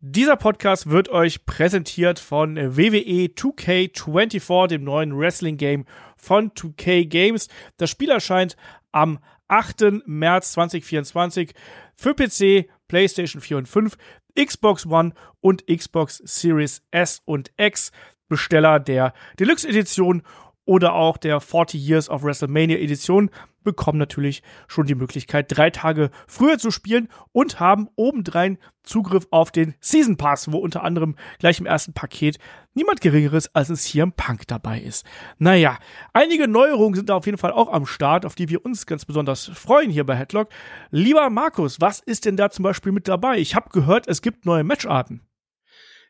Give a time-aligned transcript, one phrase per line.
[0.00, 5.86] Dieser Podcast wird euch präsentiert von WWE 2K24, dem neuen Wrestling-Game
[6.18, 7.48] von 2K Games.
[7.78, 8.58] Das Spiel erscheint
[8.92, 10.04] am 8.
[10.04, 11.54] März 2024
[11.94, 13.96] für PC, PlayStation 4 und 5,
[14.38, 17.90] Xbox One und Xbox Series S und X.
[18.28, 20.22] Besteller der Deluxe Edition
[20.66, 23.30] oder auch der 40 Years of WrestleMania Edition
[23.66, 29.50] bekommen natürlich schon die Möglichkeit, drei Tage früher zu spielen und haben obendrein Zugriff auf
[29.50, 32.38] den Season Pass, wo unter anderem gleich im ersten Paket
[32.74, 35.04] niemand Geringeres als ein CM Punk dabei ist.
[35.38, 35.78] Naja,
[36.12, 39.04] einige Neuerungen sind da auf jeden Fall auch am Start, auf die wir uns ganz
[39.04, 40.48] besonders freuen hier bei Headlock.
[40.90, 43.38] Lieber Markus, was ist denn da zum Beispiel mit dabei?
[43.38, 45.22] Ich habe gehört, es gibt neue Matcharten.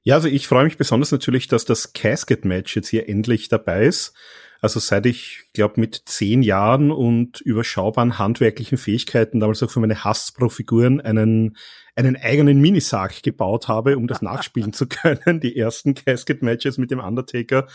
[0.03, 4.15] Ja, also ich freue mich besonders natürlich, dass das Casket-Match jetzt hier endlich dabei ist.
[4.61, 10.05] Also seit ich, glaube mit zehn Jahren und überschaubaren handwerklichen Fähigkeiten damals auch für meine
[10.05, 11.57] Hasbro-Figuren einen,
[11.95, 17.01] einen eigenen Minisarg gebaut habe, um das nachspielen zu können, die ersten Casket-Matches mit dem
[17.01, 17.67] Undertaker,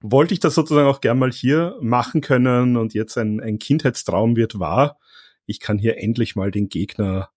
[0.00, 4.36] wollte ich das sozusagen auch gern mal hier machen können und jetzt ein, ein Kindheitstraum
[4.36, 4.98] wird wahr.
[5.46, 7.30] Ich kann hier endlich mal den Gegner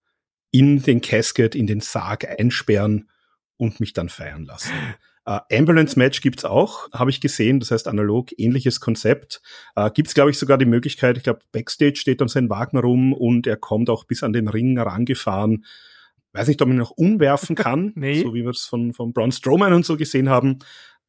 [0.52, 3.10] in den Casket, in den Sarg einsperren
[3.58, 4.74] und mich dann feiern lassen.
[5.28, 7.60] Uh, Ambulance Match gibt's auch, habe ich gesehen.
[7.60, 9.42] Das heißt analog ähnliches Konzept.
[9.76, 11.18] Uh, gibt's glaube ich sogar die Möglichkeit.
[11.18, 14.48] Ich glaube Backstage steht dann sein Wagen rum und er kommt auch bis an den
[14.48, 15.66] Ring herangefahren.
[16.34, 18.22] Weiß nicht, ob man ihn noch umwerfen kann, nee.
[18.22, 20.60] so wie wir es von von Braun Strowman und so gesehen haben.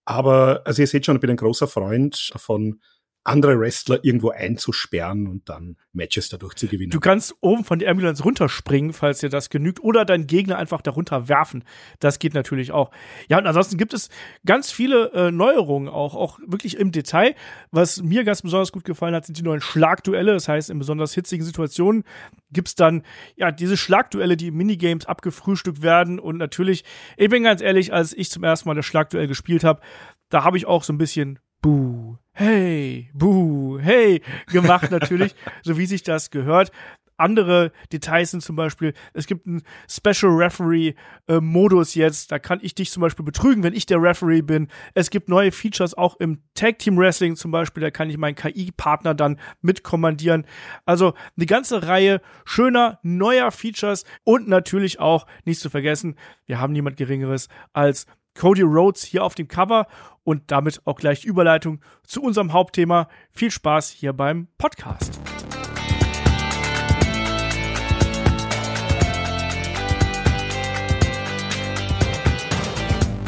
[0.07, 2.81] Aber also ihr seht schon, ich bin ein großer Freund davon,
[3.27, 6.91] andere Wrestler irgendwo einzusperren und dann Matches dadurch zu gewinnen.
[6.91, 10.83] Du kannst oben von der Ambulance runterspringen, falls dir das genügt, oder deinen Gegner einfach
[10.83, 11.65] darunter werfen.
[12.01, 12.91] Das geht natürlich auch.
[13.29, 14.11] Ja, und ansonsten gibt es
[14.45, 17.35] ganz viele äh, Neuerungen auch, auch wirklich im Detail.
[17.71, 20.33] Was mir ganz besonders gut gefallen hat, sind die neuen Schlagduelle.
[20.33, 22.05] Das heißt, in besonders hitzigen Situationen
[22.51, 23.03] gibt's dann
[23.37, 26.19] ja diese Schlagduelle, die im Minigames abgefrühstückt werden.
[26.19, 26.85] Und natürlich,
[27.17, 29.81] ich bin ganz ehrlich, als ich zum ersten Mal das Schlagduell gespielt habe,
[30.29, 35.87] da habe ich auch so ein bisschen Buh, hey, buh, hey gemacht natürlich, so wie
[35.87, 36.71] sich das gehört.
[37.19, 40.95] Andere Details sind zum Beispiel, es gibt einen Special Referee
[41.29, 44.69] äh, Modus jetzt, da kann ich dich zum Beispiel betrügen, wenn ich der Referee bin.
[44.95, 48.35] Es gibt neue Features auch im Tag Team Wrestling zum Beispiel, da kann ich meinen
[48.35, 50.47] KI-Partner dann mitkommandieren.
[50.85, 56.73] Also eine ganze Reihe schöner, neuer Features und natürlich auch, nicht zu vergessen, wir haben
[56.73, 59.87] niemand Geringeres als Cody Rhodes hier auf dem Cover
[60.23, 63.09] und damit auch gleich Überleitung zu unserem Hauptthema.
[63.31, 65.19] Viel Spaß hier beim Podcast.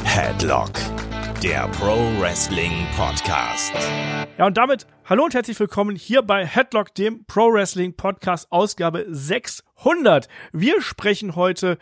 [0.05, 0.73] Headlock,
[1.43, 3.73] der Pro Wrestling Podcast.
[4.37, 9.07] Ja, und damit hallo und herzlich willkommen hier bei Headlock, dem Pro Wrestling Podcast, Ausgabe
[9.09, 10.29] 600.
[10.53, 11.79] Wir sprechen heute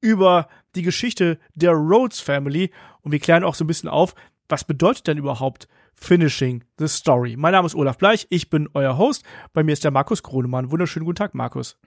[0.00, 2.70] über die Geschichte der Rhodes Family
[3.02, 4.14] und wir klären auch so ein bisschen auf,
[4.48, 7.36] was bedeutet denn überhaupt Finishing the Story?
[7.36, 9.24] Mein Name ist Olaf Bleich, ich bin euer Host.
[9.52, 10.70] Bei mir ist der Markus Kronemann.
[10.70, 11.78] Wunderschönen guten Tag, Markus.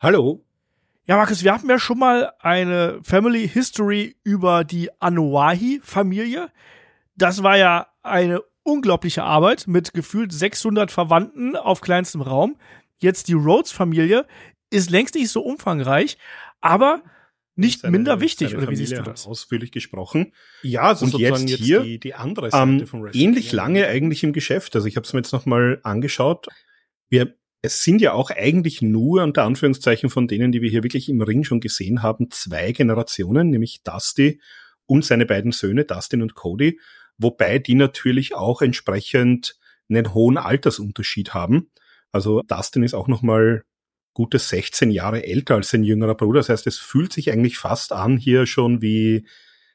[0.00, 0.44] Hallo.
[1.06, 6.50] Ja, Markus, wir hatten ja schon mal eine Family History über die Anoahi-Familie.
[7.16, 12.56] Das war ja eine unglaubliche Arbeit mit gefühlt 600 Verwandten auf kleinstem Raum.
[12.98, 14.26] Jetzt die Rhodes-Familie
[14.70, 16.16] ist längst nicht so umfangreich,
[16.60, 17.02] aber
[17.56, 19.26] nicht seine, minder wichtig, oder wie siehst du das?
[19.26, 20.32] Ausführlich gesprochen.
[20.62, 23.22] Ja, also und jetzt, jetzt hier die, die andere Seite ähm, vom Wrestling.
[23.22, 24.74] Ähnlich lange eigentlich im Geschäft.
[24.76, 26.46] Also ich habe es mir jetzt noch mal angeschaut.
[27.08, 31.08] Wir, es sind ja auch eigentlich nur unter Anführungszeichen von denen, die wir hier wirklich
[31.08, 34.40] im Ring schon gesehen haben, zwei Generationen, nämlich Dusty
[34.86, 36.80] und seine beiden Söhne, Dustin und Cody,
[37.18, 39.58] wobei die natürlich auch entsprechend
[39.88, 41.70] einen hohen Altersunterschied haben.
[42.12, 43.64] Also Dustin ist auch noch mal
[44.12, 46.40] gute 16 Jahre älter als sein jüngerer Bruder.
[46.40, 49.26] Das heißt, es fühlt sich eigentlich fast an hier schon wie,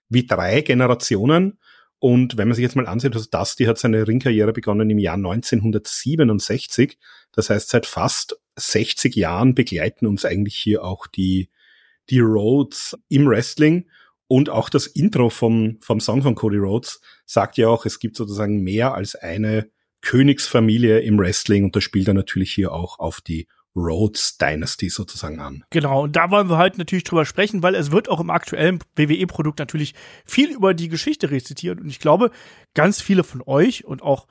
[0.09, 1.59] wie drei Generationen.
[1.99, 5.15] Und wenn man sich jetzt mal ansieht, also Dusty hat seine Ringkarriere begonnen im Jahr
[5.15, 6.97] 1967.
[7.31, 11.49] Das heißt, seit fast 60 Jahren begleiten uns eigentlich hier auch die,
[12.09, 13.89] die Rhodes im Wrestling.
[14.27, 18.15] Und auch das Intro vom, vom Song von Cody Rhodes sagt ja auch, es gibt
[18.15, 19.69] sozusagen mehr als eine
[20.01, 25.39] Königsfamilie im Wrestling und das spielt er natürlich hier auch auf die Rhodes Dynasty sozusagen
[25.39, 25.63] an.
[25.69, 28.79] Genau, und da wollen wir heute natürlich drüber sprechen, weil es wird auch im aktuellen
[28.95, 29.93] WWE-Produkt natürlich
[30.25, 31.81] viel über die Geschichte rezitiert.
[31.81, 32.31] Und ich glaube,
[32.73, 34.27] ganz viele von euch und auch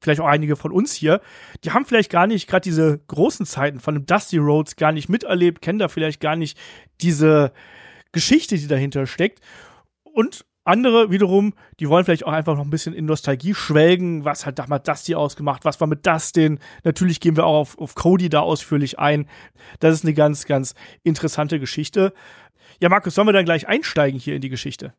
[0.00, 1.20] vielleicht auch einige von uns hier,
[1.64, 5.08] die haben vielleicht gar nicht gerade diese großen Zeiten von dem Dusty Rhodes gar nicht
[5.08, 6.56] miterlebt, kennen da vielleicht gar nicht
[7.00, 7.52] diese
[8.12, 9.40] Geschichte, die dahinter steckt.
[10.04, 14.26] Und Andere wiederum, die wollen vielleicht auch einfach noch ein bisschen in Nostalgie schwelgen.
[14.26, 15.64] Was hat damals Dusty ausgemacht?
[15.64, 16.58] Was war mit Dustin?
[16.84, 19.26] Natürlich gehen wir auch auf, auf Cody da ausführlich ein.
[19.80, 20.74] Das ist eine ganz, ganz
[21.04, 22.12] interessante Geschichte.
[22.80, 24.92] Ja, Markus, sollen wir dann gleich einsteigen hier in die Geschichte?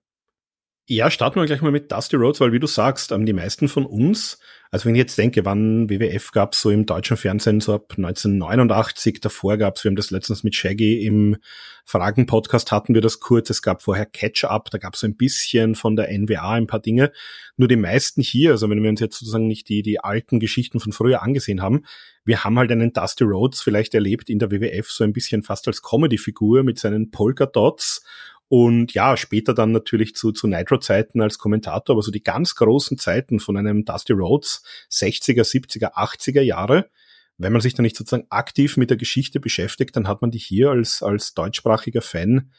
[0.92, 3.68] Ja, starten wir gleich mal mit Dusty Rhodes, weil wie du sagst, ähm, die meisten
[3.68, 4.40] von uns,
[4.72, 7.94] also wenn ich jetzt denke, wann WWF gab es so im deutschen Fernsehen so ab
[7.96, 11.38] 1989, davor gab es, wir haben das letztens mit Shaggy im
[11.86, 15.76] Fragen-Podcast hatten wir das kurz, es gab vorher Catch-Up, da gab es so ein bisschen
[15.76, 17.12] von der NWA ein paar Dinge.
[17.56, 20.80] Nur die meisten hier, also wenn wir uns jetzt sozusagen nicht die, die alten Geschichten
[20.80, 21.84] von früher angesehen haben,
[22.26, 25.68] wir haben halt einen Dusty Rhodes vielleicht erlebt in der WWF so ein bisschen fast
[25.68, 28.04] als Comedy-Figur mit seinen Polka-Dots
[28.50, 32.98] und ja, später dann natürlich zu, zu Nitro-Zeiten als Kommentator, aber so die ganz großen
[32.98, 36.90] Zeiten von einem Dusty Rhodes, 60er, 70er, 80er Jahre,
[37.38, 40.40] wenn man sich da nicht sozusagen aktiv mit der Geschichte beschäftigt, dann hat man die
[40.40, 42.52] hier als, als deutschsprachiger Fan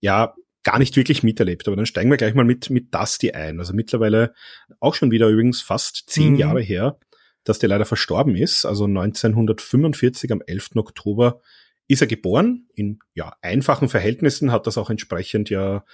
[0.00, 0.34] ja
[0.64, 1.68] gar nicht wirklich miterlebt.
[1.68, 3.60] Aber dann steigen wir gleich mal mit, mit Dusty ein.
[3.60, 4.34] Also mittlerweile
[4.80, 6.38] auch schon wieder übrigens fast zehn mhm.
[6.38, 6.98] Jahre her,
[7.44, 8.66] dass der leider verstorben ist.
[8.66, 10.70] Also 1945 am 11.
[10.74, 11.40] Oktober
[11.88, 15.84] ist er geboren in ja, einfachen Verhältnissen, hat das auch entsprechend ja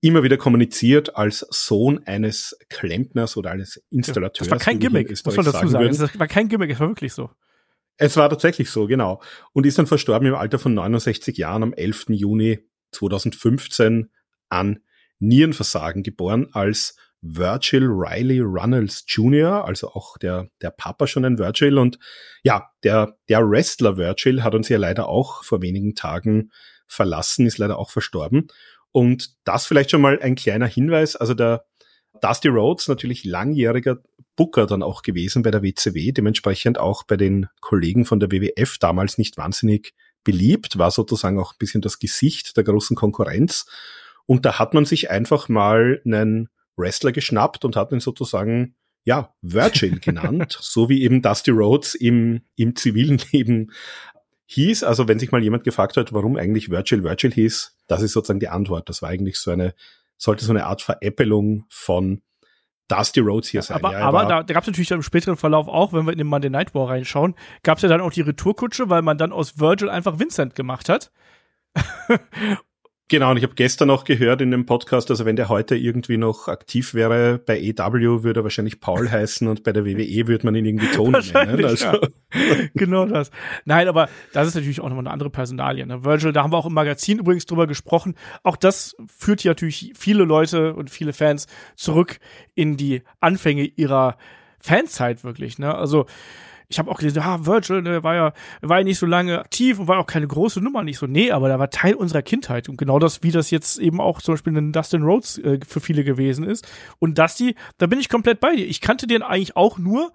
[0.00, 4.48] immer wieder kommuniziert als Sohn eines Klempners oder eines Installateurs.
[4.48, 5.96] Das war kein Gimmick, muss man dazu sagen.
[5.96, 7.30] Das war kein Gimmick, es war wirklich so.
[7.96, 9.20] Es war tatsächlich so, genau.
[9.52, 12.06] Und ist dann verstorben im Alter von 69 Jahren am 11.
[12.10, 12.60] Juni
[12.92, 14.10] 2015
[14.48, 14.80] an
[15.18, 21.78] Nierenversagen geboren als Virgil Riley Runnels Jr., also auch der, der Papa schon ein Virgil.
[21.78, 21.98] Und
[22.42, 26.50] ja, der, der Wrestler Virgil hat uns ja leider auch vor wenigen Tagen
[26.86, 28.48] verlassen, ist leider auch verstorben.
[28.92, 31.16] Und das vielleicht schon mal ein kleiner Hinweis.
[31.16, 31.64] Also der
[32.20, 33.98] Dusty Rhodes natürlich langjähriger
[34.36, 38.78] Booker dann auch gewesen bei der WCW, dementsprechend auch bei den Kollegen von der WWF
[38.78, 39.94] damals nicht wahnsinnig
[40.24, 43.66] beliebt, war sozusagen auch ein bisschen das Gesicht der großen Konkurrenz.
[44.26, 46.48] Und da hat man sich einfach mal einen
[46.78, 52.42] Wrestler geschnappt und hat ihn sozusagen ja, Virgil genannt, so wie eben Dusty Rhodes im,
[52.56, 53.72] im zivilen Leben
[54.46, 54.84] hieß.
[54.84, 58.40] Also wenn sich mal jemand gefragt hat, warum eigentlich Virgil Virgil hieß, das ist sozusagen
[58.40, 58.88] die Antwort.
[58.88, 59.74] Das war eigentlich so eine,
[60.16, 62.22] sollte so eine Art Veräppelung von
[62.88, 63.76] Dusty Rhodes hier sein.
[63.76, 66.18] Aber, ja, aber da, da gab es natürlich im späteren Verlauf auch, wenn wir in
[66.18, 69.32] den Monday Night War reinschauen, gab es ja dann auch die Retourkutsche, weil man dann
[69.32, 71.12] aus Virgil einfach Vincent gemacht hat.
[73.10, 76.18] Genau, und ich habe gestern auch gehört in dem Podcast, also wenn der heute irgendwie
[76.18, 80.44] noch aktiv wäre, bei EW würde er wahrscheinlich Paul heißen und bei der WWE würde
[80.44, 81.64] man ihn irgendwie Tony nennen.
[81.64, 81.86] Also.
[81.86, 81.98] Ja.
[82.74, 83.30] genau das.
[83.64, 85.86] Nein, aber das ist natürlich auch nochmal eine andere Personalie.
[85.86, 86.04] Ne?
[86.04, 88.14] Virgil, da haben wir auch im Magazin übrigens drüber gesprochen.
[88.42, 91.46] Auch das führt ja natürlich viele Leute und viele Fans
[91.76, 92.18] zurück
[92.54, 94.18] in die Anfänge ihrer
[94.60, 95.58] Fanzeit wirklich.
[95.58, 95.74] Ne?
[95.74, 96.04] Also
[96.70, 99.78] ich habe auch gelesen, ah, Virgil, der war ja, war ja nicht so lange aktiv
[99.78, 101.06] und war auch keine große Nummer, nicht so.
[101.06, 102.68] Nee, aber der war Teil unserer Kindheit.
[102.68, 105.80] Und genau das, wie das jetzt eben auch zum Beispiel in Dustin Rhodes äh, für
[105.80, 106.68] viele gewesen ist.
[106.98, 108.66] Und Dusty, da bin ich komplett bei dir.
[108.66, 110.12] Ich kannte den eigentlich auch nur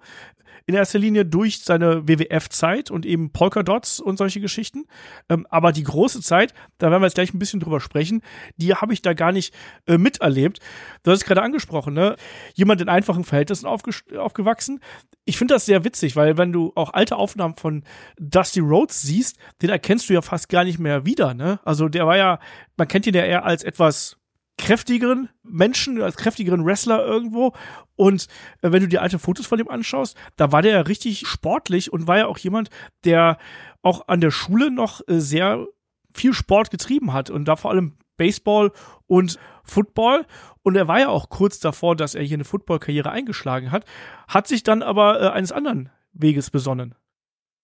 [0.66, 4.86] in erster Linie durch seine WWF-Zeit und eben Polka Dots und solche Geschichten.
[5.28, 8.22] Ähm, aber die große Zeit, da werden wir jetzt gleich ein bisschen drüber sprechen,
[8.56, 9.54] die habe ich da gar nicht
[9.86, 10.60] äh, miterlebt.
[11.02, 12.16] Du hast es gerade angesprochen, ne?
[12.54, 14.80] Jemand in einfachen Verhältnissen aufgewachsen.
[15.24, 17.84] Ich finde das sehr witzig, weil wenn du auch alte Aufnahmen von
[18.18, 21.60] Dusty Rhodes siehst, den erkennst du ja fast gar nicht mehr wieder, ne?
[21.64, 22.38] Also der war ja,
[22.76, 24.18] man kennt ihn ja eher als etwas
[24.56, 27.52] kräftigeren Menschen, als kräftigeren Wrestler irgendwo.
[27.96, 28.28] Und
[28.62, 31.92] äh, wenn du die alte Fotos von ihm anschaust, da war der ja richtig sportlich
[31.92, 32.70] und war ja auch jemand,
[33.04, 33.38] der
[33.82, 35.66] auch an der Schule noch äh, sehr
[36.14, 38.70] viel Sport getrieben hat und da vor allem Baseball
[39.06, 40.24] und Football.
[40.62, 43.84] Und er war ja auch kurz davor, dass er hier eine Football-Karriere eingeschlagen hat,
[44.28, 46.94] hat sich dann aber äh, eines anderen Weges besonnen.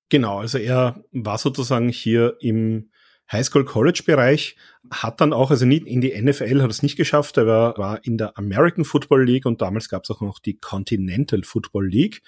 [0.09, 2.91] Genau, also er war sozusagen hier im
[3.33, 4.57] Highschool-College-Bereich,
[4.91, 8.05] hat dann auch, also nicht in die NFL hat es nicht geschafft, er war, war
[8.05, 12.23] in der American Football League und damals gab es auch noch die Continental Football League.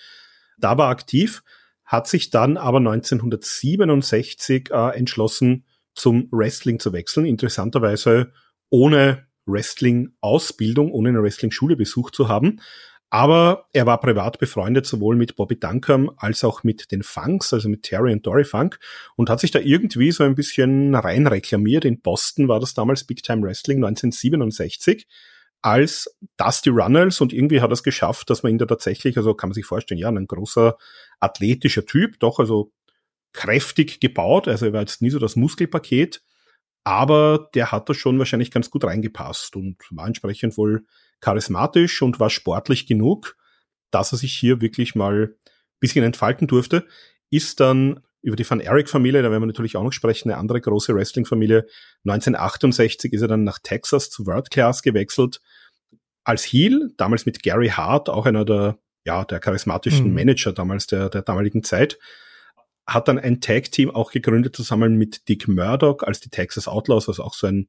[0.58, 1.42] Da war aktiv,
[1.84, 7.26] hat sich dann aber 1967 äh, entschlossen, zum Wrestling zu wechseln.
[7.26, 8.32] Interessanterweise
[8.70, 12.60] ohne Wrestling-Ausbildung, ohne eine Wrestling-Schule besucht zu haben.
[13.14, 17.68] Aber er war privat befreundet sowohl mit Bobby Duncombe als auch mit den Funks, also
[17.68, 18.78] mit Terry und Dory Funk
[19.16, 21.84] und hat sich da irgendwie so ein bisschen rein reklamiert.
[21.84, 25.06] In Boston war das damals Big Time Wrestling 1967
[25.60, 29.34] als Dusty Runnels und irgendwie hat er es geschafft, dass man ihn da tatsächlich, also
[29.34, 30.78] kann man sich vorstellen, ja, ein großer
[31.20, 32.72] athletischer Typ, doch, also
[33.34, 36.22] kräftig gebaut, also er war jetzt nie so das Muskelpaket,
[36.82, 40.86] aber der hat da schon wahrscheinlich ganz gut reingepasst und war entsprechend wohl
[41.22, 43.36] charismatisch und war sportlich genug,
[43.90, 45.34] dass er sich hier wirklich mal ein
[45.80, 46.86] bisschen entfalten durfte.
[47.30, 50.60] Ist dann über die Van Eric-Familie, da werden wir natürlich auch noch sprechen, eine andere
[50.60, 51.66] große Wrestling-Familie.
[52.04, 55.40] 1968 ist er dann nach Texas zu World Class gewechselt.
[56.24, 60.14] als Heel, damals mit Gary Hart, auch einer der, ja, der charismatischen mhm.
[60.14, 61.98] Manager damals der, der damaligen Zeit,
[62.86, 67.24] hat dann ein Tag-Team auch gegründet zusammen mit Dick Murdoch als die Texas Outlaws, also
[67.24, 67.68] auch so ein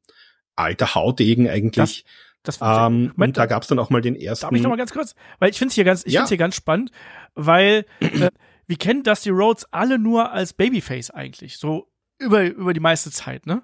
[0.55, 2.05] alter Haudegen eigentlich.
[2.43, 4.45] Das, ähm, Moment, und da gab's dann auch mal den ersten.
[4.45, 5.15] Darf ich noch mal ganz kurz?
[5.39, 6.27] Weil ich finde es hier ganz, ich ja.
[6.27, 6.91] hier ganz spannend,
[7.35, 8.29] weil äh,
[8.67, 13.45] wir kennen Dusty Rhodes alle nur als Babyface eigentlich, so über über die meiste Zeit,
[13.45, 13.63] ne?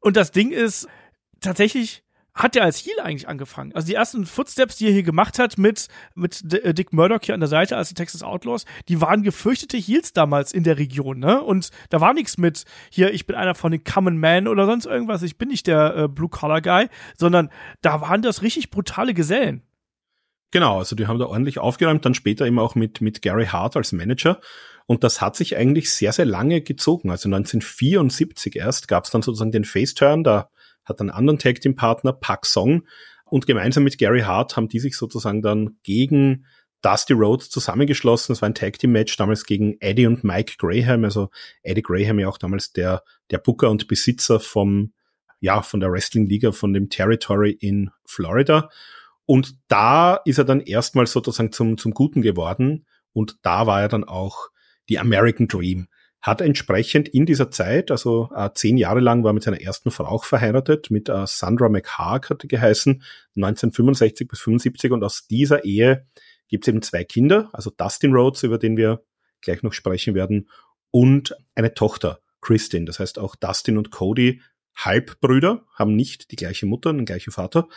[0.00, 0.88] Und das Ding ist
[1.40, 2.04] tatsächlich
[2.38, 3.74] hat er als Heel eigentlich angefangen.
[3.74, 7.34] Also die ersten Footsteps, die er hier gemacht hat mit, mit äh, Dick Murdoch hier
[7.34, 11.42] an der Seite als Texas Outlaws, die waren gefürchtete Heels damals in der Region, ne?
[11.42, 14.86] Und da war nichts mit, hier, ich bin einer von den Common Man oder sonst
[14.86, 17.50] irgendwas, ich bin nicht der äh, Blue-Collar-Guy, sondern
[17.82, 19.62] da waren das richtig brutale Gesellen.
[20.52, 23.76] Genau, also die haben da ordentlich aufgeräumt, dann später eben auch mit, mit Gary Hart
[23.76, 24.40] als Manager.
[24.86, 27.10] Und das hat sich eigentlich sehr, sehr lange gezogen.
[27.10, 30.48] Also 1974 erst gab es dann sozusagen den Face-Turn, da
[30.88, 32.84] hat einen anderen Tag Team Partner, Park Song,
[33.30, 36.46] und gemeinsam mit Gary Hart haben die sich sozusagen dann gegen
[36.82, 38.32] Dusty Rhodes zusammengeschlossen.
[38.32, 41.04] Das war ein Tag Team Match damals gegen Eddie und Mike Graham.
[41.04, 41.30] Also
[41.62, 44.92] Eddie Graham ja auch damals der, der Booker und Besitzer vom,
[45.40, 48.70] ja, von der Wrestling Liga, von dem Territory in Florida.
[49.26, 52.86] Und da ist er dann erstmal sozusagen zum, zum Guten geworden.
[53.12, 54.48] Und da war er dann auch
[54.88, 55.88] die American Dream
[56.20, 60.04] hat entsprechend in dieser Zeit, also äh, zehn Jahre lang war mit seiner ersten Frau
[60.04, 63.02] auch verheiratet, mit äh, Sandra McHarg hatte geheißen,
[63.36, 66.06] 1965 bis 75 und aus dieser Ehe
[66.48, 69.02] gibt es eben zwei Kinder, also Dustin Rhodes, über den wir
[69.40, 70.48] gleich noch sprechen werden,
[70.90, 72.86] und eine Tochter, Kristin.
[72.86, 74.40] Das heißt auch Dustin und Cody,
[74.74, 77.68] Halbbrüder, haben nicht die gleiche Mutter, den gleichen Vater.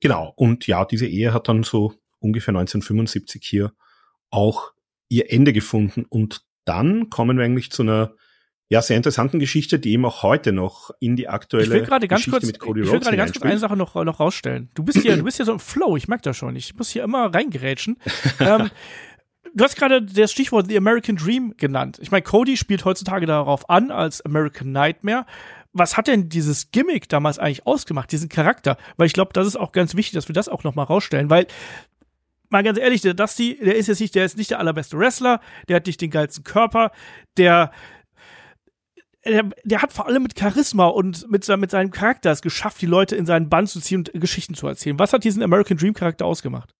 [0.00, 3.72] Genau, und ja, diese Ehe hat dann so ungefähr 1975 hier
[4.30, 4.72] auch
[5.08, 8.14] ihr Ende gefunden und dann kommen wir eigentlich zu einer
[8.68, 12.08] ja, sehr interessanten Geschichte, die eben auch heute noch in die aktuelle ich will gerade
[12.08, 14.70] ganz kurz, mit Cody Ich will gerade ganz kurz eine Sache noch, noch rausstellen.
[14.74, 16.56] Du bist hier, du bist hier so im Flow, ich merke das schon.
[16.56, 17.98] Ich muss hier immer reingerätschen.
[18.40, 18.70] ähm,
[19.54, 21.98] du hast gerade das Stichwort The American Dream genannt.
[22.00, 25.26] Ich meine, Cody spielt heutzutage darauf an als American Nightmare.
[25.72, 28.76] Was hat denn dieses Gimmick damals eigentlich ausgemacht, diesen Charakter?
[28.96, 31.30] Weil ich glaube, das ist auch ganz wichtig, dass wir das auch noch mal rausstellen,
[31.30, 31.46] weil
[32.54, 35.40] mal ganz ehrlich, der Dusty, der ist jetzt nicht, der ist nicht der allerbeste Wrestler,
[35.68, 36.92] der hat nicht den geilsten Körper,
[37.36, 37.72] der,
[39.24, 42.86] der, der hat vor allem mit Charisma und mit, mit seinem Charakter es geschafft, die
[42.86, 44.98] Leute in seinen Bann zu ziehen und Geschichten zu erzählen.
[45.00, 46.72] Was hat diesen American Dream Charakter ausgemacht?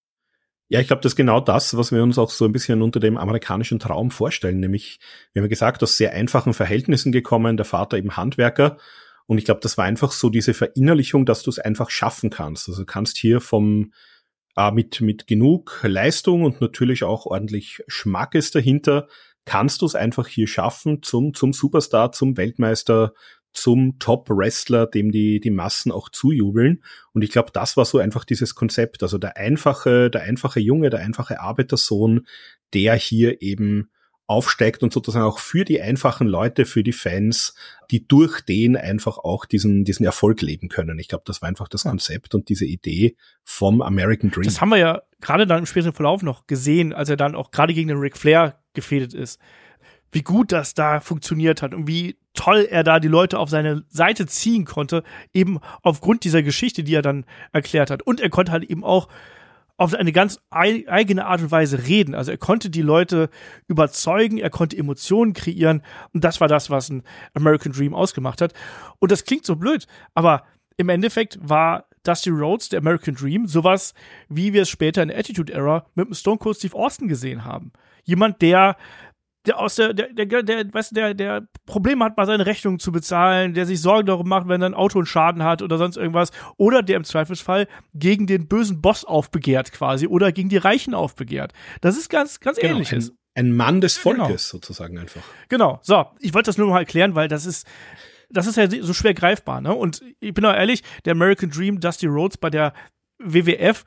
[0.69, 3.01] Ja, ich glaube, das ist genau das, was wir uns auch so ein bisschen unter
[3.01, 4.61] dem amerikanischen Traum vorstellen.
[4.61, 5.01] Nämlich,
[5.33, 8.79] wir haben gesagt, aus sehr einfachen Verhältnissen gekommen, der Vater eben Handwerker.
[9.27, 12.69] Und ich glaube, das war einfach so diese Verinnerlichung, dass du es einfach schaffen kannst.
[12.69, 13.93] Also du kannst hier vom,
[14.57, 19.09] äh, mit, mit genug Leistung und natürlich auch ordentlich Schmackes dahinter,
[19.45, 23.13] kannst du es einfach hier schaffen zum, zum Superstar, zum Weltmeister,
[23.53, 26.83] zum Top-Wrestler, dem die, die Massen auch zujubeln.
[27.13, 29.03] Und ich glaube, das war so einfach dieses Konzept.
[29.03, 32.27] Also der einfache, der einfache Junge, der einfache Arbeitersohn,
[32.73, 33.91] der hier eben
[34.27, 37.55] aufsteigt und sozusagen auch für die einfachen Leute, für die Fans,
[37.91, 40.99] die durch den einfach auch diesen, diesen Erfolg leben können.
[40.99, 44.45] Ich glaube, das war einfach das Konzept und diese Idee vom American Dream.
[44.45, 47.51] Das haben wir ja gerade dann im späteren Verlauf noch gesehen, als er dann auch
[47.51, 49.39] gerade gegen den Ric Flair gefädet ist.
[50.11, 53.85] Wie gut das da funktioniert hat und wie toll er da die Leute auf seine
[53.89, 55.03] Seite ziehen konnte,
[55.33, 58.03] eben aufgrund dieser Geschichte, die er dann erklärt hat.
[58.03, 59.09] Und er konnte halt eben auch
[59.77, 62.15] auf eine ganz eigene Art und Weise reden.
[62.15, 63.29] Also er konnte die Leute
[63.67, 67.03] überzeugen, er konnte Emotionen kreieren und das war das, was ein
[67.35, 68.55] American Dream ausgemacht hat.
[69.01, 70.45] Und das klingt so blöd, aber
[70.77, 73.95] im Endeffekt war Dusty Rhodes, der American Dream, sowas,
[74.29, 77.45] wie wir es später in der Attitude Era mit dem Stone Cold Steve Austin gesehen
[77.45, 77.73] haben.
[78.05, 78.77] Jemand, der
[79.47, 82.79] der aus der, der, der, der, weißt du, der, der Probleme hat, mal seine Rechnungen
[82.79, 85.97] zu bezahlen, der sich Sorgen darum macht, wenn sein Auto einen Schaden hat oder sonst
[85.97, 90.95] irgendwas, oder der im Zweifelsfall gegen den bösen Boss aufbegehrt quasi oder gegen die Reichen
[90.95, 91.53] aufbegehrt.
[91.81, 93.11] Das ist ganz, ganz genau, ähnliches.
[93.35, 94.37] Ein, ein, Mann des Volkes genau.
[94.37, 95.23] sozusagen einfach.
[95.49, 95.79] Genau.
[95.83, 97.67] So, ich wollte das nur mal erklären, weil das ist,
[98.31, 99.75] das ist ja so schwer greifbar, ne?
[99.75, 102.73] Und ich bin auch ehrlich, der American Dream, Dusty Rhodes bei der
[103.19, 103.85] WWF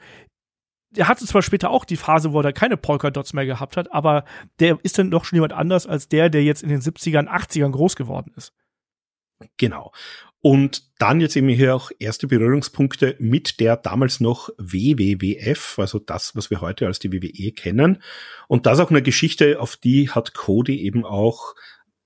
[0.91, 4.23] der hatte zwar später auch die Phase, wo er keine Polka-Dots mehr gehabt hat, aber
[4.59, 7.71] der ist dann doch schon jemand anders als der, der jetzt in den 70ern, 80ern
[7.71, 8.53] groß geworden ist.
[9.57, 9.91] Genau.
[10.41, 16.35] Und dann jetzt eben hier auch erste Berührungspunkte mit der damals noch WWWF, also das,
[16.35, 18.01] was wir heute als die WWE kennen.
[18.47, 21.55] Und das auch eine Geschichte, auf die hat Cody eben auch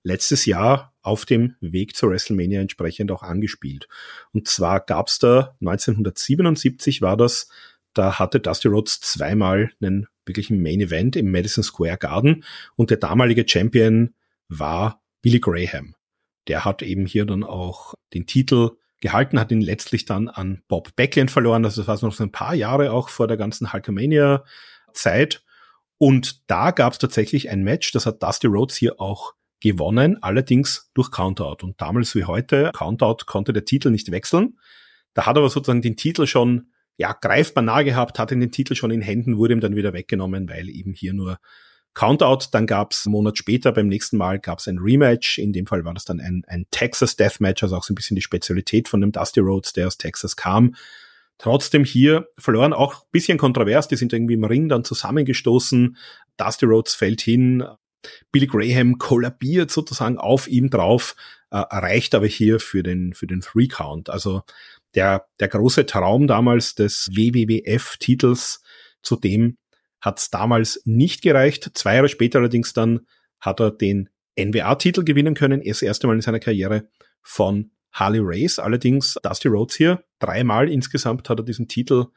[0.03, 3.87] letztes Jahr auf dem Weg zur WrestleMania entsprechend auch angespielt.
[4.31, 7.49] Und zwar gab's da 1977 war das
[7.93, 12.43] da hatte Dusty Rhodes zweimal einen wirklichen Main Event im Madison Square Garden
[12.75, 14.13] und der damalige Champion
[14.47, 15.95] war Billy Graham.
[16.47, 18.71] Der hat eben hier dann auch den Titel
[19.01, 21.65] gehalten, hat ihn letztlich dann an Bob Backlund verloren.
[21.65, 25.43] Also das war noch so ein paar Jahre auch vor der ganzen Hulkamania-Zeit.
[25.97, 30.89] Und da gab es tatsächlich ein Match, das hat Dusty Rhodes hier auch gewonnen, allerdings
[30.93, 31.57] durch Countout.
[31.63, 34.57] Und damals wie heute, Countout konnte der Titel nicht wechseln.
[35.13, 38.75] Da hat er aber sozusagen den Titel schon ja, greifbar nah gehabt, hatte den Titel
[38.75, 41.39] schon in Händen, wurde ihm dann wieder weggenommen, weil eben hier nur
[41.93, 42.47] Countout.
[42.51, 45.37] Dann gab's einen Monat später, beim nächsten Mal gab's ein Rematch.
[45.39, 48.15] In dem Fall war das dann ein, ein Texas Deathmatch, also auch so ein bisschen
[48.15, 50.75] die Spezialität von dem Dusty Rhodes, der aus Texas kam.
[51.37, 55.97] Trotzdem hier verloren, auch bisschen kontrovers, die sind irgendwie im Ring dann zusammengestoßen.
[56.37, 57.65] Dusty Rhodes fällt hin,
[58.31, 61.15] Billy Graham kollabiert sozusagen auf ihm drauf,
[61.49, 64.09] äh, erreicht aber hier für den, für den Three Count.
[64.09, 64.43] Also
[64.95, 68.61] der, der große Traum damals des WWF-Titels,
[69.01, 69.57] zu dem
[69.99, 71.71] hat es damals nicht gereicht.
[71.75, 73.01] Zwei Jahre später allerdings dann
[73.39, 76.89] hat er den NWA-Titel gewinnen können, erst erste Mal in seiner Karriere
[77.21, 78.59] von Harley Race.
[78.59, 82.07] Allerdings Dusty Rhodes hier, dreimal insgesamt hat er diesen Titel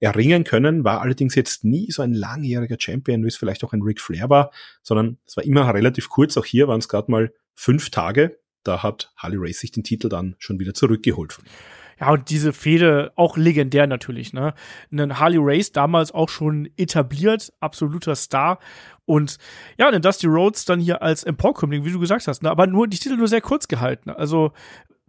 [0.00, 3.82] erringen können, war allerdings jetzt nie so ein langjähriger Champion, wie es vielleicht auch ein
[3.82, 4.50] Ric Flair war,
[4.82, 6.36] sondern es war immer relativ kurz.
[6.36, 8.38] Auch hier waren es gerade mal fünf Tage.
[8.64, 11.81] Da hat Harley Race sich den Titel dann schon wieder zurückgeholt von ihm.
[12.00, 14.54] Ja, und diese Fehde auch legendär natürlich, ne?
[14.90, 18.58] Einen Harley Race damals auch schon etabliert, absoluter Star.
[19.04, 19.38] Und
[19.78, 22.50] ja, den Dusty Rhodes dann hier als Emporkömmling, wie du gesagt hast, ne?
[22.50, 24.10] aber nur die Titel nur sehr kurz gehalten.
[24.10, 24.52] Also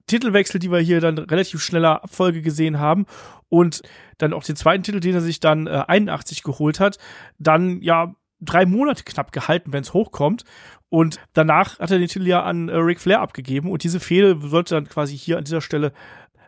[0.08, 3.06] Titelwechsel, die wir hier dann relativ schneller Abfolge gesehen haben
[3.50, 3.82] und
[4.18, 6.98] dann auch den zweiten Titel, den er sich dann äh, 81 geholt hat,
[7.38, 10.44] dann ja drei Monate knapp gehalten, wenn es hochkommt.
[10.90, 14.38] Und danach hat er den Titel ja an äh, Ric Flair abgegeben und diese Fehde
[14.42, 15.94] sollte dann quasi hier an dieser Stelle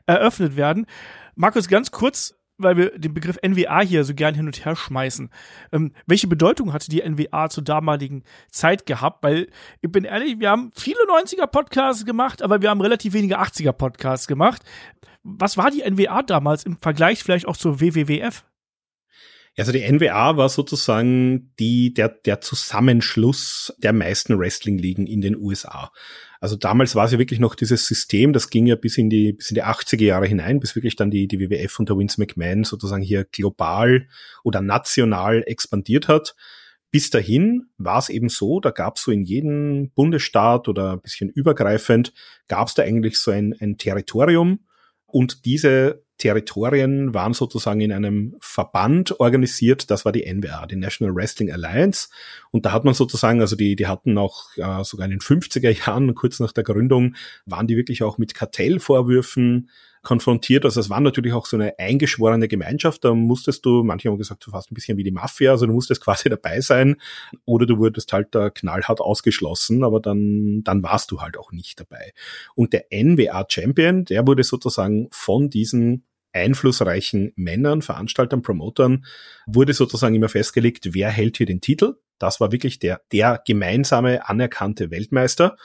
[0.06, 0.86] eröffnet werden.
[1.36, 5.30] Markus, ganz kurz, weil wir den Begriff NWA hier so gern hin und her schmeißen.
[5.72, 9.24] Ähm, welche Bedeutung hatte die NWA zur damaligen Zeit gehabt?
[9.24, 9.48] Weil,
[9.82, 14.62] ich bin ehrlich, wir haben viele 90er-Podcasts gemacht, aber wir haben relativ wenige 80er-Podcasts gemacht.
[15.24, 18.46] Was war die NWA damals im Vergleich vielleicht auch zur WWWF?
[19.58, 25.92] Also die NWA war sozusagen die, der, der Zusammenschluss der meisten Wrestling-Ligen in den USA.
[26.40, 29.34] Also damals war es ja wirklich noch dieses System, das ging ja bis in die,
[29.34, 32.64] bis in die 80er Jahre hinein, bis wirklich dann die, die WWF unter Vince McMahon
[32.64, 34.08] sozusagen hier global
[34.44, 36.36] oder national expandiert hat.
[36.92, 41.02] Bis dahin war es eben so, da gab es so in jedem Bundesstaat oder ein
[41.02, 42.14] bisschen übergreifend,
[42.48, 44.60] gab es da eigentlich so ein, ein Territorium
[45.06, 51.14] und diese Territorien waren sozusagen in einem Verband organisiert, das war die NWA, die National
[51.14, 52.08] Wrestling Alliance.
[52.52, 55.86] Und da hat man sozusagen, also die, die hatten auch äh, sogar in den 50er
[55.86, 59.70] Jahren, kurz nach der Gründung, waren die wirklich auch mit Kartellvorwürfen
[60.06, 60.64] konfrontiert.
[60.64, 63.04] Also es war natürlich auch so eine eingeschworene Gemeinschaft.
[63.04, 65.74] Da musstest du, manche haben gesagt, so fast ein bisschen wie die Mafia, also du
[65.74, 66.96] musstest quasi dabei sein
[67.44, 71.80] oder du wurdest halt da knallhart ausgeschlossen, aber dann, dann warst du halt auch nicht
[71.80, 72.14] dabei.
[72.56, 79.06] Und der NWA Champion, der wurde sozusagen von diesen einflussreichen Männern, Veranstaltern, Promotern,
[79.48, 81.96] wurde sozusagen immer festgelegt, wer hält hier den Titel.
[82.20, 85.58] Das war wirklich der, der gemeinsame anerkannte Weltmeister.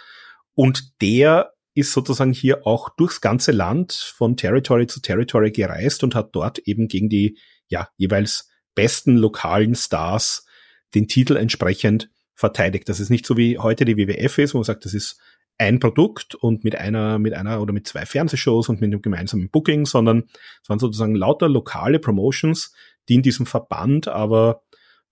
[0.54, 6.14] Und der ist sozusagen hier auch durchs ganze Land von Territory zu Territory gereist und
[6.14, 10.46] hat dort eben gegen die ja jeweils besten lokalen Stars
[10.94, 12.88] den Titel entsprechend verteidigt.
[12.88, 15.20] Das ist nicht so wie heute die WWF ist, wo man sagt, das ist
[15.58, 19.50] ein Produkt und mit einer, mit einer oder mit zwei Fernsehshows und mit einem gemeinsamen
[19.50, 20.24] Booking, sondern
[20.62, 22.72] es waren sozusagen lauter lokale Promotions,
[23.08, 24.62] die in diesem Verband aber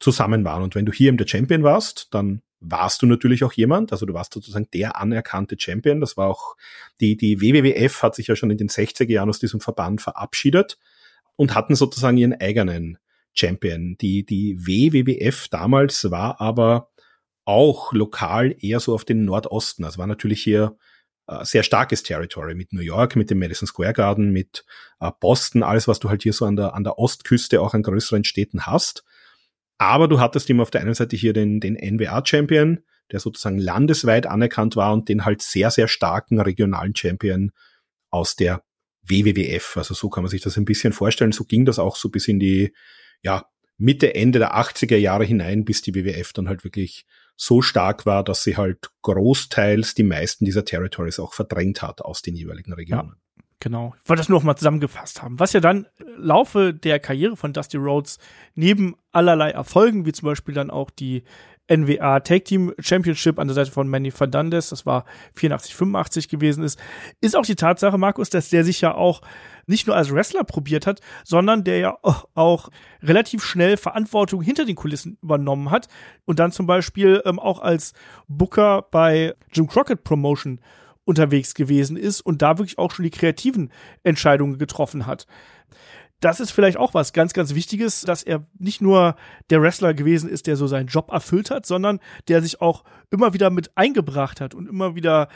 [0.00, 0.62] zusammen waren.
[0.62, 4.06] Und wenn du hier eben der Champion warst, dann warst du natürlich auch jemand, also
[4.06, 6.00] du warst sozusagen der anerkannte Champion.
[6.00, 6.56] Das war auch
[7.00, 10.78] die, die WWWF hat sich ja schon in den 60er Jahren aus diesem Verband verabschiedet
[11.36, 12.98] und hatten sozusagen ihren eigenen
[13.32, 13.96] Champion.
[14.00, 16.90] Die, die WWWF damals war aber
[17.44, 19.84] auch lokal eher so auf den Nordosten.
[19.84, 20.76] Also war natürlich hier
[21.28, 24.64] äh, sehr starkes Territory mit New York, mit dem Madison Square Garden, mit
[25.00, 27.82] äh, Boston, alles, was du halt hier so an der, an der Ostküste auch an
[27.82, 29.04] größeren Städten hast.
[29.78, 32.80] Aber du hattest ihm auf der einen Seite hier den, den NWA-Champion,
[33.12, 37.52] der sozusagen landesweit anerkannt war und den halt sehr, sehr starken regionalen Champion
[38.10, 38.62] aus der
[39.02, 39.76] WWWF.
[39.76, 41.32] Also so kann man sich das ein bisschen vorstellen.
[41.32, 42.74] So ging das auch so bis in die,
[43.22, 43.46] ja,
[43.78, 48.24] Mitte, Ende der 80er Jahre hinein, bis die WWF dann halt wirklich so stark war,
[48.24, 53.14] dass sie halt großteils die meisten dieser Territories auch verdrängt hat aus den jeweiligen Regionen.
[53.16, 53.27] Ja.
[53.60, 53.94] Genau.
[54.02, 55.40] Ich wollte das nur noch mal zusammengefasst haben.
[55.40, 58.18] Was ja dann Laufe der Karriere von Dusty Rhodes
[58.54, 61.24] neben allerlei Erfolgen, wie zum Beispiel dann auch die
[61.70, 66.64] NWA Tag Team Championship an der Seite von Manny Fernandez, das war 84, 85 gewesen
[66.64, 66.78] ist,
[67.20, 69.20] ist auch die Tatsache, Markus, dass der sich ja auch
[69.66, 72.70] nicht nur als Wrestler probiert hat, sondern der ja auch
[73.02, 75.88] relativ schnell Verantwortung hinter den Kulissen übernommen hat
[76.24, 77.92] und dann zum Beispiel ähm, auch als
[78.28, 80.60] Booker bei Jim Crockett Promotion
[81.08, 85.26] unterwegs gewesen ist und da wirklich auch schon die kreativen Entscheidungen getroffen hat
[86.20, 89.14] das ist vielleicht auch was ganz, ganz Wichtiges, dass er nicht nur
[89.50, 93.34] der Wrestler gewesen ist, der so seinen Job erfüllt hat, sondern der sich auch immer
[93.34, 95.28] wieder mit eingebracht hat und immer wieder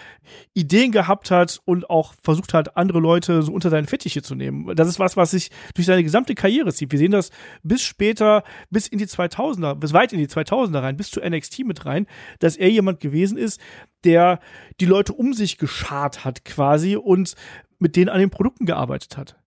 [0.55, 4.75] Ideen gehabt hat und auch versucht hat, andere Leute so unter seine Fittiche zu nehmen.
[4.75, 6.91] Das ist was, was sich durch seine gesamte Karriere zieht.
[6.91, 7.31] Wir sehen das
[7.63, 11.61] bis später, bis in die 2000er, bis weit in die 2000er rein, bis zu NXT
[11.61, 12.07] mit rein,
[12.41, 13.61] dass er jemand gewesen ist,
[14.03, 14.41] der
[14.81, 17.37] die Leute um sich geschart hat quasi und
[17.79, 19.42] mit denen an den Produkten gearbeitet hat.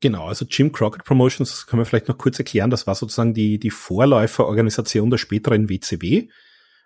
[0.00, 3.34] Genau, also Jim Crockett Promotions, das können wir vielleicht noch kurz erklären, das war sozusagen
[3.34, 6.28] die, die Vorläuferorganisation der späteren WCW.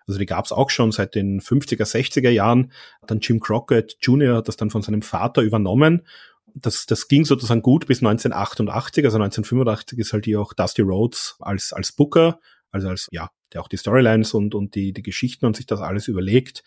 [0.07, 2.71] Also die gab es auch schon seit den 50er, 60er Jahren.
[3.07, 4.37] Dann Jim Crockett Jr.
[4.37, 6.05] hat das dann von seinem Vater übernommen.
[6.53, 11.35] Das, das ging sozusagen gut bis 1988, also 1985 ist halt hier auch Dusty Rhodes
[11.39, 12.39] als, als Booker,
[12.71, 15.81] also als, ja, der auch die Storylines und, und die, die Geschichten und sich das
[15.81, 16.63] alles überlegt,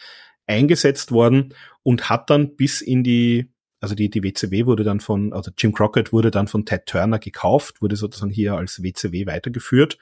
[0.47, 3.51] eingesetzt worden und hat dann bis in die
[3.81, 7.19] also die, die WCW wurde dann von, also Jim Crockett wurde dann von Ted Turner
[7.19, 9.99] gekauft, wurde sozusagen hier als WCW weitergeführt.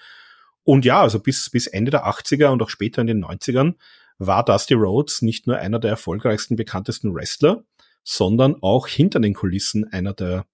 [0.65, 3.75] Und ja, also bis, bis Ende der 80er und auch später in den 90ern
[4.19, 7.65] war Dusty Rhodes nicht nur einer der erfolgreichsten, bekanntesten Wrestler,
[8.03, 10.47] sondern auch hinter den Kulissen einer der,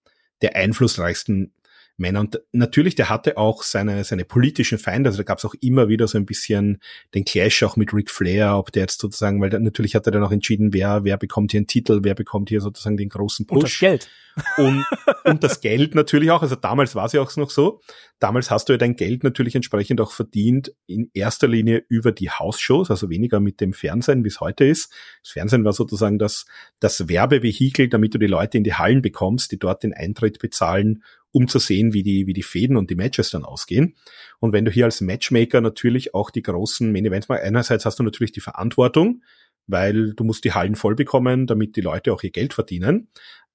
[0.42, 1.52] der einflussreichsten
[1.96, 2.20] Männer.
[2.20, 5.08] Und natürlich, der hatte auch seine, seine politischen Feinde.
[5.08, 6.80] Also da gab es auch immer wieder so ein bisschen
[7.14, 10.12] den Clash auch mit Ric Flair, ob der jetzt sozusagen, weil der, natürlich hat er
[10.12, 13.46] dann auch entschieden, wer, wer bekommt hier einen Titel, wer bekommt hier sozusagen den großen
[13.46, 13.56] Push.
[13.56, 14.10] Und das Geld.
[14.56, 14.84] Und,
[15.24, 16.42] und das Geld natürlich auch.
[16.42, 17.80] Also damals war es ja auch noch so.
[18.18, 22.30] Damals hast du ja dein Geld natürlich entsprechend auch verdient, in erster Linie über die
[22.30, 24.92] Hausshows, also weniger mit dem Fernsehen, wie es heute ist.
[25.22, 26.46] Das Fernsehen war sozusagen das,
[26.80, 31.02] das Werbevehikel, damit du die Leute in die Hallen bekommst, die dort den Eintritt bezahlen
[31.32, 33.94] um zu sehen, wie die, wie die Fäden und die Matches dann ausgehen.
[34.38, 37.98] Und wenn du hier als Matchmaker natürlich auch die großen Main Events machst, einerseits hast
[37.98, 39.22] du natürlich die Verantwortung,
[39.66, 43.08] weil du musst die Hallen voll bekommen, damit die Leute auch ihr Geld verdienen.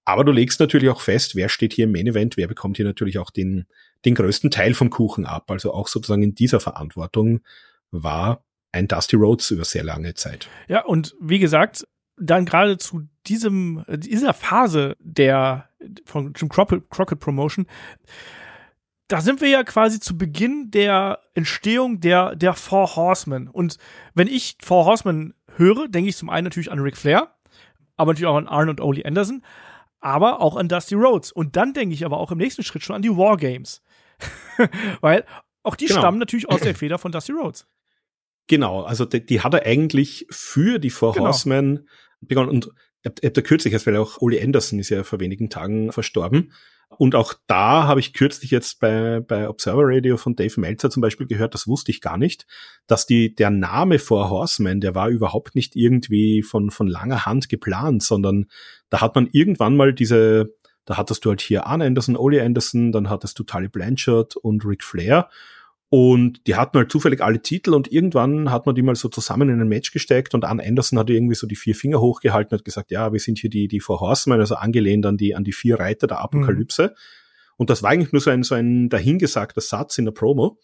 [0.06, 2.86] Aber du legst natürlich auch fest, wer steht hier im Main Event, wer bekommt hier
[2.86, 3.66] natürlich auch den,
[4.06, 5.52] den größten Teil vom Kuchen ab.
[5.52, 7.42] Also auch sozusagen in dieser Verantwortung
[7.92, 10.48] war ein Dusty Rhodes über sehr lange Zeit.
[10.68, 11.86] Ja, und wie gesagt,
[12.18, 15.70] dann gerade zu diesem, dieser Phase der,
[16.06, 17.68] von Jim Crockett, Crockett Promotion,
[19.08, 23.48] da sind wir ja quasi zu Beginn der Entstehung der, der Four Horsemen.
[23.48, 23.78] Und
[24.14, 27.32] wenn ich Four Horsemen höre, denke ich zum einen natürlich an Ric Flair,
[27.96, 29.44] aber natürlich auch an Arn und Ole Anderson,
[30.00, 31.32] aber auch an Dusty Rhodes.
[31.32, 33.82] Und dann denke ich aber auch im nächsten Schritt schon an die Wargames.
[35.02, 35.26] Weil
[35.64, 36.00] auch die genau.
[36.00, 37.66] stammen natürlich aus der Feder von Dusty Rhodes.
[38.48, 41.28] Genau, also die, die hat er eigentlich für die Four genau.
[41.28, 41.88] Horsemen
[42.22, 42.50] begonnen.
[42.50, 42.70] Und
[43.04, 46.52] ich habe hab kürzlich erst, weil auch Ole Anderson ist ja vor wenigen Tagen verstorben.
[46.90, 51.02] Und auch da habe ich kürzlich jetzt bei, bei Observer Radio von Dave Meltzer zum
[51.02, 52.48] Beispiel gehört, das wusste ich gar nicht,
[52.88, 57.50] dass die, der Name Four Horsemen, der war überhaupt nicht irgendwie von, von langer Hand
[57.50, 58.46] geplant, sondern
[58.90, 62.94] da hat man irgendwann mal diese, da hattest du halt hier Arne Anderson, Ole Anderson,
[62.94, 65.30] dann hattest du Tully Blanchard und Ric Flair
[65.90, 69.48] und die hatten halt zufällig alle Titel und irgendwann hat man die mal so zusammen
[69.48, 72.60] in ein Match gesteckt und Ann Anderson hat irgendwie so die vier Finger hochgehalten und
[72.60, 75.46] hat gesagt, ja, wir sind hier die, die Four Horsemen, also angelehnt an die, an
[75.46, 76.88] die vier Reiter der Apokalypse.
[76.88, 76.96] Mhm.
[77.56, 80.60] Und das war eigentlich nur so ein, so ein dahingesagter Satz in der Promo.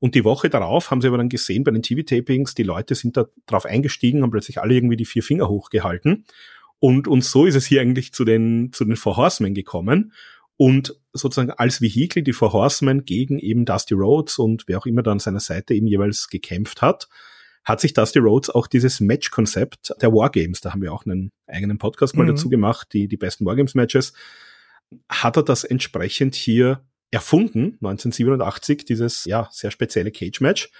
[0.00, 3.16] Und die Woche darauf haben sie aber dann gesehen bei den TV-Tapings, die Leute sind
[3.16, 6.24] da drauf eingestiegen, haben plötzlich alle irgendwie die vier Finger hochgehalten.
[6.80, 10.12] Und, und so ist es hier eigentlich zu den, zu den Four Horsemen gekommen
[10.56, 15.02] und sozusagen als Vehikel die Four Horsemen gegen eben Dusty Rhodes und wer auch immer
[15.02, 17.08] da an seiner Seite eben jeweils gekämpft hat,
[17.64, 21.78] hat sich Dusty Rhodes auch dieses Match-Konzept der Wargames, da haben wir auch einen eigenen
[21.78, 22.30] Podcast mal mhm.
[22.30, 24.12] dazu gemacht, die, die besten Wargames-Matches,
[25.08, 30.70] hat er das entsprechend hier erfunden, 1987, dieses ja sehr spezielle Cage-Match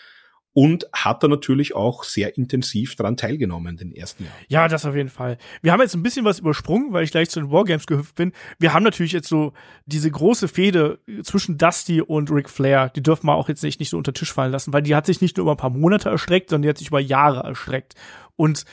[0.54, 4.32] und hat da natürlich auch sehr intensiv daran teilgenommen, den ersten Jahr.
[4.48, 5.38] Ja, das auf jeden Fall.
[5.62, 8.32] Wir haben jetzt ein bisschen was übersprungen, weil ich gleich zu den Wargames gehüpft bin.
[8.58, 9.52] Wir haben natürlich jetzt so
[9.86, 13.90] diese große Fehde zwischen Dusty und Ric Flair, die dürfen wir auch jetzt nicht, nicht
[13.90, 16.10] so unter Tisch fallen lassen, weil die hat sich nicht nur über ein paar Monate
[16.10, 17.94] erstreckt, sondern die hat sich über Jahre erstreckt.
[18.36, 18.64] Und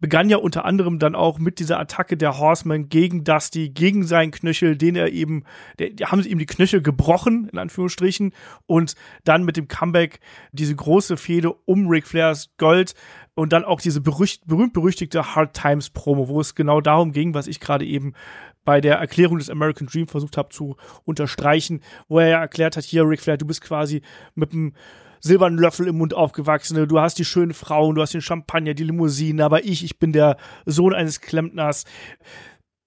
[0.00, 4.30] begann ja unter anderem dann auch mit dieser Attacke der Horseman gegen Dusty, gegen seinen
[4.30, 5.44] Knöchel, den er eben,
[5.78, 8.32] der, die haben sie ihm die Knöchel gebrochen, in Anführungsstrichen,
[8.66, 10.20] und dann mit dem Comeback
[10.52, 12.94] diese große Fehde um Ric Flairs Gold
[13.34, 17.60] und dann auch diese berühmt-berüchtigte Hard Times Promo, wo es genau darum ging, was ich
[17.60, 18.14] gerade eben
[18.64, 22.84] bei der Erklärung des American Dream versucht habe zu unterstreichen, wo er ja erklärt hat,
[22.84, 24.02] hier Ric Flair, du bist quasi
[24.34, 24.74] mit einem
[25.24, 28.84] silbernen Löffel im Mund aufgewachsene, du hast die schönen Frauen, du hast den Champagner, die
[28.84, 31.84] Limousinen, aber ich, ich bin der Sohn eines Klempners.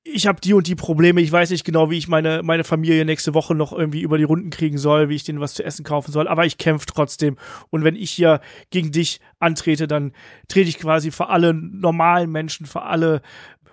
[0.03, 3.03] ich habe die und die Probleme, ich weiß nicht genau, wie ich meine, meine Familie
[3.05, 5.83] nächste Woche noch irgendwie über die Runden kriegen soll, wie ich denen was zu essen
[5.83, 7.37] kaufen soll, aber ich kämpfe trotzdem.
[7.71, 10.13] Und wenn ich hier gegen dich antrete, dann
[10.47, 13.21] trete ich quasi für alle normalen Menschen, für alle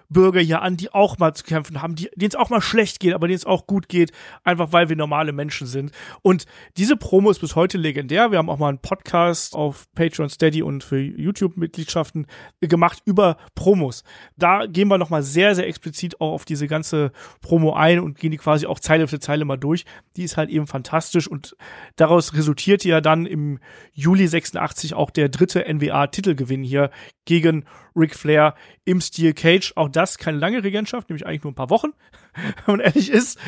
[0.09, 3.15] Bürger hier an, die auch mal zu kämpfen haben, denen es auch mal schlecht geht,
[3.15, 4.13] aber denen es auch gut geht,
[4.43, 5.93] einfach weil wir normale Menschen sind.
[6.23, 8.31] Und diese Promo ist bis heute legendär.
[8.31, 12.27] Wir haben auch mal einen Podcast auf Patreon, Steady und für YouTube-Mitgliedschaften
[12.61, 14.05] gemacht über Promos.
[14.37, 18.31] Da gehen wir nochmal sehr, sehr explizit auch auf diese ganze Promo ein und gehen
[18.31, 19.85] die quasi auch Zeile für Zeile mal durch.
[20.17, 21.57] Die ist halt eben fantastisch und
[21.97, 23.59] daraus resultierte ja dann im
[23.93, 26.91] Juli 86 auch der dritte NWA-Titelgewinn hier
[27.25, 27.65] gegen
[27.97, 29.73] Ric Flair im Steel Cage.
[29.77, 31.93] Auch das keine lange Regentschaft, nämlich eigentlich nur ein paar Wochen,
[32.67, 33.39] wenn man ehrlich ist.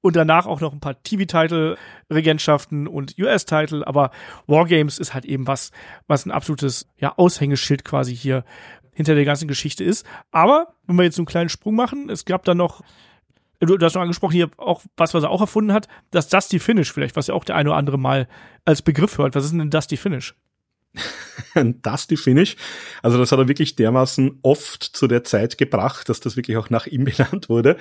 [0.00, 3.86] Und danach auch noch ein paar TV-Title-Regentschaften und US-Title.
[3.86, 4.10] Aber
[4.46, 5.70] Wargames ist halt eben was,
[6.06, 8.44] was ein absolutes ja, Aushängeschild quasi hier
[8.92, 10.06] hinter der ganzen Geschichte ist.
[10.32, 12.82] Aber wenn wir jetzt so einen kleinen Sprung machen, es gab dann noch
[13.60, 16.92] Du, hast noch angesprochen hier auch, was, was er auch erfunden hat, das Dusty Finish
[16.92, 18.28] vielleicht, was ja auch der eine oder andere mal
[18.64, 19.34] als Begriff hört.
[19.34, 20.36] Was ist denn ein Dusty Finish?
[21.54, 22.56] Dusty Finish.
[23.02, 26.70] Also das hat er wirklich dermaßen oft zu der Zeit gebracht, dass das wirklich auch
[26.70, 27.76] nach ihm benannt wurde.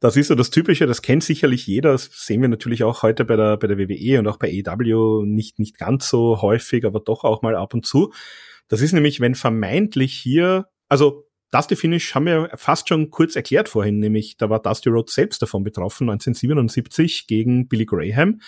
[0.00, 1.92] Das ist so das Typische, das kennt sicherlich jeder.
[1.92, 5.24] Das sehen wir natürlich auch heute bei der, bei der WWE und auch bei EW
[5.24, 8.12] nicht, nicht ganz so häufig, aber doch auch mal ab und zu.
[8.68, 13.68] Das ist nämlich, wenn vermeintlich hier, also Dusty Finish haben wir fast schon kurz erklärt
[13.68, 18.40] vorhin, nämlich da war Dusty Rhodes selbst davon betroffen, 1977 gegen Billy Graham.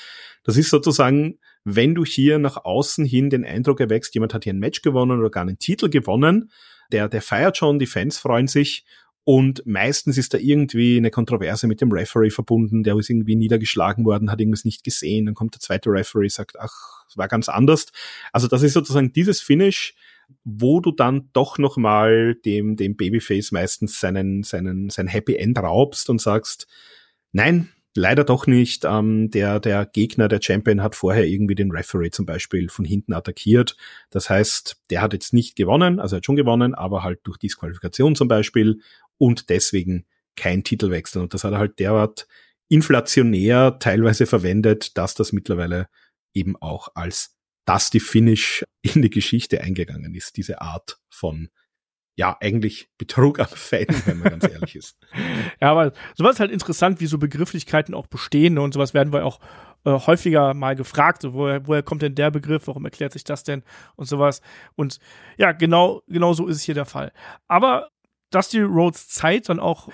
[0.43, 4.53] Das ist sozusagen wenn du hier nach außen hin den Eindruck erwächst, jemand hat hier
[4.53, 6.51] ein Match gewonnen oder gar einen Titel gewonnen,
[6.93, 8.85] der, der feiert schon, die Fans freuen sich
[9.25, 14.05] und meistens ist da irgendwie eine Kontroverse mit dem Referee verbunden, der ist irgendwie niedergeschlagen
[14.05, 17.49] worden, hat irgendwas nicht gesehen, dann kommt der zweite Referee, sagt, ach, es war ganz
[17.49, 17.87] anders.
[18.33, 19.95] Also das ist sozusagen dieses Finish,
[20.45, 25.59] wo du dann doch noch mal dem, dem Babyface meistens seinen, seinen, sein Happy End
[25.59, 26.67] raubst und sagst,
[27.33, 28.85] nein, leider doch nicht.
[28.85, 33.13] Ähm, der, der Gegner, der Champion, hat vorher irgendwie den Referee zum Beispiel von hinten
[33.13, 33.77] attackiert.
[34.11, 37.39] Das heißt, der hat jetzt nicht gewonnen, also er hat schon gewonnen, aber halt durch
[37.39, 38.81] Disqualifikation zum Beispiel
[39.19, 41.23] und deswegen kein Titelwechsel.
[41.23, 42.27] Und das hat er halt derart
[42.69, 45.89] inflationär teilweise verwendet, dass das mittlerweile
[46.33, 51.49] eben auch als Dusty Finish in die Geschichte eingegangen ist, diese Art von
[52.17, 54.97] ja, eigentlich Betrug am Fan, wenn man ganz ehrlich ist.
[55.61, 59.25] Ja, aber sowas ist halt interessant, wie so Begrifflichkeiten auch bestehen und sowas werden wir
[59.25, 59.41] auch
[59.85, 63.45] äh, häufiger mal gefragt, so, woher, woher kommt denn der Begriff, warum erklärt sich das
[63.45, 63.63] denn
[63.97, 64.41] und sowas.
[64.75, 64.99] Und
[65.37, 67.13] ja, genau, genau so ist es hier der Fall.
[67.49, 67.91] Aber
[68.31, 69.89] Dusty Rhodes Zeit dann auch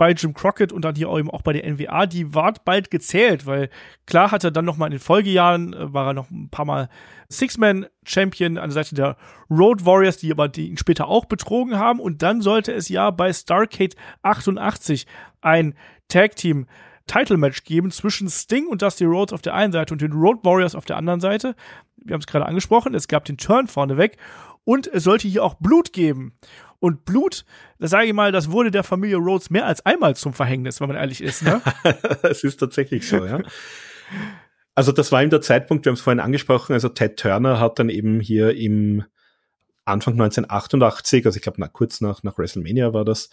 [0.00, 3.44] bei Jim Crockett und dann hier eben auch bei der NWA, die war bald gezählt,
[3.44, 3.68] weil
[4.06, 6.64] klar hat er dann noch mal in den Folgejahren, äh, war er noch ein paar
[6.64, 6.88] Mal
[7.28, 9.18] Six-Man-Champion an der Seite der
[9.50, 13.10] Road Warriors, die aber die ihn später auch betrogen haben und dann sollte es ja
[13.10, 15.06] bei Starcade 88
[15.42, 15.74] ein
[16.08, 16.66] Tag-Team
[17.06, 20.38] Title Match geben zwischen Sting und Dusty Rhodes auf der einen Seite und den Road
[20.44, 21.54] Warriors auf der anderen Seite.
[21.98, 24.16] Wir haben es gerade angesprochen, es gab den Turn vorneweg
[24.64, 26.32] und es sollte hier auch Blut geben.
[26.80, 27.44] Und Blut,
[27.78, 30.88] das sage ich mal, das wurde der Familie Rhodes mehr als einmal zum Verhängnis, wenn
[30.88, 31.42] man ehrlich ist.
[31.42, 31.60] Ne?
[32.22, 33.40] Es ist tatsächlich so, ja.
[34.74, 37.78] Also das war eben der Zeitpunkt, wir haben es vorhin angesprochen, also Ted Turner hat
[37.78, 39.04] dann eben hier im
[39.84, 43.28] Anfang 1988, also ich glaube kurz nach, nach WrestleMania war das,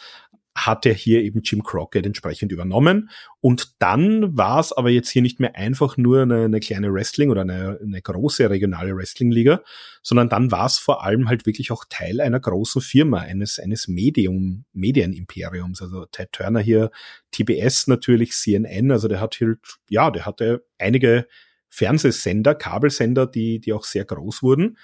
[0.57, 3.11] hat er hier eben Jim Crockett entsprechend übernommen.
[3.41, 7.29] Und dann war es aber jetzt hier nicht mehr einfach nur eine, eine kleine Wrestling
[7.29, 9.61] oder eine, eine große regionale Wrestling-Liga,
[10.01, 13.87] sondern dann war es vor allem halt wirklich auch Teil einer großen Firma, eines, eines
[13.87, 15.83] Medium, Medienimperiums.
[15.83, 16.89] Also Ted Turner hier,
[17.29, 19.57] TBS natürlich, CNN, also der hat hier,
[19.89, 21.27] ja, der hatte einige
[21.69, 24.77] Fernsehsender, Kabelsender, die, die auch sehr groß wurden.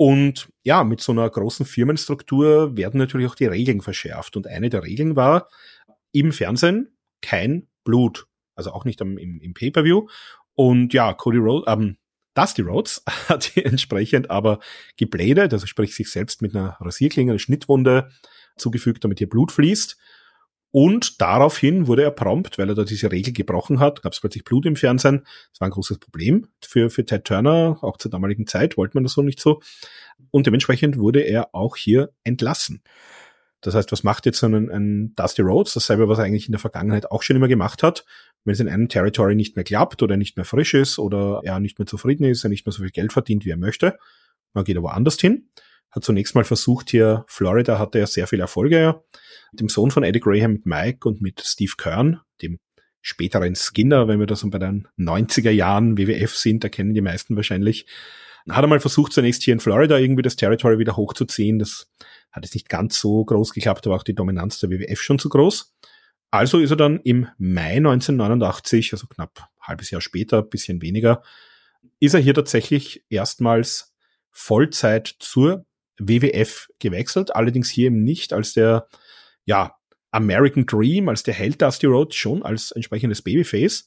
[0.00, 4.34] Und ja, mit so einer großen Firmenstruktur werden natürlich auch die Regeln verschärft.
[4.34, 5.50] Und eine der Regeln war
[6.10, 8.26] im Fernsehen kein Blut.
[8.54, 10.08] Also auch nicht im, im Pay-Per-View.
[10.54, 11.98] Und ja, Cody Rhodes, ähm,
[12.32, 14.60] Dusty Rhodes hat entsprechend aber
[14.96, 18.10] geblädet, also sprich sich selbst mit einer Rasierklinge, eine Schnittwunde
[18.56, 19.98] zugefügt, damit hier Blut fließt.
[20.72, 24.44] Und daraufhin wurde er prompt, weil er da diese Regel gebrochen hat, gab es plötzlich
[24.44, 25.24] Blut im Fernsehen.
[25.50, 29.02] Das war ein großes Problem für, für Ted Turner, auch zur damaligen Zeit, wollte man
[29.02, 29.60] das so nicht so.
[30.30, 32.82] Und dementsprechend wurde er auch hier entlassen.
[33.62, 35.74] Das heißt, was macht jetzt ein, ein Dusty Rhodes?
[35.74, 38.04] Dasselbe, was er eigentlich in der Vergangenheit auch schon immer gemacht hat.
[38.44, 41.60] Wenn es in einem Territory nicht mehr klappt oder nicht mehr frisch ist oder er
[41.60, 43.98] nicht mehr zufrieden ist, er nicht mehr so viel Geld verdient, wie er möchte,
[44.54, 45.48] man geht aber anders hin
[45.90, 49.02] hat zunächst mal versucht hier, Florida hatte ja sehr viele Erfolge,
[49.52, 52.58] mit dem Sohn von Eddie Graham, mit Mike und mit Steve Kern, dem
[53.02, 57.00] späteren Skinner, wenn wir da so bei den 90er Jahren WWF sind, da kennen die
[57.00, 57.86] meisten wahrscheinlich,
[58.48, 61.58] hat er mal versucht, zunächst hier in Florida irgendwie das Territory wieder hochzuziehen.
[61.58, 61.88] Das
[62.32, 65.28] hat jetzt nicht ganz so groß geklappt, aber auch die Dominanz der WWF schon zu
[65.28, 65.74] groß.
[66.30, 71.22] Also ist er dann im Mai 1989, also knapp ein halbes Jahr später, bisschen weniger,
[71.98, 73.94] ist er hier tatsächlich erstmals
[74.30, 75.66] Vollzeit zur
[76.00, 78.88] WWF gewechselt, allerdings hier eben nicht als der,
[79.44, 79.76] ja,
[80.10, 83.86] American Dream, als der Held Dusty Rhodes, schon als entsprechendes Babyface.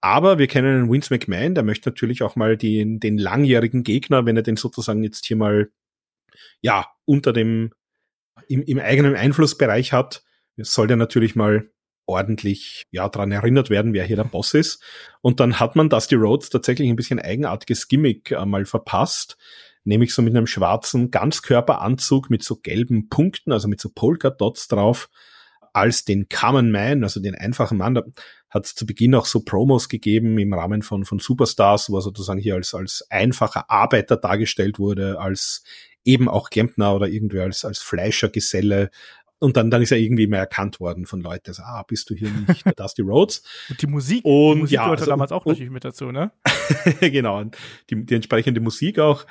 [0.00, 4.26] Aber wir kennen einen Vince McMahon, der möchte natürlich auch mal den, den langjährigen Gegner,
[4.26, 5.70] wenn er den sozusagen jetzt hier mal,
[6.60, 7.72] ja, unter dem,
[8.48, 10.24] im, im eigenen Einflussbereich hat,
[10.56, 11.70] soll der natürlich mal
[12.06, 14.82] ordentlich ja dran erinnert werden, wer hier der Boss ist.
[15.20, 19.36] Und dann hat man Dusty Rhodes tatsächlich ein bisschen eigenartiges Gimmick äh, mal verpasst,
[19.84, 24.68] nämlich so mit einem schwarzen Ganzkörperanzug mit so gelben Punkten, also mit so Polka Dots
[24.68, 25.08] drauf,
[25.72, 27.94] als den Common Man, also den einfachen Mann.
[27.94, 28.02] Da
[28.50, 32.02] hat es zu Beginn auch so Promos gegeben im Rahmen von, von Superstars, wo er
[32.02, 35.62] sozusagen hier als, als einfacher Arbeiter dargestellt wurde, als
[36.04, 38.90] eben auch Klempner oder irgendwie als, als Fleischergeselle,
[39.42, 41.48] und dann, dann ist er irgendwie mehr erkannt worden von Leuten.
[41.48, 43.42] Also, ah, bist du hier nicht Dusty Rhodes?
[43.68, 46.12] Und die Musik, und, die Musik ja, gehörte also, damals auch und, natürlich mit dazu,
[46.12, 46.30] ne?
[47.00, 47.42] genau,
[47.90, 49.26] die, die entsprechende Musik auch.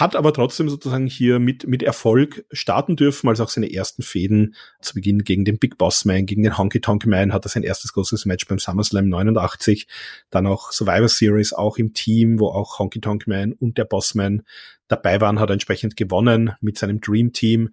[0.00, 4.54] Hat aber trotzdem sozusagen hier mit, mit Erfolg starten dürfen, als auch seine ersten Fäden
[4.80, 7.62] zu Beginn gegen den Big Boss Man, gegen den Honky Tonk Man, hat er sein
[7.62, 9.86] erstes großes Match beim SummerSlam 89,
[10.30, 14.14] dann auch Survivor Series auch im Team, wo auch Honky Tonk Man und der Boss
[14.14, 14.42] Man
[14.88, 17.70] dabei waren, hat er entsprechend gewonnen mit seinem Dream Team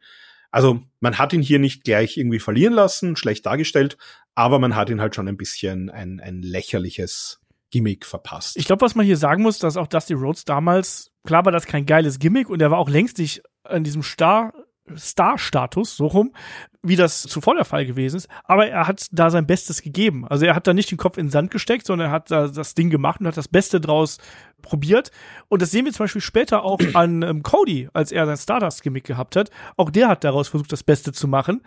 [0.53, 3.97] also man hat ihn hier nicht gleich irgendwie verlieren lassen, schlecht dargestellt,
[4.35, 8.55] aber man hat ihn halt schon ein bisschen ein, ein lächerliches Gimmick verpasst.
[8.55, 11.65] Ich glaube, was man hier sagen muss, dass auch Dusty Rhodes damals, klar war das
[11.65, 14.53] kein geiles Gimmick und er war auch längst nicht an diesem Star
[14.95, 16.33] Star-Status, so rum,
[16.81, 18.27] wie das zuvor der Fall gewesen ist.
[18.43, 20.27] Aber er hat da sein Bestes gegeben.
[20.27, 22.47] Also er hat da nicht den Kopf in den Sand gesteckt, sondern er hat da
[22.47, 24.17] das Ding gemacht und hat das Beste draus
[24.61, 25.11] probiert.
[25.47, 29.05] Und das sehen wir zum Beispiel später auch an ähm, Cody, als er sein Stardust-Gimmick
[29.05, 29.51] gehabt hat.
[29.77, 31.61] Auch der hat daraus versucht, das Beste zu machen.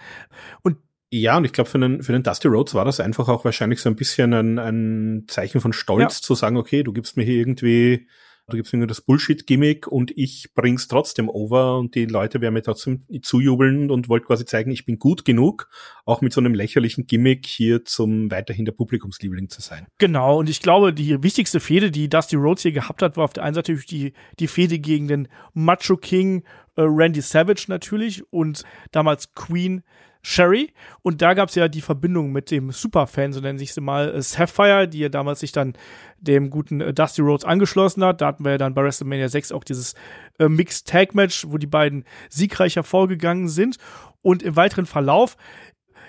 [0.62, 0.77] Und
[1.11, 3.81] ja, und ich glaube, für den, für den Dusty Rhodes war das einfach auch wahrscheinlich
[3.81, 6.23] so ein bisschen ein, ein Zeichen von Stolz ja.
[6.23, 8.09] zu sagen, okay, du gibst mir hier irgendwie
[8.49, 12.63] da gibt's irgendwie das Bullshit-Gimmick und ich bring's trotzdem over und die Leute werden mir
[12.63, 15.69] trotzdem zujubeln und wollte quasi zeigen, ich bin gut genug,
[16.05, 19.87] auch mit so einem lächerlichen Gimmick hier zum weiterhin der Publikumsliebling zu sein.
[19.99, 23.33] Genau, und ich glaube, die wichtigste Fehde, die Dusty Rhodes hier gehabt hat, war auf
[23.33, 26.45] der einen Seite die, die Fehde gegen den Macho King
[26.77, 29.83] äh, Randy Savage natürlich und damals Queen
[30.29, 30.73] Sherry.
[31.03, 34.12] Und da gab es ja die Verbindung mit dem Superfan, so nennen sich sie mal,
[34.12, 35.75] äh, Sapphire, die ja damals sich dann
[36.19, 38.21] dem guten äh, Dusty Rhodes angeschlossen hat.
[38.21, 39.95] Da hatten wir ja dann bei WrestleMania 6 auch dieses
[40.41, 43.77] äh, Mixed Tag Match, wo die beiden siegreich hervorgegangen sind.
[44.21, 45.37] Und im weiteren Verlauf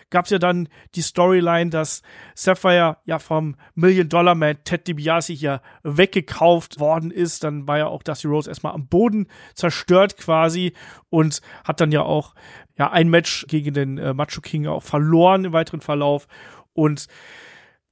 [0.10, 2.02] gab es ja dann die Storyline, dass
[2.36, 7.44] Sapphire ja vom Million-Dollar-Man Ted DiBiase hier weggekauft worden ist.
[7.44, 10.74] Dann war ja auch Dusty Rhodes erstmal am Boden zerstört quasi
[11.10, 12.36] und hat dann ja auch
[12.78, 16.28] ja ein Match gegen den äh, Macho King auch verloren im weiteren Verlauf.
[16.74, 17.08] Und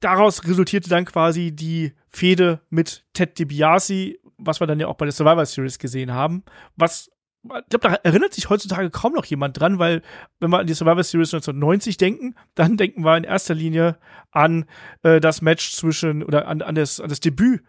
[0.00, 5.06] daraus resultierte dann quasi die Fehde mit Ted DiBiase, was wir dann ja auch bei
[5.06, 6.44] der Survivor Series gesehen haben,
[6.76, 7.10] was
[7.46, 10.02] ich glaube, da erinnert sich heutzutage kaum noch jemand dran, weil
[10.40, 13.98] wenn wir an die Survivor Series 1990 denken, dann denken wir in erster Linie
[14.30, 14.66] an
[15.02, 17.62] äh, das Match zwischen oder an, an, das, an das Debüt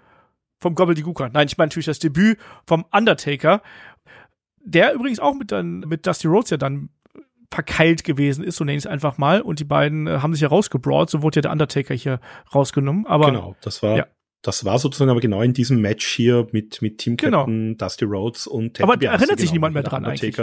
[0.59, 1.29] vom Gobbledygooker.
[1.29, 3.61] Nein, ich meine natürlich das Debüt vom Undertaker,
[4.59, 6.89] der übrigens auch mit, dann, mit Dusty Rhodes ja dann
[7.51, 9.41] verkeilt gewesen ist, so nenne ich es einfach mal.
[9.41, 12.19] Und die beiden äh, haben sich ja rausgebrawlt, so wurde ja der Undertaker hier
[12.53, 13.05] rausgenommen.
[13.05, 14.07] Aber genau, das war ja.
[14.47, 17.39] Das war sozusagen aber genau in diesem Match hier mit, mit Team genau.
[17.39, 17.85] Captain genau.
[17.85, 20.37] Dusty Rhodes und Ted Aber da erinnert sich genau, niemand mehr dran eigentlich.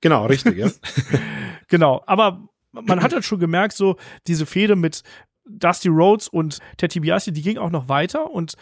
[0.00, 0.70] Genau, richtig, ja.
[1.68, 3.96] genau, aber man hat halt schon gemerkt, so
[4.28, 5.02] diese Fehde mit
[5.48, 8.30] Dusty Rhodes und Ted DiBiase, die ging auch noch weiter.
[8.30, 8.54] Und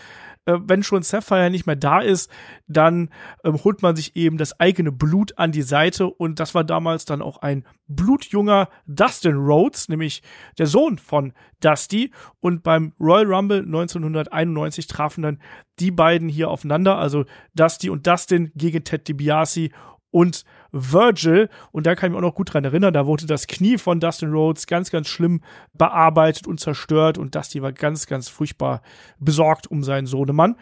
[0.46, 2.30] äh, wenn schon Sapphire nicht mehr da ist,
[2.66, 3.10] dann
[3.44, 6.06] ähm, holt man sich eben das eigene Blut an die Seite.
[6.08, 10.22] Und das war damals dann auch ein blutjunger Dustin Rhodes, nämlich
[10.58, 12.12] der Sohn von Dusty.
[12.40, 15.40] Und beim Royal Rumble 1991 trafen dann
[15.78, 19.68] die beiden hier aufeinander, also Dusty und Dustin gegen Ted DiBiase
[20.16, 21.50] und Virgil.
[21.72, 24.00] Und da kann ich mich auch noch gut dran erinnern, da wurde das Knie von
[24.00, 25.42] Dustin Rhodes ganz, ganz schlimm
[25.74, 28.80] bearbeitet und zerstört und Dusty war ganz, ganz furchtbar
[29.18, 30.56] besorgt um seinen Sohnemann.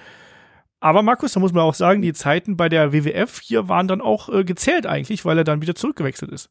[0.80, 4.00] Aber Markus, da muss man auch sagen, die Zeiten bei der WWF hier waren dann
[4.00, 6.50] auch äh, gezählt eigentlich, weil er dann wieder zurückgewechselt ist.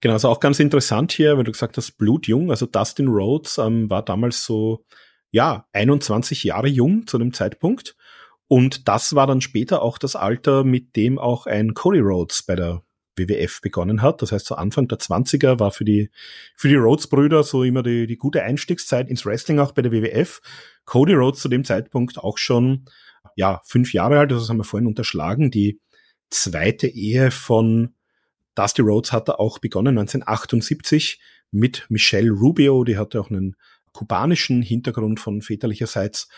[0.00, 3.90] Genau, also auch ganz interessant hier, wenn du gesagt hast, blutjung, also Dustin Rhodes ähm,
[3.90, 4.86] war damals so,
[5.30, 7.94] ja, 21 Jahre jung zu dem Zeitpunkt
[8.52, 12.54] und das war dann später auch das Alter, mit dem auch ein Cody Rhodes bei
[12.54, 12.82] der
[13.16, 14.20] WWF begonnen hat.
[14.20, 16.10] Das heißt, so Anfang der 20er war für die,
[16.54, 20.42] für die Rhodes-Brüder so immer die, die gute Einstiegszeit ins Wrestling auch bei der WWF.
[20.84, 22.84] Cody Rhodes zu dem Zeitpunkt auch schon,
[23.36, 25.50] ja, fünf Jahre alt, das haben wir vorhin unterschlagen.
[25.50, 25.80] Die
[26.28, 27.94] zweite Ehe von
[28.54, 31.22] Dusty Rhodes hat er auch begonnen, 1978
[31.52, 33.56] mit Michelle Rubio, die hatte auch einen
[33.92, 36.28] kubanischen Hintergrund von väterlicherseits.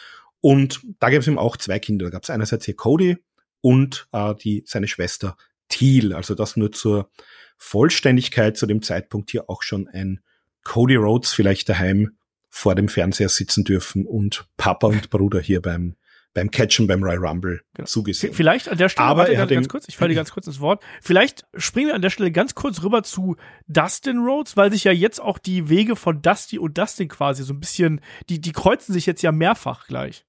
[0.45, 2.05] Und da gab es eben auch zwei Kinder.
[2.05, 3.16] Da gab es einerseits hier Cody
[3.62, 5.38] und äh, die, seine Schwester
[5.70, 6.12] Thiel.
[6.12, 7.09] Also das nur zur
[7.57, 10.20] Vollständigkeit zu dem Zeitpunkt hier auch schon ein
[10.62, 12.18] Cody Rhodes vielleicht daheim
[12.51, 15.97] vor dem Fernseher sitzen dürfen und Papa und Bruder hier beim
[16.34, 17.86] beim Catchen beim Royal Rumble genau.
[17.86, 18.34] zugesehen.
[18.34, 20.61] Vielleicht an der Stelle, aber er hat ganz kurz, ich falle dir ganz kurz ins
[20.61, 20.82] Wort.
[21.01, 23.36] Vielleicht springen wir an der Stelle ganz kurz rüber zu
[23.66, 27.55] Dustin Rhodes, weil sich ja jetzt auch die Wege von Dusty und Dustin quasi so
[27.55, 30.26] ein bisschen, die, die kreuzen sich jetzt ja mehrfach gleich.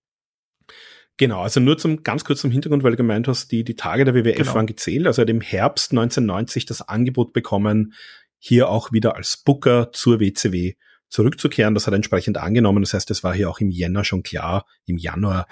[1.17, 4.03] Genau, also nur zum ganz kurz zum Hintergrund, weil du gemeint hast, die, die Tage
[4.03, 4.55] der WWF genau.
[4.55, 5.07] waren gezählt.
[5.07, 7.93] Also er hat im Herbst 1990 das Angebot bekommen,
[8.37, 10.73] hier auch wieder als Booker zur WCW
[11.07, 11.73] zurückzukehren.
[11.73, 12.83] Das hat er entsprechend angenommen.
[12.83, 15.47] Das heißt, es war hier auch im Jänner schon klar, im Januar,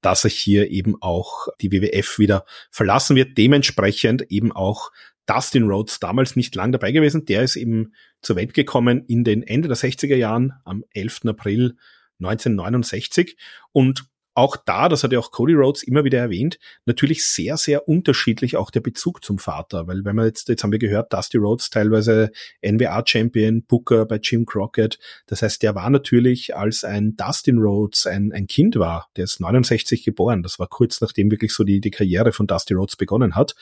[0.00, 3.36] dass er hier eben auch die WWF wieder verlassen wird.
[3.36, 4.90] Dementsprechend eben auch
[5.26, 7.26] Dustin Rhodes damals nicht lang dabei gewesen.
[7.26, 7.92] Der ist eben
[8.22, 11.26] zur Welt gekommen in den Ende der 60er Jahren am 11.
[11.26, 11.76] April
[12.18, 13.36] 1969
[13.72, 17.88] und auch da, das hat ja auch Cody Rhodes immer wieder erwähnt, natürlich sehr, sehr
[17.88, 21.36] unterschiedlich auch der Bezug zum Vater, weil wenn man jetzt, jetzt haben wir gehört, Dusty
[21.36, 22.30] Rhodes teilweise
[22.64, 28.32] NBA-Champion, Booker bei Jim Crockett, das heißt, der war natürlich, als ein Dustin Rhodes ein,
[28.32, 31.90] ein Kind war, der ist 69 geboren, das war kurz nachdem wirklich so die, die
[31.90, 33.54] Karriere von Dusty Rhodes begonnen hat,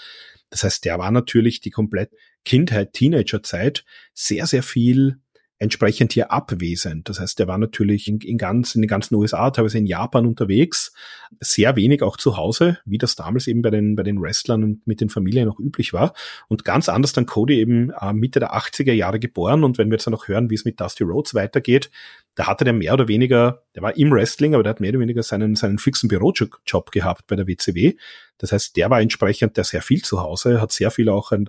[0.51, 2.11] das heißt, der war natürlich die komplett
[2.45, 5.18] Kindheit, Teenagerzeit sehr, sehr viel
[5.61, 7.08] entsprechend hier abwesend.
[7.11, 10.24] Das heißt, er war natürlich in, in, ganz, in den ganzen USA, teilweise in Japan
[10.24, 10.92] unterwegs,
[11.38, 14.86] sehr wenig auch zu Hause, wie das damals eben bei den, bei den Wrestlern und
[14.86, 16.14] mit den Familien noch üblich war.
[16.48, 19.62] Und ganz anders dann Cody eben äh, Mitte der 80er Jahre geboren.
[19.62, 21.90] Und wenn wir jetzt dann noch hören, wie es mit Dusty Rhodes weitergeht,
[22.36, 25.00] da hatte der mehr oder weniger, der war im Wrestling, aber der hat mehr oder
[25.00, 27.96] weniger seinen, seinen fixen Bürojob gehabt bei der WCW.
[28.38, 31.48] Das heißt, der war entsprechend der sehr viel zu Hause, hat sehr viel auch ein,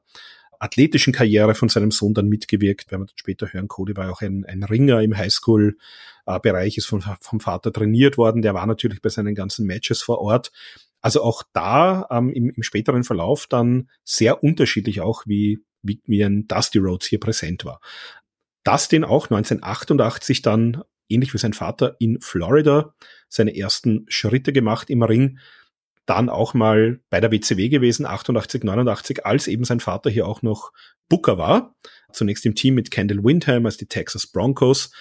[0.62, 2.92] athletischen Karriere von seinem Sohn dann mitgewirkt.
[2.92, 7.04] Wenn wir dann später hören, Cody war auch ein, ein Ringer im Highschool-Bereich, ist von,
[7.20, 8.44] vom Vater trainiert worden.
[8.44, 10.52] Der war natürlich bei seinen ganzen Matches vor Ort.
[11.02, 16.24] Also auch da ähm, im, im späteren Verlauf dann sehr unterschiedlich auch, wie, wie, wie
[16.24, 17.82] ein Dusty Rhodes hier präsent war.
[18.64, 22.94] Dustin auch 1988 dann, ähnlich wie sein Vater, in Florida
[23.30, 25.40] seine ersten Schritte gemacht im Ring
[26.06, 30.42] dann auch mal bei der WCW gewesen, 88, 89, als eben sein Vater hier auch
[30.42, 30.72] noch
[31.10, 31.76] Booker war.
[32.12, 34.92] Zunächst im Team mit Kendall Windham als die Texas Broncos,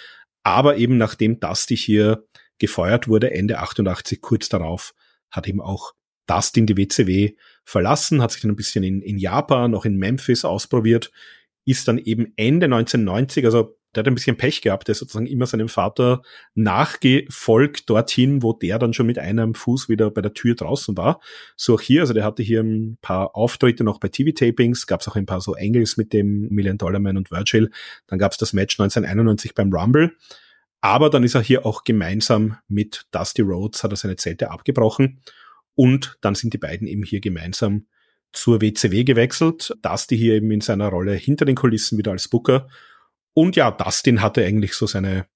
[0.43, 2.25] aber eben nachdem Dusty hier
[2.59, 4.95] gefeuert wurde, Ende 88, kurz darauf,
[5.31, 5.93] hat eben auch
[6.27, 7.33] Dustin die WCW
[7.65, 11.11] verlassen, hat sich dann ein bisschen in, in Japan, auch in Memphis ausprobiert,
[11.65, 15.27] ist dann eben Ende 1990, also der hat ein bisschen Pech gehabt, der ist sozusagen
[15.27, 16.23] immer seinem Vater
[16.55, 21.21] nachgefolgt dorthin, wo der dann schon mit einem Fuß wieder bei der Tür draußen war.
[21.57, 25.09] So auch hier, also der hatte hier ein paar Auftritte noch bei TV-Tapings, gab es
[25.09, 27.71] auch ein paar so Engels mit dem Million Dollar Man und Virgil.
[28.07, 30.13] Dann gab es das Match 1991 beim Rumble.
[30.81, 35.21] Aber dann ist er hier auch gemeinsam mit Dusty Rhodes, hat er seine Zelte abgebrochen.
[35.75, 37.87] Und dann sind die beiden eben hier gemeinsam
[38.33, 39.75] zur WCW gewechselt.
[39.83, 42.69] Dusty hier eben in seiner Rolle hinter den Kulissen wieder als Booker
[43.35, 45.27] und ja, Dustin hatte eigentlich so seine,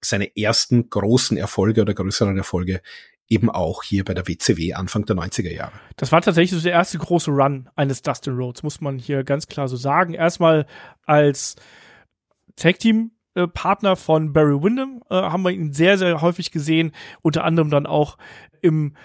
[0.00, 2.80] seine ersten großen Erfolge oder größeren Erfolge
[3.28, 5.72] eben auch hier bei der WCW Anfang der 90er Jahre.
[5.96, 9.46] Das war tatsächlich so der erste große Run eines Dustin Rhodes, muss man hier ganz
[9.46, 10.14] klar so sagen.
[10.14, 10.66] Erstmal
[11.04, 11.56] als
[12.56, 13.12] Tag Team
[13.46, 17.86] Partner von Barry Windham äh, haben wir ihn sehr, sehr häufig gesehen, unter anderem dann
[17.86, 18.18] auch
[18.60, 18.96] im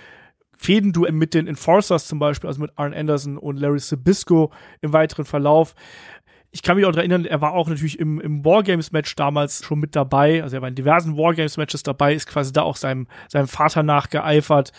[0.57, 5.25] Fädenduell mit den Enforcers zum Beispiel, also mit Arn Anderson und Larry Sabisco im weiteren
[5.25, 5.75] Verlauf
[6.53, 9.79] ich kann mich auch daran erinnern, er war auch natürlich im, im Wargames-Match damals schon
[9.79, 10.43] mit dabei.
[10.43, 14.71] Also er war in diversen Wargames-Matches dabei, ist quasi da auch seinem, seinem Vater nachgeeifert.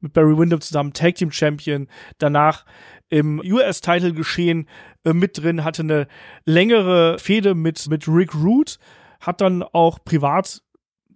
[0.00, 1.88] Mit Barry Windham zusammen Tag Team Champion.
[2.18, 2.66] Danach
[3.08, 4.68] im US-Title geschehen
[5.04, 6.08] äh, mit drin, hatte eine
[6.44, 8.78] längere Fehde mit, mit Rick Root,
[9.20, 10.63] hat dann auch privat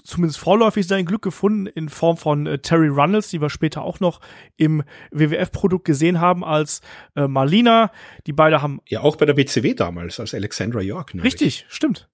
[0.09, 4.01] zumindest vorläufig sein Glück gefunden in Form von äh, Terry Runnels, die wir später auch
[4.01, 4.21] noch
[4.57, 6.81] im WWF-Produkt gesehen haben als
[7.15, 7.93] äh, Marlina.
[8.27, 11.15] Die beide haben ja auch bei der WCW damals als Alexandra York.
[11.15, 11.35] Nämlich.
[11.35, 12.09] Richtig, stimmt.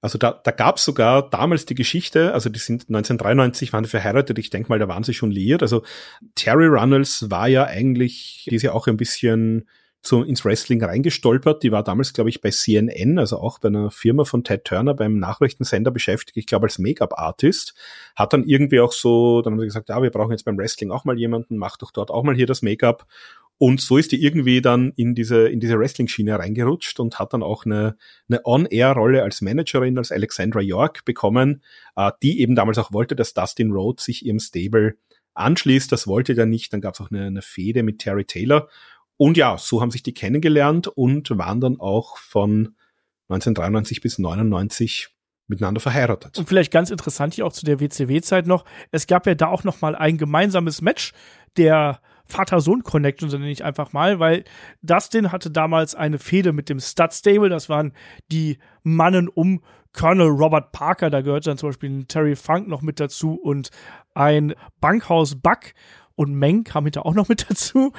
[0.00, 4.38] Also da, da gab es sogar damals die Geschichte, also die sind 1993 waren verheiratet,
[4.38, 5.62] ich denke mal, da waren sie schon liiert.
[5.62, 5.82] Also
[6.34, 9.66] Terry Runnels war ja eigentlich, die ist ja auch ein bisschen
[10.02, 11.62] so ins Wrestling reingestolpert.
[11.62, 14.94] Die war damals, glaube ich, bei CNN, also auch bei einer Firma von Ted Turner
[14.94, 17.74] beim Nachrichtensender beschäftigt, ich glaube als Make-up-Artist.
[18.14, 20.90] Hat dann irgendwie auch so, dann haben sie gesagt, ja, wir brauchen jetzt beim Wrestling
[20.90, 23.06] auch mal jemanden, mach doch dort auch mal hier das Make-up.
[23.58, 27.42] Und so ist die irgendwie dann in diese, in diese Wrestling-Schiene reingerutscht und hat dann
[27.42, 27.96] auch eine,
[28.28, 31.62] eine On-Air-Rolle als Managerin, als Alexandra York bekommen,
[31.96, 34.96] äh, die eben damals auch wollte, dass Dustin Rhodes sich ihrem Stable
[35.32, 35.90] anschließt.
[35.90, 36.72] Das wollte der nicht.
[36.72, 38.68] Dann gab es auch eine, eine Fehde mit Terry Taylor.
[39.16, 42.76] Und ja, so haben sich die kennengelernt und waren dann auch von
[43.28, 45.08] 1993 bis 99
[45.48, 46.38] miteinander verheiratet.
[46.38, 49.64] Und vielleicht ganz interessant hier auch zu der WCW-Zeit noch, es gab ja da auch
[49.64, 51.12] noch mal ein gemeinsames Match
[51.56, 54.44] der Vater-Sohn-Connection, so nenne ich einfach mal, weil
[54.82, 57.92] Dustin hatte damals eine Fehde mit dem Stud Stable, das waren
[58.32, 59.62] die Mannen um
[59.92, 63.70] Colonel Robert Parker, da gehört dann zum Beispiel Terry Funk noch mit dazu und
[64.14, 65.72] ein Bankhaus Buck
[66.16, 67.92] und Meng kam hinter auch noch mit dazu.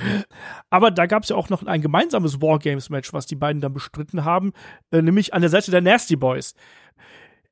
[0.70, 4.26] Aber da gab es ja auch noch ein gemeinsames Wargames-Match, was die beiden dann bestritten
[4.26, 4.53] haben,
[4.91, 6.53] äh, nämlich an der Seite der Nasty Boys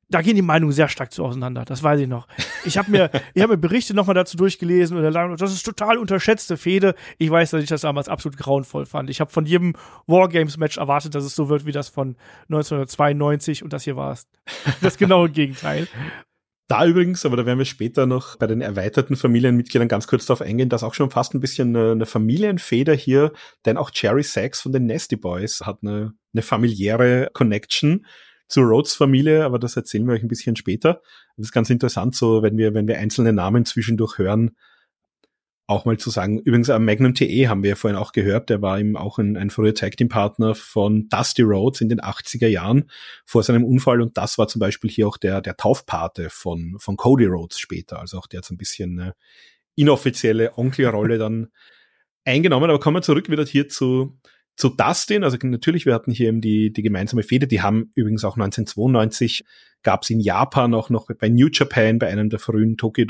[0.08, 2.28] da gehen die Meinungen sehr stark zu auseinander, das weiß ich noch.
[2.64, 5.98] Ich habe mir, ich hab mir Berichte nochmal dazu durchgelesen und dann, das ist total
[5.98, 6.94] unterschätzte Fehde.
[7.18, 9.10] Ich weiß, dass ich das damals absolut grauenvoll fand.
[9.10, 9.74] Ich habe von jedem
[10.06, 12.16] Wargames-Match erwartet, dass es so wird wie das von
[12.48, 14.28] 1992 und das hier war es.
[14.80, 15.88] Das genaue Gegenteil.
[16.68, 20.42] Da übrigens, aber da werden wir später noch bei den erweiterten Familienmitgliedern ganz kurz darauf
[20.42, 23.32] eingehen, dass auch schon fast ein bisschen eine, eine Familienfeder hier,
[23.64, 28.04] denn auch Jerry Sachs von den Nasty Boys hat eine, eine familiäre Connection
[28.48, 31.02] zur Rhodes-Familie, aber das erzählen wir euch ein bisschen später.
[31.36, 34.56] Das ist ganz interessant, so wenn wir, wenn wir einzelne Namen zwischendurch hören,
[35.66, 36.38] auch mal zu sagen.
[36.38, 39.36] Übrigens, äh, Magnum TE haben wir ja vorhin auch gehört, der war eben auch ein,
[39.36, 42.90] ein früher Tag Team Partner von Dusty Rhodes in den 80er Jahren
[43.24, 46.96] vor seinem Unfall und das war zum Beispiel hier auch der, der Taufpate von, von
[46.96, 47.98] Cody Rhodes später.
[47.98, 49.14] Also auch der hat so ein bisschen eine
[49.74, 51.48] inoffizielle Onkelrolle dann
[52.24, 52.70] eingenommen.
[52.70, 54.16] Aber kommen wir zurück wieder hier zu,
[54.56, 58.24] zu Dustin, also natürlich, wir hatten hier eben die, die gemeinsame Fehde, die haben übrigens
[58.24, 59.44] auch 1992,
[59.82, 63.04] gab es in Japan auch noch bei New Japan, bei einem der frühen Tokyo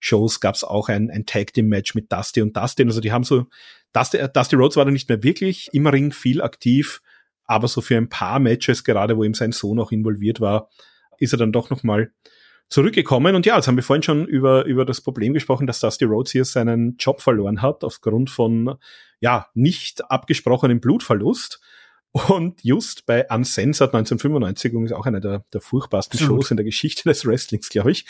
[0.00, 2.88] Shows gab es auch ein, ein Tag Team Match mit Dusty und Dustin.
[2.88, 3.46] Also die haben so,
[3.92, 7.00] Dusty, Dusty Rhodes war da nicht mehr wirklich im Ring viel aktiv,
[7.44, 10.68] aber so für ein paar Matches, gerade wo ihm sein Sohn auch involviert war,
[11.18, 12.10] ist er dann doch noch mal
[12.68, 13.34] zurückgekommen.
[13.36, 16.32] Und ja, jetzt haben wir vorhin schon über, über das Problem gesprochen, dass Dusty Rhodes
[16.32, 18.76] hier seinen Job verloren hat aufgrund von,
[19.20, 21.60] ja, nicht abgesprochenem Blutverlust.
[22.28, 26.18] Und just bei Uncensored 1995, ist auch einer der, der furchtbarsten.
[26.18, 28.06] Shows in der Geschichte des Wrestlings, glaube ich.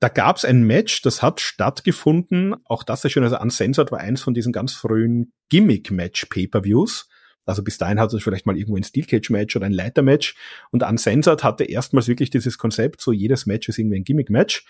[0.00, 2.54] Da gab es ein Match, das hat stattgefunden.
[2.64, 3.22] Auch das ist schön.
[3.22, 7.08] Also Uncensored war eins von diesen ganz frühen Gimmick-Match-Pay-Per-Views.
[7.46, 10.02] Also bis dahin hatte es vielleicht mal irgendwo ein Steel Cage Match oder ein Leiter
[10.02, 10.34] Match
[10.70, 14.64] und Uncensored hatte erstmals wirklich dieses Konzept, so jedes Match ist irgendwie ein Gimmick Match.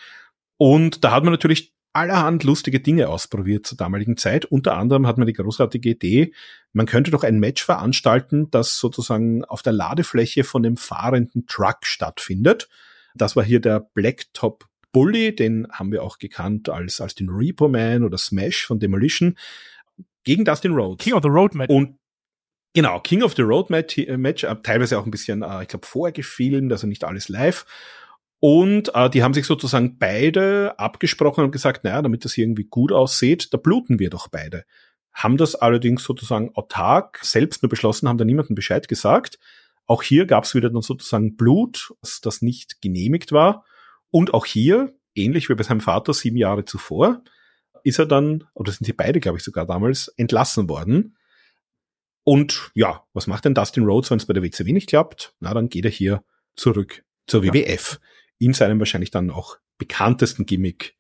[0.57, 4.45] Und da hat man natürlich allerhand lustige Dinge ausprobiert zur damaligen Zeit.
[4.45, 6.35] Unter anderem hat man die großartige Idee,
[6.73, 11.87] man könnte doch ein Match veranstalten, das sozusagen auf der Ladefläche von dem fahrenden Truck
[11.87, 12.69] stattfindet.
[13.15, 17.69] Das war hier der Blacktop Bully, den haben wir auch gekannt als, als den Repo
[17.69, 19.37] Man oder Smash von Demolition,
[20.23, 21.05] gegen Dustin Rhodes.
[21.05, 21.71] King of the Road Match.
[21.71, 21.99] Und
[22.77, 25.69] Genau, King of the Road Match, äh, Match äh, teilweise auch ein bisschen, äh, ich
[25.69, 27.67] glaube, vorgefilmt, also nicht alles live.
[28.41, 32.65] Und äh, die haben sich sozusagen beide abgesprochen und gesagt, naja, damit das hier irgendwie
[32.65, 34.65] gut aussieht, da bluten wir doch beide.
[35.13, 39.39] Haben das allerdings sozusagen autark selbst nur beschlossen, haben da niemandem Bescheid gesagt.
[39.87, 43.65] Auch hier gab es wieder dann sozusagen Blut, das nicht genehmigt war.
[44.15, 47.25] Und auch hier, ähnlich wie bei seinem Vater sieben Jahre zuvor,
[47.83, 51.17] ist er dann, oder sind sie beide, glaube ich, sogar damals, entlassen worden
[52.25, 55.35] und ja, was macht denn Dustin Rhodes, wenn es bei der WCW nicht klappt?
[55.41, 56.25] Na, dann geht er hier
[56.57, 58.01] zurück zur WWF.
[58.01, 58.09] Ja.
[58.39, 60.97] In seinem wahrscheinlich dann auch bekanntesten Gimmick.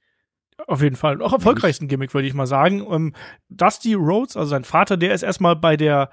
[0.66, 1.20] Auf jeden Fall.
[1.20, 2.86] Auch erfolgreichsten Gimmick, würde ich mal sagen.
[2.90, 3.14] Ähm,
[3.48, 6.10] Dusty Rhodes, also sein Vater, der ist erstmal bei der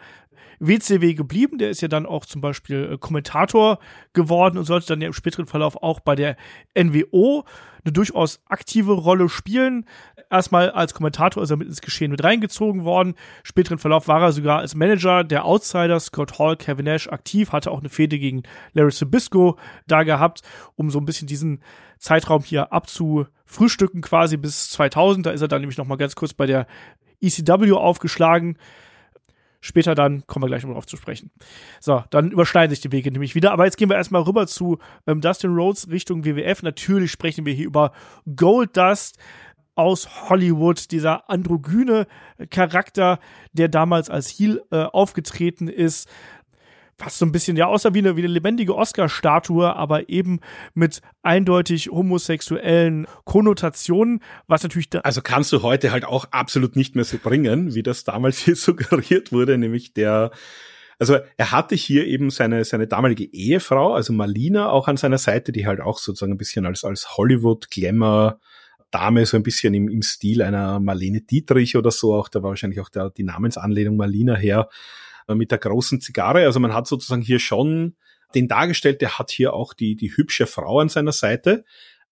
[0.61, 1.57] WCW geblieben.
[1.57, 3.79] Der ist ja dann auch zum Beispiel äh, Kommentator
[4.13, 6.37] geworden und sollte dann ja im späteren Verlauf auch bei der
[6.77, 7.43] NWO
[7.83, 9.85] eine durchaus aktive Rolle spielen.
[10.29, 13.15] Erstmal als Kommentator ist er mit ins Geschehen mit reingezogen worden.
[13.43, 17.71] Späteren Verlauf war er sogar als Manager der Outsiders, Scott Hall, Kevin Nash aktiv, hatte
[17.71, 18.43] auch eine Fehde gegen
[18.73, 19.57] Larry Sabisco
[19.87, 20.41] da gehabt,
[20.75, 21.63] um so ein bisschen diesen
[21.97, 25.25] Zeitraum hier abzufrühstücken quasi bis 2000.
[25.25, 26.67] Da ist er dann nämlich noch mal ganz kurz bei der
[27.19, 28.57] ECW aufgeschlagen.
[29.61, 31.31] Später dann kommen wir gleich noch drauf zu sprechen.
[31.79, 33.51] So, dann überschneiden sich die Wege nämlich wieder.
[33.51, 36.63] Aber jetzt gehen wir erstmal rüber zu ähm, Dustin Rhodes Richtung WWF.
[36.63, 37.91] Natürlich sprechen wir hier über
[38.35, 39.17] Gold Dust
[39.75, 42.07] aus Hollywood, dieser androgyne
[42.49, 43.19] Charakter,
[43.53, 46.09] der damals als Heel äh, aufgetreten ist,
[47.03, 50.39] was so ein bisschen ja aussah wie eine, wie eine lebendige Oscar-Statue, aber eben
[50.73, 56.95] mit eindeutig homosexuellen Konnotationen, was natürlich da Also kannst du heute halt auch absolut nicht
[56.95, 60.31] mehr so bringen, wie das damals hier suggeriert wurde, nämlich der
[60.99, 65.51] also er hatte hier eben seine, seine damalige Ehefrau, also Marlina, auch an seiner Seite,
[65.51, 68.39] die halt auch sozusagen ein bisschen als, als Hollywood-Glamour
[68.91, 72.49] Dame, so ein bisschen im, im Stil einer Marlene Dietrich oder so, auch da war
[72.49, 74.69] wahrscheinlich auch der, die Namensanlehnung Marlina her.
[75.27, 76.45] Äh, mit der großen Zigarre.
[76.45, 77.95] Also man hat sozusagen hier schon
[78.35, 81.65] den dargestellt, der hat hier auch die, die hübsche Frau an seiner Seite.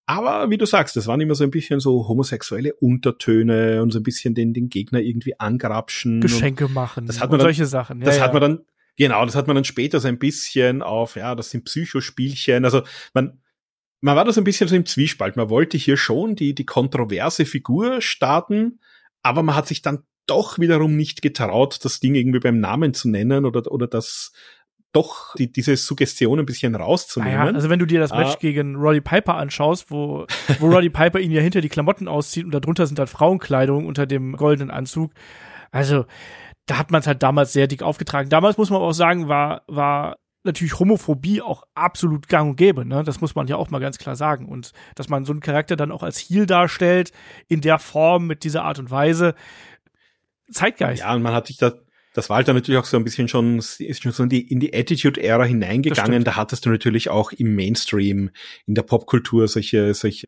[0.05, 3.99] Aber wie du sagst, das waren immer so ein bisschen so homosexuelle Untertöne und so
[3.99, 6.20] ein bisschen den, den Gegner irgendwie angrapschen.
[6.20, 7.99] Geschenke machen das hat man dann, solche Sachen.
[7.99, 8.24] Ja, das ja.
[8.24, 8.60] hat man dann,
[8.99, 12.66] Genau, das hat man dann später so ein bisschen auf, ja, das sind Psychospielchen.
[12.66, 12.82] Also
[13.14, 13.39] man,
[14.01, 15.38] man war da so ein bisschen so im Zwiespalt.
[15.38, 18.82] Man wollte hier schon die, die kontroverse Figur starten,
[19.24, 19.99] aber man hat sich dann
[20.30, 24.32] doch wiederum nicht getraut, das Ding irgendwie beim Namen zu nennen oder, oder das
[24.92, 27.38] doch die, diese Suggestion ein bisschen rauszunehmen.
[27.38, 28.38] Naja, also wenn du dir das Match ah.
[28.40, 30.26] gegen Roddy Piper anschaust, wo,
[30.60, 34.08] wo Roddy Piper ihn ja hinter die Klamotten auszieht und darunter sind halt Frauenkleidung unter
[34.08, 35.12] dem goldenen Anzug.
[35.72, 36.06] Also,
[36.66, 38.30] da hat man es halt damals sehr dick aufgetragen.
[38.30, 43.04] Damals muss man auch sagen, war, war natürlich Homophobie auch absolut gang und gäbe, ne?
[43.04, 44.48] Das muss man ja auch mal ganz klar sagen.
[44.48, 47.12] Und dass man so einen Charakter dann auch als Heel darstellt,
[47.48, 49.36] in der Form, mit dieser Art und Weise,
[50.52, 51.02] Zeitgeist.
[51.02, 51.74] Ja, und man hat sich da
[52.14, 54.41] das war halt dann natürlich auch so ein bisschen schon, ist schon so in die,
[54.41, 56.24] in die Attitude-Ära hineingegangen.
[56.24, 58.32] Da hattest du natürlich auch im Mainstream,
[58.66, 60.26] in der Popkultur solche, solche,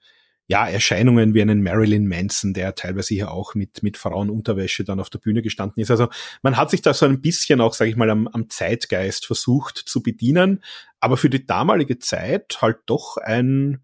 [0.47, 5.09] ja, Erscheinungen wie einen Marilyn Manson, der teilweise hier auch mit, mit Frauenunterwäsche dann auf
[5.09, 5.91] der Bühne gestanden ist.
[5.91, 6.09] Also
[6.41, 9.77] man hat sich da so ein bisschen auch, sage ich mal, am, am Zeitgeist versucht
[9.77, 10.63] zu bedienen,
[10.99, 13.81] aber für die damalige Zeit halt doch ein,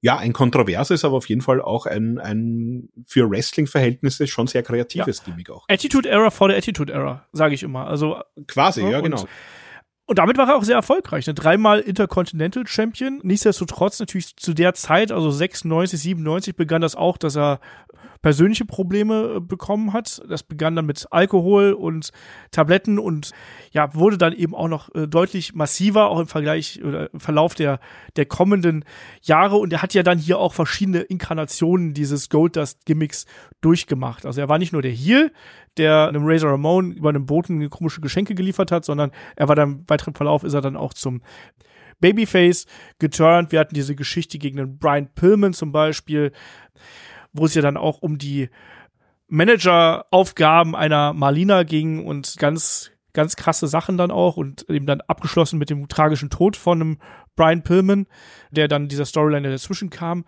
[0.00, 5.18] ja, ein kontroverses, aber auf jeden Fall auch ein, ein für Wrestling-Verhältnisse schon sehr kreatives
[5.18, 5.24] ja.
[5.24, 5.66] Gimmick auch.
[5.68, 7.86] Attitude Era vor der Attitude Era, sage ich immer.
[7.86, 9.26] Also quasi, ja, genau.
[10.08, 11.26] Und damit war er auch sehr erfolgreich.
[11.26, 11.34] Ne?
[11.34, 13.20] Dreimal Intercontinental Champion.
[13.22, 17.60] Nichtsdestotrotz natürlich zu der Zeit, also 96, 97, begann das auch, dass er
[18.22, 20.22] persönliche Probleme äh, bekommen hat.
[20.26, 22.10] Das begann dann mit Alkohol und
[22.50, 23.32] Tabletten und
[23.70, 27.54] ja, wurde dann eben auch noch äh, deutlich massiver, auch im Vergleich oder im Verlauf
[27.54, 27.78] der,
[28.16, 28.86] der kommenden
[29.20, 29.56] Jahre.
[29.56, 33.26] Und er hat ja dann hier auch verschiedene Inkarnationen dieses Goldust-Gimmicks
[33.60, 34.24] durchgemacht.
[34.24, 35.32] Also er war nicht nur der Heel,
[35.76, 39.70] der einem Razor Ramon über einen Boten komische Geschenke geliefert hat, sondern er war dann
[39.70, 41.22] im weiteren Verlauf ist er dann auch zum
[42.00, 42.66] Babyface
[42.98, 43.52] geturnt.
[43.52, 46.32] Wir hatten diese Geschichte gegen den Brian Pillman zum Beispiel
[47.32, 48.48] wo es ja dann auch um die
[49.28, 55.58] Manageraufgaben einer Marlina ging und ganz, ganz krasse Sachen dann auch und eben dann abgeschlossen
[55.58, 56.98] mit dem tragischen Tod von einem
[57.36, 58.06] Brian Pillman,
[58.50, 60.24] der dann dieser Storyline dazwischen kam.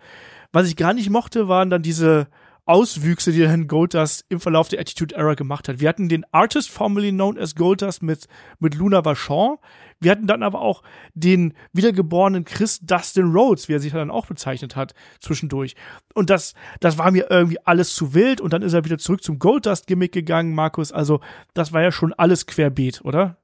[0.53, 2.27] Was ich gar nicht mochte, waren dann diese
[2.71, 5.81] Auswüchse, die dann Goldust im Verlauf der Attitude Era gemacht hat.
[5.81, 9.57] Wir hatten den Artist formerly known as Goldust mit, mit Luna Vachon.
[9.99, 10.81] Wir hatten dann aber auch
[11.13, 15.75] den wiedergeborenen Chris Dustin Rhodes, wie er sich dann auch bezeichnet hat, zwischendurch.
[16.13, 18.39] Und das, das war mir irgendwie alles zu wild.
[18.39, 20.93] Und dann ist er wieder zurück zum Goldust-Gimmick gegangen, Markus.
[20.93, 21.19] Also,
[21.53, 23.35] das war ja schon alles querbeet, oder?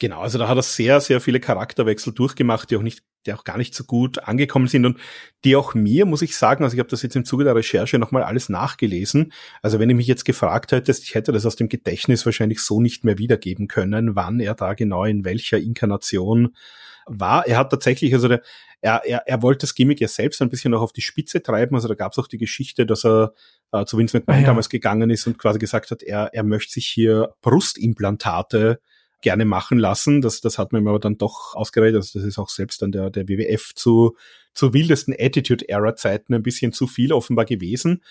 [0.00, 3.44] Genau, also da hat er sehr, sehr viele Charakterwechsel durchgemacht, die auch nicht, die auch
[3.44, 4.98] gar nicht so gut angekommen sind und
[5.44, 7.98] die auch mir, muss ich sagen, also ich habe das jetzt im Zuge der Recherche
[7.98, 9.32] nochmal alles nachgelesen.
[9.62, 12.80] Also wenn ich mich jetzt gefragt hättest, ich hätte das aus dem Gedächtnis wahrscheinlich so
[12.80, 16.54] nicht mehr wiedergeben können, wann er da genau in welcher Inkarnation
[17.06, 17.46] war.
[17.46, 18.42] Er hat tatsächlich, also der,
[18.80, 21.74] er, er, er wollte das Gimmick ja selbst ein bisschen noch auf die Spitze treiben.
[21.74, 23.32] Also da gab es auch die Geschichte, dass er
[23.72, 24.46] äh, zu Vince McMahon ah, ja.
[24.46, 28.80] damals gegangen ist und quasi gesagt hat, er, er möchte sich hier Brustimplantate
[29.26, 30.20] gerne machen lassen.
[30.20, 31.96] Das, das hat man aber dann doch ausgeredet.
[31.96, 34.14] Also das ist auch selbst dann der, der WWF zu,
[34.54, 38.04] zu wildesten Attitude-Era-Zeiten ein bisschen zu viel offenbar gewesen.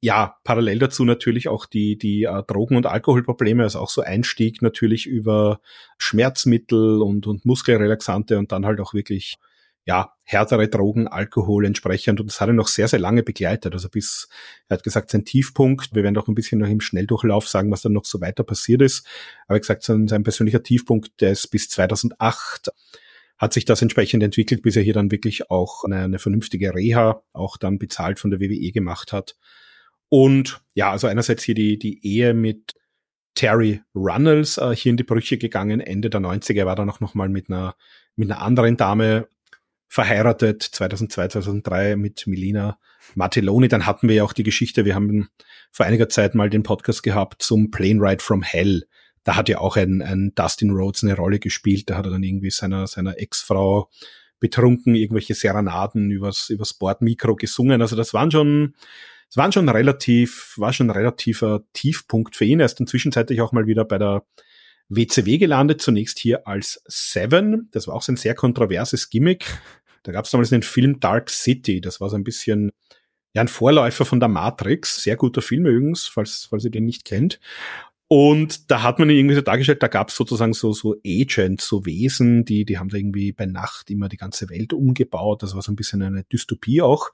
[0.00, 4.62] Ja, parallel dazu natürlich auch die, die uh, Drogen- und Alkoholprobleme, also auch so Einstieg
[4.62, 5.60] natürlich über
[5.98, 9.36] Schmerzmittel und, und Muskelrelaxante und dann halt auch wirklich
[9.84, 12.20] ja, härtere Drogen, Alkohol entsprechend.
[12.20, 13.72] Und das hat er noch sehr, sehr lange begleitet.
[13.72, 14.28] Also bis,
[14.68, 17.82] er hat gesagt, sein Tiefpunkt, wir werden auch ein bisschen noch im Schnelldurchlauf sagen, was
[17.82, 19.06] dann noch so weiter passiert ist.
[19.46, 22.70] Aber er gesagt, sein, sein persönlicher Tiefpunkt, der ist bis 2008
[23.38, 27.22] hat sich das entsprechend entwickelt, bis er hier dann wirklich auch eine, eine vernünftige Reha,
[27.32, 29.34] auch dann bezahlt von der WWE gemacht hat.
[30.10, 32.74] Und ja, also einerseits hier die, die Ehe mit
[33.34, 35.80] Terry Runnels äh, hier in die Brüche gegangen.
[35.80, 37.76] Ende der 90er war dann auch noch mal mit einer,
[38.14, 39.28] mit einer anderen Dame
[39.90, 42.78] verheiratet, 2002, 2003 mit Melina
[43.16, 43.66] Martelloni.
[43.66, 45.28] Dann hatten wir ja auch die Geschichte, wir haben
[45.72, 48.84] vor einiger Zeit mal den Podcast gehabt zum Plane Ride from Hell.
[49.24, 51.90] Da hat ja auch ein, ein Dustin Rhodes eine Rolle gespielt.
[51.90, 53.90] Da hat er dann irgendwie seiner, seiner Ex-Frau
[54.38, 57.82] betrunken irgendwelche Serenaden übers, übers Bordmikro gesungen.
[57.82, 58.74] Also das waren schon,
[59.28, 62.60] das waren schon relativ, war schon ein relativer Tiefpunkt für ihn.
[62.60, 64.24] Er ist dann zwischenzeitlich auch mal wieder bei der
[64.90, 67.68] WCW gelandet, zunächst hier als Seven.
[67.70, 69.46] Das war auch so ein sehr kontroverses Gimmick.
[70.02, 71.80] Da gab es damals den Film Dark City.
[71.80, 72.72] Das war so ein bisschen
[73.32, 75.02] ja ein Vorläufer von der Matrix.
[75.02, 77.40] Sehr guter Film übrigens, falls, falls ihr den nicht kennt.
[78.08, 81.64] Und da hat man ihn irgendwie so dargestellt, da gab es sozusagen so, so Agents,
[81.64, 85.44] so Wesen, die, die haben da irgendwie bei Nacht immer die ganze Welt umgebaut.
[85.44, 87.10] Das war so ein bisschen eine Dystopie auch.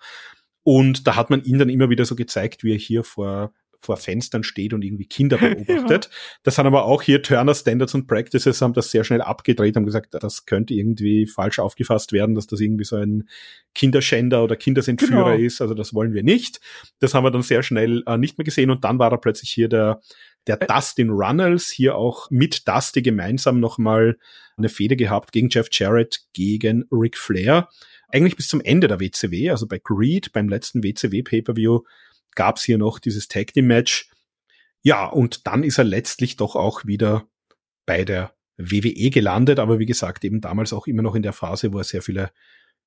[0.62, 3.52] Und da hat man ihn dann immer wieder so gezeigt, wie er hier vor
[3.86, 6.04] vor Fenstern steht und irgendwie Kinder beobachtet.
[6.04, 6.10] ja.
[6.42, 9.86] Das haben aber auch hier Turner Standards und Practices haben das sehr schnell abgedreht, haben
[9.86, 13.28] gesagt, das könnte irgendwie falsch aufgefasst werden, dass das irgendwie so ein
[13.74, 15.46] Kinderschänder oder Kindersentführer genau.
[15.46, 15.60] ist.
[15.60, 16.60] Also das wollen wir nicht.
[16.98, 19.50] Das haben wir dann sehr schnell äh, nicht mehr gesehen und dann war er plötzlich
[19.50, 20.00] hier der
[20.46, 24.16] der Dustin Runnels hier auch mit Dusty gemeinsam nochmal
[24.56, 27.68] eine Fehde gehabt gegen Jeff Jarrett, gegen Ric Flair.
[28.08, 31.80] Eigentlich bis zum Ende der WCW, also bei Greed, beim letzten WCW Pay-Per-View,
[32.36, 34.08] gab's hier noch dieses Tag Team Match.
[34.82, 37.26] Ja, und dann ist er letztlich doch auch wieder
[37.86, 41.72] bei der WWE gelandet, aber wie gesagt, eben damals auch immer noch in der Phase,
[41.72, 42.30] wo er sehr viele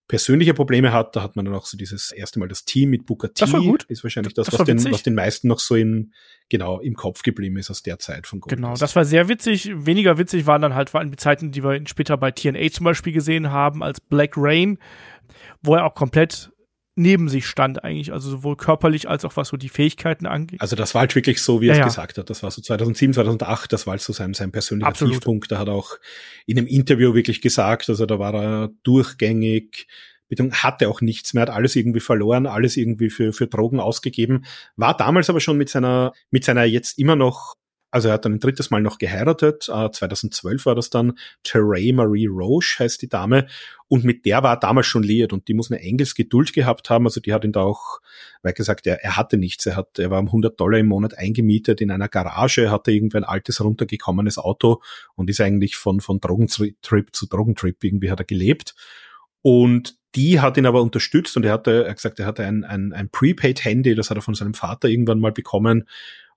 [0.09, 1.15] persönliche Probleme hat.
[1.15, 3.41] Da hat man dann auch so dieses erste Mal das Team mit Booker T.
[3.41, 3.83] Das war gut.
[3.83, 6.13] Ist wahrscheinlich das, das was, den, was den meisten noch so in,
[6.49, 8.55] genau, im Kopf geblieben ist aus der Zeit von Gold.
[8.55, 9.71] Genau, das war sehr witzig.
[9.73, 12.85] Weniger witzig waren dann halt vor allem die Zeiten, die wir später bei TNA zum
[12.85, 14.79] Beispiel gesehen haben, als Black Rain,
[15.61, 16.51] wo er auch komplett
[16.99, 20.61] neben sich stand eigentlich, also sowohl körperlich als auch was so die Fähigkeiten angeht.
[20.61, 21.85] Also das war halt wirklich so, wie er ja, es ja.
[21.85, 22.29] gesagt hat.
[22.29, 25.15] Das war so 2007, 2008, das war halt so sein, sein persönlicher Absolut.
[25.15, 25.51] Tiefpunkt.
[25.51, 25.97] Da hat er auch
[26.45, 29.87] in einem Interview wirklich gesagt, also da war er durchgängig,
[30.51, 34.45] hatte auch nichts mehr, hat alles irgendwie verloren, alles irgendwie für, für Drogen ausgegeben,
[34.75, 37.55] war damals aber schon mit seiner, mit seiner jetzt immer noch
[37.91, 41.13] also er hat dann ein drittes Mal noch geheiratet, äh, 2012 war das dann,
[41.43, 43.47] Teray Marie Roche heißt die Dame.
[43.87, 46.91] Und mit der war er damals schon liiert und die muss eine Engels Geduld gehabt
[46.91, 47.99] haben, also die hat ihn da auch,
[48.43, 51.17] weil gesagt, er, er hatte nichts, er hat, er war um 100 Dollar im Monat
[51.17, 54.81] eingemietet in einer Garage, hatte irgendwie ein altes runtergekommenes Auto
[55.15, 58.75] und ist eigentlich von, von Drogentrip zu Drogentrip irgendwie hat er gelebt.
[59.41, 62.63] Und die hat ihn aber unterstützt und er hatte, er hat gesagt, er hatte ein,
[62.63, 65.87] ein, ein Prepaid-Handy, das hat er von seinem Vater irgendwann mal bekommen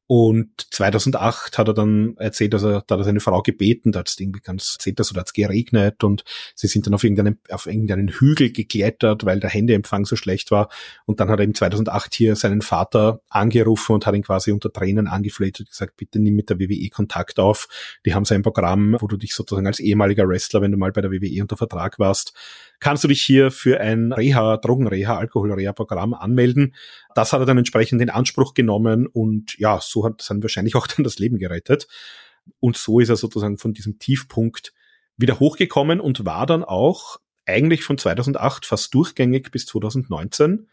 [0.09, 4.09] und 2008 hat er dann erzählt, dass er, da hat seine Frau gebeten, da hat
[4.09, 6.25] es irgendwie ganz erzählt, dass es geregnet und
[6.55, 10.69] sie sind dann auf irgendeinen, auf irgendeinen Hügel geklettert, weil der Handyempfang so schlecht war.
[11.07, 14.73] Und dann hat er im 2008 hier seinen Vater angerufen und hat ihn quasi unter
[14.73, 17.69] Tränen angefleht und gesagt, bitte nimm mit der WWE Kontakt auf.
[18.05, 21.01] Die haben sein Programm, wo du dich sozusagen als ehemaliger Wrestler, wenn du mal bei
[21.01, 22.35] der WWE unter Vertrag warst,
[22.81, 26.75] kannst du dich hier für ein Reha, Drogenreha, Alkoholreha-Programm anmelden.
[27.15, 30.87] Das hat er dann entsprechend in Anspruch genommen und ja, so hat dann wahrscheinlich auch
[30.87, 31.87] dann das Leben gerettet.
[32.59, 34.73] Und so ist er sozusagen von diesem Tiefpunkt
[35.17, 40.69] wieder hochgekommen und war dann auch eigentlich von 2008 fast durchgängig bis 2019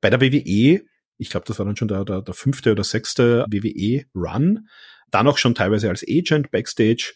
[0.00, 0.84] bei der WWE.
[1.16, 4.68] Ich glaube, das war dann schon der, der, der fünfte oder sechste WWE-Run.
[5.10, 7.14] Dann auch schon teilweise als Agent backstage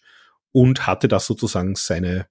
[0.53, 2.27] und hatte das sozusagen seine,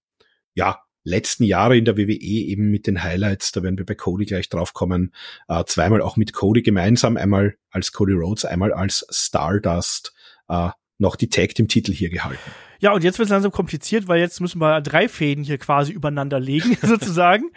[0.53, 4.25] ja, letzten Jahre in der WWE eben mit den Highlights, da werden wir bei Cody
[4.25, 5.13] gleich draufkommen,
[5.47, 10.13] äh, zweimal auch mit Cody gemeinsam, einmal als Cody Rhodes, einmal als Stardust,
[10.49, 12.51] äh, noch die Tag Team Titel hier gehalten.
[12.80, 15.91] Ja, und jetzt wird es langsam kompliziert, weil jetzt müssen wir drei Fäden hier quasi
[15.91, 17.51] übereinander legen, sozusagen.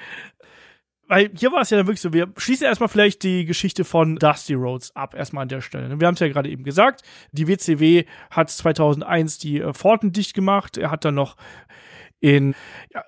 [1.09, 4.17] Weil hier war es ja dann wirklich so, wir schließen erstmal vielleicht die Geschichte von
[4.17, 5.99] Dusty Rhodes ab, erstmal an der Stelle.
[5.99, 7.03] Wir haben es ja gerade eben gesagt,
[7.33, 10.77] die WCW hat 2001 die äh, Pforten dicht gemacht.
[10.77, 11.37] Er hat dann noch
[12.21, 12.55] in
[12.95, 13.03] ja,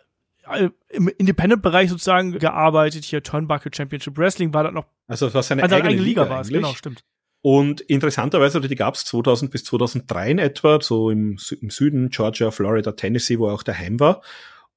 [0.89, 3.05] im Independent-Bereich sozusagen gearbeitet.
[3.05, 4.87] Hier Turnbuckle Championship Wrestling war das noch.
[5.07, 7.05] Also was seine also eigene, eigene Liga, Liga war es, genau, stimmt.
[7.43, 12.53] Und interessanterweise, die gab es 2000 bis 2003 in etwa, so im, im, Süden, Georgia,
[12.53, 14.23] Florida, Tennessee, wo er auch daheim war.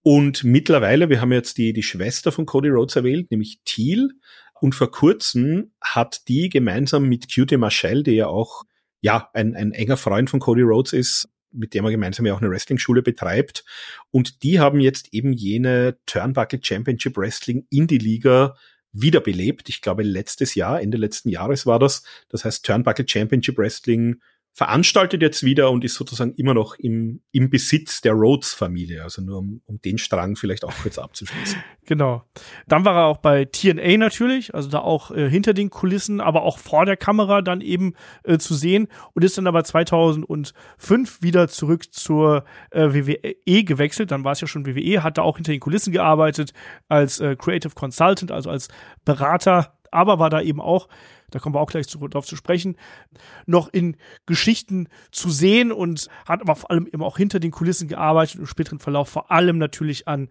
[0.02, 4.10] Und mittlerweile, wir haben jetzt die, die Schwester von Cody Rhodes erwähnt, nämlich Thiel.
[4.60, 8.64] Und vor kurzem hat die gemeinsam mit Cutie Marshall, die ja auch
[9.02, 12.42] ja, ein, ein enger Freund von Cody Rhodes ist, mit dem er gemeinsam ja auch
[12.42, 13.64] eine Wrestling-Schule betreibt.
[14.12, 18.56] Und die haben jetzt eben jene Turnbuckle Championship Wrestling Indie-Liga
[18.92, 19.70] wiederbelebt.
[19.70, 22.04] Ich glaube, letztes Jahr, Ende letzten Jahres war das.
[22.30, 24.22] Das heißt Turnbuckle Championship Wrestling
[24.56, 29.04] veranstaltet jetzt wieder und ist sozusagen immer noch im, im Besitz der Rhodes-Familie.
[29.04, 31.62] Also nur um, um den Strang vielleicht auch kurz abzuschließen.
[31.88, 32.24] Genau.
[32.68, 36.42] Dann war er auch bei TNA natürlich, also da auch äh, hinter den Kulissen, aber
[36.42, 37.94] auch vor der Kamera dann eben
[38.24, 44.10] äh, zu sehen und ist dann aber 2005 wieder zurück zur äh, WWE gewechselt.
[44.10, 46.54] Dann war es ja schon WWE, hat da auch hinter den Kulissen gearbeitet
[46.88, 48.70] als äh, Creative Consultant, also als
[49.04, 50.88] Berater, aber war da eben auch
[51.32, 52.76] da kommen wir auch gleich zu, drauf zu sprechen,
[53.46, 57.88] noch in Geschichten zu sehen und hat aber vor allem immer auch hinter den Kulissen
[57.88, 60.30] gearbeitet und im späteren Verlauf vor allem natürlich an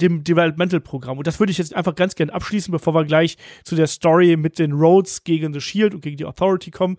[0.00, 1.18] dem Developmental-Programm.
[1.18, 4.36] Und das würde ich jetzt einfach ganz gern abschließen, bevor wir gleich zu der Story
[4.36, 6.98] mit den Rhodes gegen The Shield und gegen die Authority kommen.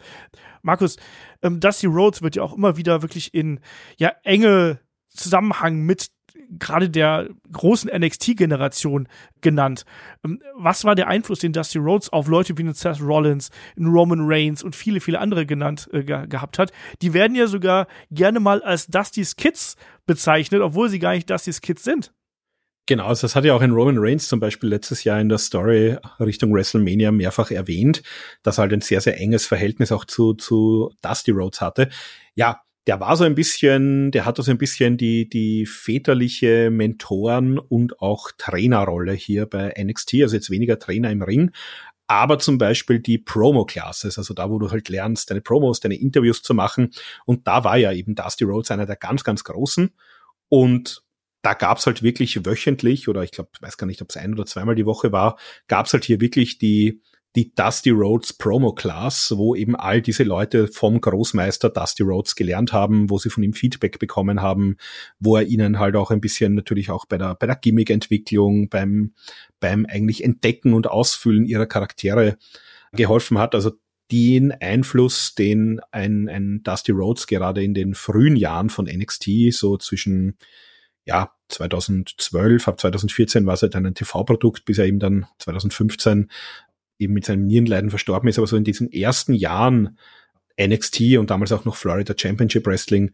[0.61, 0.97] Markus,
[1.41, 3.59] ähm, Dusty Rhodes wird ja auch immer wieder wirklich in
[3.97, 6.09] ja enge Zusammenhang mit
[6.49, 9.07] gerade der großen NXT-Generation
[9.41, 9.85] genannt.
[10.25, 14.63] Ähm, was war der Einfluss, den Dusty Rhodes auf Leute wie Seth Rollins, Roman Reigns
[14.63, 16.71] und viele, viele andere genannt äh, ge gehabt hat?
[17.01, 19.75] Die werden ja sogar gerne mal als Dusty's Kids
[20.05, 22.11] bezeichnet, obwohl sie gar nicht Dusty's Kids sind.
[22.89, 25.37] Genau, also das hat ja auch ein Roman Reigns zum Beispiel letztes Jahr in der
[25.37, 28.01] Story Richtung WrestleMania mehrfach erwähnt,
[28.41, 31.89] dass er halt ein sehr, sehr enges Verhältnis auch zu, zu Dusty Rhodes hatte.
[32.33, 37.59] Ja, der war so ein bisschen, der hatte so ein bisschen die, die väterliche Mentoren-
[37.59, 41.51] und auch Trainerrolle hier bei NXT, also jetzt weniger Trainer im Ring,
[42.09, 46.41] aber zum Beispiel die Promo-Classes, also da, wo du halt lernst, deine Promos, deine Interviews
[46.41, 46.89] zu machen.
[47.25, 49.91] Und da war ja eben Dusty Rhodes einer der ganz, ganz großen.
[50.47, 51.03] Und
[51.43, 54.47] da gab's halt wirklich wöchentlich, oder ich glaube, weiß gar nicht, ob es ein oder
[54.47, 57.03] zweimal die Woche war, gab's halt hier wirklich die
[57.35, 62.73] die Dusty Rhodes Promo Class, wo eben all diese Leute vom Großmeister Dusty Rhodes gelernt
[62.73, 64.77] haben, wo sie von ihm Feedback bekommen haben,
[65.19, 69.13] wo er ihnen halt auch ein bisschen natürlich auch bei der, bei der Gimmick-Entwicklung, beim,
[69.59, 72.37] beim eigentlich Entdecken und Ausfüllen ihrer Charaktere
[72.93, 73.53] geholfen hat.
[73.53, 73.73] Also
[74.11, 79.77] den Einfluss, den ein, ein Dusty Rhodes gerade in den frühen Jahren von NXT, so
[79.77, 80.35] zwischen
[81.05, 86.29] ja, 2012, ab 2014 war es halt ein TV-Produkt, bis er eben dann 2015
[86.99, 89.97] eben mit seinem Nierenleiden verstorben ist, aber so in diesen ersten Jahren
[90.61, 93.11] NXT und damals auch noch Florida Championship Wrestling,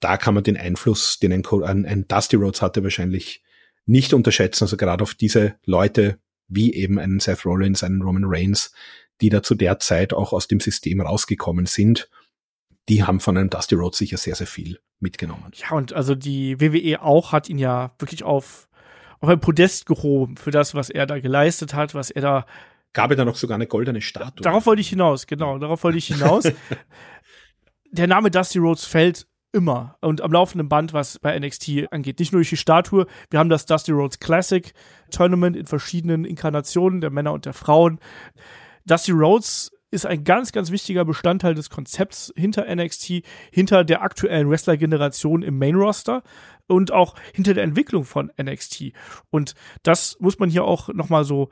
[0.00, 3.42] da kann man den Einfluss, den ein, ein, ein Dusty Rhodes hatte, wahrscheinlich
[3.86, 4.64] nicht unterschätzen.
[4.64, 8.72] Also gerade auf diese Leute wie eben einen Seth Rollins, einen Roman Reigns,
[9.20, 12.08] die da zu der Zeit auch aus dem System rausgekommen sind,
[12.88, 15.50] die haben von einem Dusty Rhodes sicher sehr, sehr viel mitgenommen.
[15.54, 18.68] Ja, und also die WWE auch hat ihn ja wirklich auf,
[19.18, 22.46] auf ein Podest gehoben für das, was er da geleistet hat, was er da
[22.92, 24.42] gab es da noch sogar eine goldene Statue.
[24.42, 26.44] Darauf wollte ich hinaus, genau, darauf wollte ich hinaus.
[27.90, 32.18] Der Name Dusty Rhodes fällt immer und am laufenden Band, was bei NXT angeht.
[32.18, 34.72] Nicht nur durch die Statue, wir haben das Dusty Rhodes Classic
[35.10, 37.98] Tournament in verschiedenen Inkarnationen der Männer und der Frauen.
[38.84, 44.50] Dusty Rhodes ist ein ganz, ganz wichtiger Bestandteil des Konzepts hinter NXT, hinter der aktuellen
[44.50, 46.22] Wrestler-Generation im Main-Roster
[46.66, 48.92] und auch hinter der Entwicklung von NXT.
[49.30, 51.48] Und das muss man hier auch nochmal so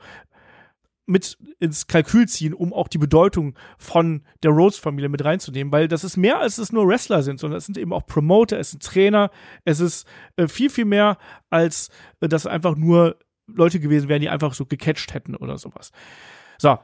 [1.05, 6.03] mit ins Kalkül ziehen, um auch die Bedeutung von der Rhodes-Familie mit reinzunehmen, weil das
[6.03, 8.83] ist mehr als es nur Wrestler sind, sondern es sind eben auch Promoter, es sind
[8.83, 9.29] Trainer,
[9.65, 11.17] es ist äh, viel, viel mehr
[11.49, 11.89] als
[12.21, 15.91] äh, dass einfach nur Leute gewesen wären, die einfach so gecatcht hätten oder sowas.
[16.57, 16.77] So,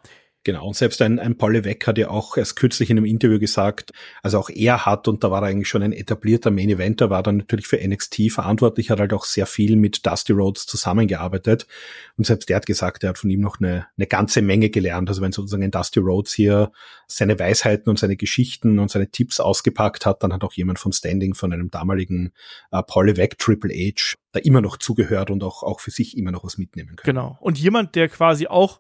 [0.44, 3.38] Genau, und selbst ein, ein Paul Levesque hat ja auch erst kürzlich in einem Interview
[3.38, 3.92] gesagt,
[4.24, 7.22] also auch er hat, und da war er eigentlich schon ein etablierter Main Eventer, war
[7.22, 11.68] dann natürlich für NXT verantwortlich, hat halt auch sehr viel mit Dusty Rhodes zusammengearbeitet.
[12.18, 15.10] Und selbst der hat gesagt, er hat von ihm noch eine, eine ganze Menge gelernt.
[15.10, 16.72] Also wenn sozusagen ein Dusty Rhodes hier
[17.06, 20.92] seine Weisheiten und seine Geschichten und seine Tipps ausgepackt hat, dann hat auch jemand vom
[20.92, 22.32] Standing von einem damaligen
[22.72, 26.32] äh, Paul Levesque Triple H da immer noch zugehört und auch, auch für sich immer
[26.32, 27.16] noch was mitnehmen können.
[27.16, 27.38] Genau.
[27.42, 28.80] Und jemand, der quasi auch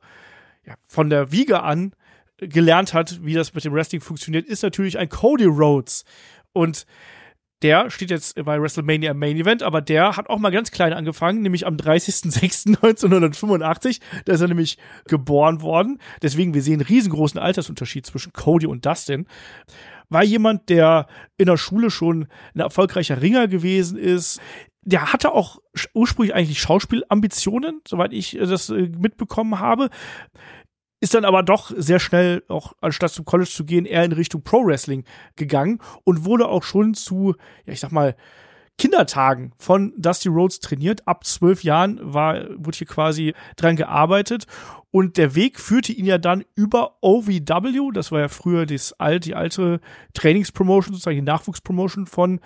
[0.65, 1.93] ja, von der Wiege an
[2.37, 6.05] gelernt hat, wie das mit dem Wrestling funktioniert, ist natürlich ein Cody Rhodes.
[6.53, 6.85] Und
[7.61, 10.93] der steht jetzt bei WrestleMania im Main Event, aber der hat auch mal ganz klein
[10.93, 13.99] angefangen, nämlich am 30.06.1985.
[14.25, 15.99] Da ist er nämlich geboren worden.
[16.23, 19.27] Deswegen, wir sehen einen riesengroßen Altersunterschied zwischen Cody und Dustin.
[20.09, 21.05] War jemand, der
[21.37, 24.41] in der Schule schon ein erfolgreicher Ringer gewesen ist.
[24.83, 25.59] Der hatte auch
[25.93, 29.89] ursprünglich eigentlich Schauspielambitionen, soweit ich das äh, mitbekommen habe
[31.03, 34.43] ist dann aber doch sehr schnell, auch anstatt zum College zu gehen, eher in Richtung
[34.43, 35.03] Pro Wrestling
[35.35, 37.33] gegangen und wurde auch schon zu,
[37.65, 38.15] ja, ich sag mal,
[38.77, 41.07] Kindertagen von Dusty Rhodes trainiert.
[41.07, 44.45] Ab zwölf Jahren war, wurde hier quasi dran gearbeitet.
[44.91, 49.29] Und der Weg führte ihn ja dann über OVW, das war ja früher das alte,
[49.29, 49.81] die alte
[50.13, 52.41] Trainingspromotion, sozusagen die Nachwuchspromotion von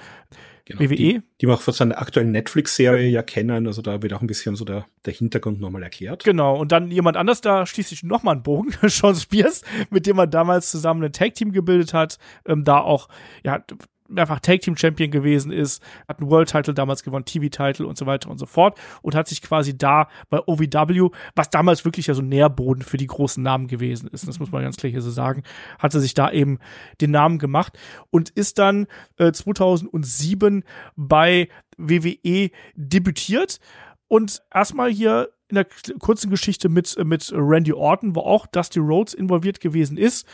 [0.66, 0.96] Genau, WWE.
[0.96, 3.68] Die, die wir auch von seiner aktuellen Netflix-Serie ja kennen.
[3.68, 6.24] Also da wird auch ein bisschen so der, der Hintergrund nochmal erklärt.
[6.24, 6.60] Genau.
[6.60, 8.74] Und dann jemand anders, da schließt sich nochmal einen Bogen.
[8.90, 9.62] Sean Spears,
[9.92, 12.18] mit dem er damals zusammen ein Tag-Team gebildet hat.
[12.48, 13.10] Ähm, da auch,
[13.44, 13.64] ja,
[14.08, 17.98] mehrfach Tag Team Champion gewesen ist, hat einen World Title damals gewonnen, TV Title und
[17.98, 22.08] so weiter und so fort und hat sich quasi da bei OVW, was damals wirklich
[22.08, 25.02] ja so Nährboden für die großen Namen gewesen ist, das muss man ganz klar hier
[25.02, 25.44] so sagen,
[25.80, 26.60] hat er sich da eben
[27.02, 27.78] den Namen gemacht
[28.10, 28.88] und ist dann
[29.18, 30.64] äh, 2007
[30.96, 33.60] bei WWE debütiert
[34.08, 35.68] und erstmal hier in der
[36.00, 40.28] kurzen Geschichte mit, mit Randy Orton, wo auch Dusty Rhodes involviert gewesen ist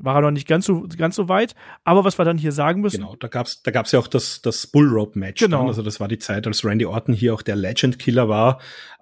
[0.00, 1.54] war er noch nicht ganz so, ganz so weit.
[1.84, 2.98] Aber was wir dann hier sagen müssen.
[2.98, 5.40] Genau, da gab's, da gab's ja auch das, das Bull Rope Match.
[5.40, 5.58] Genau.
[5.58, 5.68] Dann.
[5.68, 8.60] Also das war die Zeit, als Randy Orton hier auch der Legend Killer war.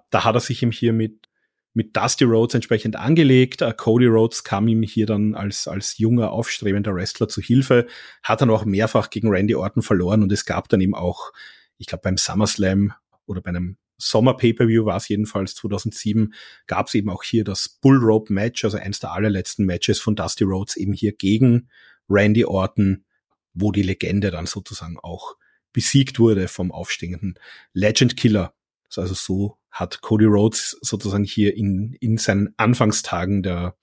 [0.09, 1.27] Da hat er sich ihm hier mit,
[1.73, 3.61] mit Dusty Rhodes entsprechend angelegt.
[3.61, 7.87] Uh, Cody Rhodes kam ihm hier dann als, als junger, aufstrebender Wrestler zu Hilfe,
[8.23, 11.31] hat dann auch mehrfach gegen Randy Orton verloren und es gab dann eben auch,
[11.77, 12.93] ich glaube beim SummerSlam
[13.25, 16.33] oder bei einem Sommer-Pay-Per-View war es jedenfalls 2007,
[16.67, 20.15] gab es eben auch hier das Bull Rope Match, also eins der allerletzten Matches von
[20.15, 21.69] Dusty Rhodes eben hier gegen
[22.09, 23.05] Randy Orton,
[23.53, 25.35] wo die Legende dann sozusagen auch
[25.73, 27.35] besiegt wurde vom aufstehenden
[27.73, 28.53] Legend Killer.
[28.95, 33.75] Also so hat Cody Rhodes sozusagen hier in, in seinen Anfangstagen der,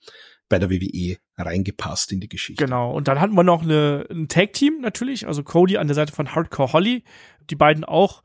[0.49, 2.63] bei der WWE reingepasst in die Geschichte.
[2.63, 2.91] Genau.
[2.91, 6.33] Und dann hatten wir noch eine, ein Tag-Team natürlich, also Cody an der Seite von
[6.33, 7.03] Hardcore Holly.
[7.49, 8.23] Die beiden auch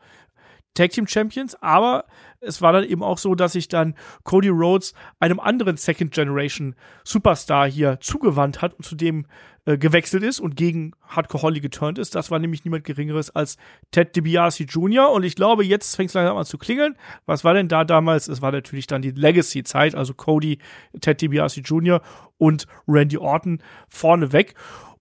[0.75, 2.05] Tag Team Champions, aber
[2.41, 3.95] es war dann eben auch so, dass sich dann
[4.25, 9.27] Cody Rhodes einem anderen Second Generation Superstar hier zugewandt hat und zu dem
[9.67, 12.15] äh, gewechselt ist und gegen Hardcore Holly geturnt ist.
[12.15, 13.59] Das war nämlich niemand Geringeres als
[13.91, 15.11] Ted DiBiase Jr.
[15.11, 16.97] Und ich glaube, jetzt fängt es langsam an zu klingeln.
[17.27, 18.29] Was war denn da damals?
[18.29, 20.59] Es war natürlich dann die Legacy-Zeit, also Cody,
[21.01, 22.01] Ted DiBiase Jr.
[22.39, 24.55] und Randy Orton vorneweg.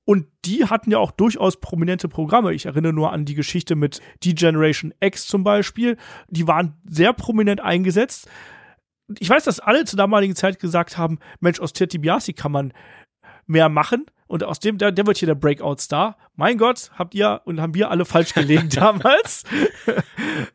[0.10, 2.52] Und die hatten ja auch durchaus prominente Programme.
[2.56, 5.98] Ich erinnere nur an die Geschichte mit D-Generation X zum Beispiel.
[6.30, 8.28] Die waren sehr prominent eingesetzt.
[9.20, 12.74] Ich weiß, dass alle zur damaligen Zeit gesagt haben, Mensch, aus Ted DiBiase kann man
[13.46, 14.08] mehr machen.
[14.26, 16.18] Und aus dem, der, der wird hier der Breakout-Star.
[16.36, 19.44] Mein Gott, habt ihr und haben wir alle falsch gelegen damals.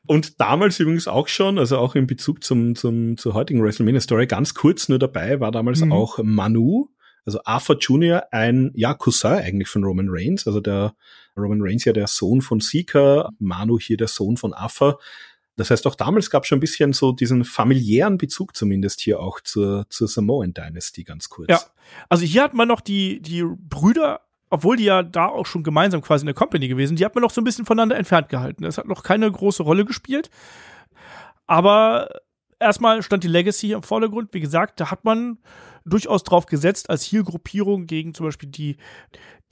[0.04, 4.54] und damals übrigens auch schon, also auch in Bezug zum, zum, zur heutigen WrestleMania-Story, ganz
[4.54, 5.92] kurz nur dabei, war damals mhm.
[5.92, 6.88] auch Manu,
[7.26, 10.94] also Arthur Jr., ein, ja, Cousin eigentlich von Roman Reigns, also der
[11.36, 14.98] Roman Reigns ja der Sohn von Sika, Manu hier der Sohn von Arthur.
[15.56, 19.20] Das heißt, auch damals gab es schon ein bisschen so diesen familiären Bezug zumindest hier
[19.20, 21.48] auch zur, zur Samoan Dynasty ganz kurz.
[21.48, 21.60] Ja,
[22.08, 26.02] also hier hat man noch die, die Brüder, obwohl die ja da auch schon gemeinsam
[26.02, 28.64] quasi in der Company gewesen, die hat man noch so ein bisschen voneinander entfernt gehalten.
[28.64, 30.28] Das hat noch keine große Rolle gespielt.
[31.46, 32.08] Aber
[32.60, 34.32] erstmal stand die Legacy im Vordergrund.
[34.32, 35.38] Wie gesagt, da hat man
[35.84, 38.76] durchaus drauf gesetzt als Heel-Gruppierung gegen zum Beispiel die,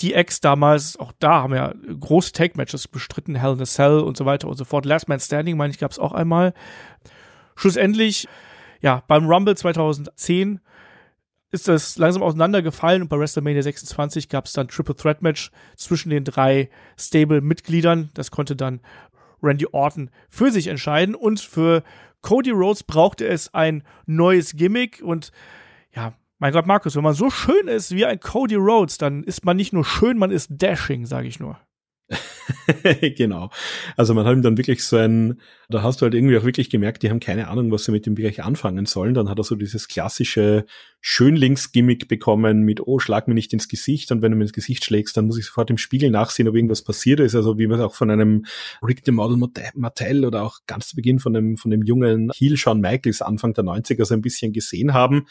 [0.03, 0.97] Ex damals.
[0.99, 4.57] Auch da haben wir große Take-Matches bestritten, Hell in a Cell und so weiter und
[4.57, 4.85] so fort.
[4.85, 6.55] Last Man Standing, meine ich, gab es auch einmal.
[7.55, 8.27] Schlussendlich,
[8.81, 10.61] ja, beim Rumble 2010
[11.53, 16.11] ist das langsam auseinandergefallen und bei WrestleMania 26 gab es dann Triple Threat Match zwischen
[16.11, 18.11] den drei Stable-Mitgliedern.
[18.15, 18.81] Das konnte dann
[19.43, 21.83] Randy Orton für sich entscheiden und für
[22.23, 25.33] Cody Rhodes brauchte es ein neues Gimmick und
[25.95, 29.45] ja, mein Gott, Markus, wenn man so schön ist wie ein Cody Rhodes, dann ist
[29.45, 31.59] man nicht nur schön, man ist dashing, sage ich nur.
[33.17, 33.51] genau.
[33.97, 36.71] Also man hat ihm dann wirklich so ein, da hast du halt irgendwie auch wirklich
[36.71, 39.15] gemerkt, die haben keine Ahnung, was sie mit dem Bereich anfangen sollen.
[39.15, 40.65] Dann hat er so dieses klassische
[41.01, 44.13] Schönlingsgimmick bekommen mit, oh, schlag mir nicht ins Gesicht.
[44.13, 46.55] Und wenn du mir ins Gesicht schlägst, dann muss ich sofort im Spiegel nachsehen, ob
[46.55, 47.35] irgendwas passiert ist.
[47.35, 48.45] Also wie man es auch von einem
[48.83, 49.39] Rick the Model
[49.75, 53.55] Martell oder auch ganz zu Beginn von dem, von dem jungen Heel Shawn Michaels Anfang
[53.55, 55.27] der 90er so ein bisschen gesehen haben.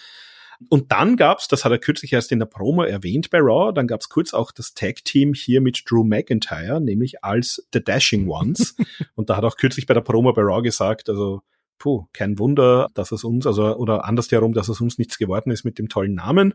[0.70, 3.88] Und dann gab's, das hat er kürzlich erst in der Promo erwähnt bei Raw, dann
[3.88, 8.76] gab's kurz auch das Tag-Team hier mit Drew McIntyre, nämlich als The Dashing Ones.
[9.16, 11.42] und da hat auch kürzlich bei der Promo bei Raw gesagt, also
[11.82, 15.64] puh, kein Wunder, dass es uns, also oder andersherum, dass es uns nichts geworden ist
[15.64, 16.54] mit dem tollen Namen.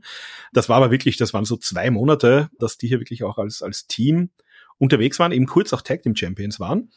[0.53, 3.61] Das war aber wirklich, das waren so zwei Monate, dass die hier wirklich auch als,
[3.61, 4.31] als Team
[4.79, 6.91] unterwegs waren, eben kurz auch Tag Team Champions waren.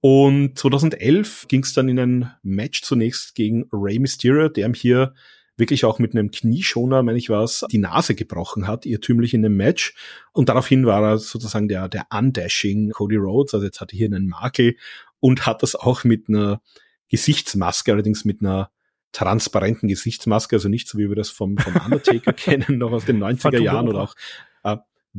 [0.00, 5.12] Und 2011 ging es dann in ein Match zunächst gegen Rey Mysterio, der ihm hier
[5.58, 9.56] wirklich auch mit einem Knieschoner, meine ich was, die Nase gebrochen hat, irrtümlich in dem
[9.56, 9.94] Match.
[10.32, 14.28] Und daraufhin war er sozusagen der, der Undashing Cody Rhodes, also jetzt hatte hier einen
[14.28, 14.76] Makel
[15.20, 16.62] und hat das auch mit einer
[17.08, 18.70] Gesichtsmaske, allerdings mit einer
[19.12, 23.22] transparenten Gesichtsmaske, also nicht so wie wir das vom, vom Undertaker kennen, noch aus den
[23.22, 24.14] 90er Jahren oder auch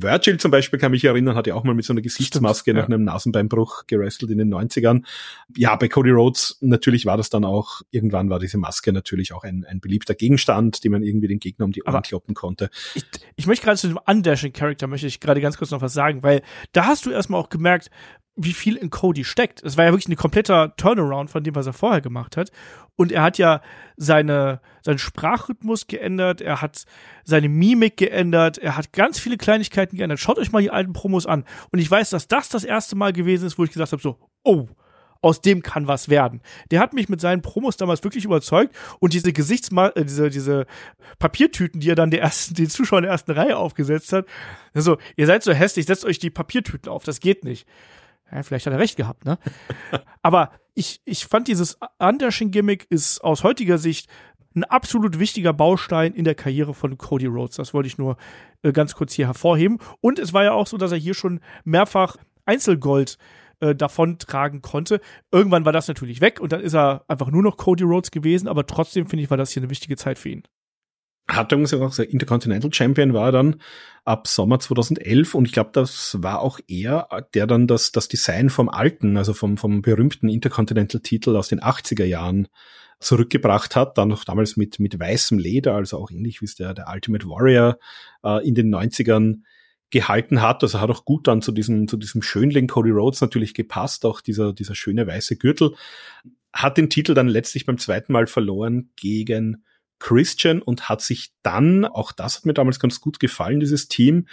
[0.01, 2.77] Virgil zum Beispiel kann mich erinnern, hat ja auch mal mit so einer Gesichtsmaske Stimmt,
[2.77, 2.95] nach ja.
[2.95, 5.03] einem Nasenbeinbruch gerestelt in den 90ern.
[5.55, 9.43] Ja, bei Cody Rhodes natürlich war das dann auch, irgendwann war diese Maske natürlich auch
[9.43, 12.69] ein, ein beliebter Gegenstand, den man irgendwie den Gegner um die Ohren Aber kloppen konnte.
[12.95, 15.93] Ich, ich möchte gerade zu dem Undashing Character möchte ich gerade ganz kurz noch was
[15.93, 16.41] sagen, weil
[16.71, 17.89] da hast du erstmal auch gemerkt,
[18.41, 19.61] wie viel in Cody steckt.
[19.63, 22.51] Es war ja wirklich ein kompletter Turnaround von dem, was er vorher gemacht hat.
[22.95, 23.61] Und er hat ja
[23.97, 26.85] seine, seinen Sprachrhythmus geändert, er hat
[27.25, 30.19] seine Mimik geändert, er hat ganz viele Kleinigkeiten geändert.
[30.19, 31.43] Schaut euch mal die alten Promos an.
[31.71, 34.17] Und ich weiß, dass das das erste Mal gewesen ist, wo ich gesagt habe, so,
[34.43, 34.67] oh,
[35.21, 36.41] aus dem kann was werden.
[36.71, 40.65] Der hat mich mit seinen Promos damals wirklich überzeugt und diese Gesichtsmal äh, diese diese
[41.19, 44.25] Papiertüten, die er dann der ersten den Zuschauern der ersten Reihe aufgesetzt hat.
[44.73, 47.67] Also, ihr seid so hässlich, setzt euch die Papiertüten auf, das geht nicht.
[48.31, 49.37] Ja, vielleicht hat er recht gehabt, ne?
[50.21, 54.09] Aber ich, ich fand dieses Undershing-Gimmick ist aus heutiger Sicht
[54.55, 57.57] ein absolut wichtiger Baustein in der Karriere von Cody Rhodes.
[57.57, 58.17] Das wollte ich nur
[58.63, 59.79] äh, ganz kurz hier hervorheben.
[60.01, 63.17] Und es war ja auch so, dass er hier schon mehrfach Einzelgold
[63.59, 65.01] äh, davontragen konnte.
[65.31, 68.47] Irgendwann war das natürlich weg und dann ist er einfach nur noch Cody Rhodes gewesen,
[68.47, 70.43] aber trotzdem finde ich, war das hier eine wichtige Zeit für ihn
[71.29, 73.61] hat übrigens auch der Intercontinental Champion war dann
[74.05, 78.49] ab Sommer 2011 und ich glaube, das war auch er, der dann das, das Design
[78.49, 82.47] vom alten, also vom, vom berühmten Intercontinental Titel aus den 80er Jahren
[82.99, 86.73] zurückgebracht hat, dann noch damals mit, mit weißem Leder, also auch ähnlich wie es der,
[86.73, 87.77] der Ultimate Warrior
[88.23, 89.41] äh, in den 90ern
[89.89, 90.63] gehalten hat.
[90.63, 94.21] Also hat auch gut dann zu diesem, zu diesem Schönling Cody Rhodes natürlich gepasst, auch
[94.21, 95.75] dieser, dieser schöne weiße Gürtel.
[96.51, 99.63] Hat den Titel dann letztlich beim zweiten Mal verloren gegen
[99.99, 104.27] Christian und hat sich dann, auch das hat mir damals ganz gut gefallen, dieses Team,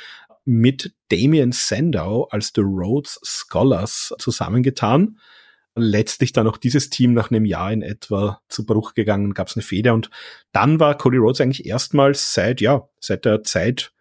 [0.46, 5.18] mit Damien Sandow als The Rhodes Scholars zusammengetan.
[5.78, 9.56] letztlich dann auch dieses Team nach einem Jahr in etwa zu Bruch gegangen, gab es
[9.56, 10.08] eine Feder und
[10.52, 13.92] dann war Cody Rhodes eigentlich erstmals seit, ja, seit der Zeit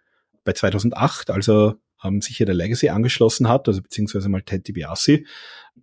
[0.45, 5.24] bei 2008, also ähm, sich hier der Legacy angeschlossen hat, also beziehungsweise mal Ted DiBiase,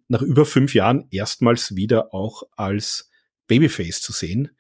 [0.09, 3.11] nach über fünf Jahren erstmals wieder auch als
[3.47, 4.57] Babyface zu sehen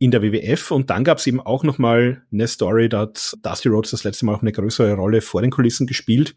[0.00, 0.72] in der WWF.
[0.72, 4.02] Und dann gab es eben auch noch mal eine Story, da hat Dusty Rhodes das
[4.02, 6.34] letzte Mal auch eine größere Rolle vor den Kulissen gespielt.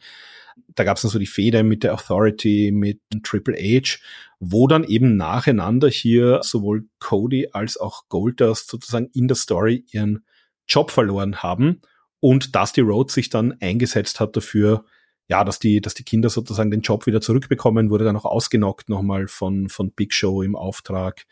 [0.76, 3.98] Da gab es dann so die Fehde mit der Authority, mit Triple H,
[4.40, 10.26] wo dann eben nacheinander hier sowohl Cody als auch Goldust sozusagen in der Story ihren
[10.68, 11.82] Job verloren haben
[12.20, 14.86] und Dusty Rhodes sich dann eingesetzt hat dafür,
[15.30, 18.90] ja, dass die, dass die Kinder sozusagen den Job wieder zurückbekommen, wurde dann auch ausgenockt
[18.90, 21.26] nochmal von, von Big Show im Auftrag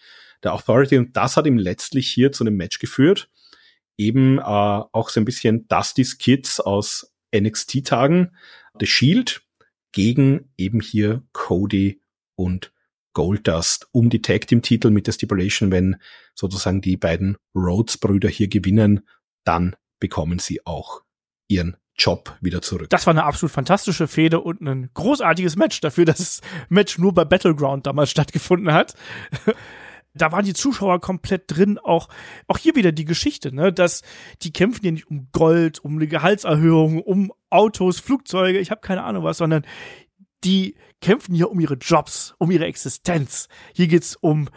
[0.44, 3.30] der Authority und das hat ihm letztlich hier zu einem Match geführt.
[3.98, 8.36] Eben äh, auch so ein bisschen Dustys Kids aus NXT-Tagen,
[8.80, 9.44] The Shield
[9.92, 12.02] gegen eben hier Cody
[12.36, 12.74] und
[13.14, 15.98] Goldust um die Tag Team Titel mit der Stipulation, wenn
[16.34, 19.02] sozusagen die beiden Rhodes Brüder hier gewinnen,
[19.44, 21.02] dann bekommen sie auch
[21.48, 22.90] ihren Job wieder zurück.
[22.90, 27.14] Das war eine absolut fantastische Fehde und ein großartiges Match dafür, dass das Match nur
[27.14, 28.96] bei Battleground damals stattgefunden hat.
[30.14, 32.10] da waren die Zuschauer komplett drin, auch,
[32.48, 34.02] auch hier wieder die Geschichte, ne, dass
[34.42, 39.04] die kämpfen ja nicht um Gold, um eine Gehaltserhöhung, um Autos, Flugzeuge, ich habe keine
[39.04, 39.66] Ahnung was, sondern
[40.44, 43.48] die kämpfen hier um ihre Jobs, um ihre Existenz.
[43.74, 44.50] Hier geht's um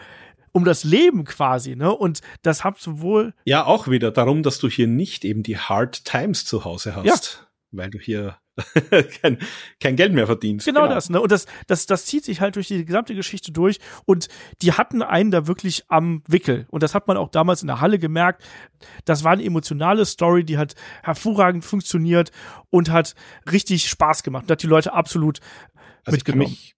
[0.54, 1.92] um das Leben quasi, ne?
[1.92, 3.34] Und das habt sowohl.
[3.44, 7.04] Ja, auch wieder darum, dass du hier nicht eben die Hard Times zu Hause hast.
[7.04, 7.46] Ja.
[7.72, 8.38] Weil du hier
[9.20, 9.38] kein,
[9.80, 10.64] kein Geld mehr verdienst.
[10.64, 11.20] Genau, genau, das, ne?
[11.20, 13.80] Und das, das, das zieht sich halt durch die gesamte Geschichte durch.
[14.06, 14.28] Und
[14.62, 16.66] die hatten einen da wirklich am Wickel.
[16.70, 18.44] Und das hat man auch damals in der Halle gemerkt.
[19.04, 22.30] Das war eine emotionale Story, die hat hervorragend funktioniert
[22.70, 23.16] und hat
[23.50, 24.44] richtig Spaß gemacht.
[24.44, 25.40] Und hat die Leute absolut
[26.04, 26.52] also mitgenommen.
[26.52, 26.76] Ich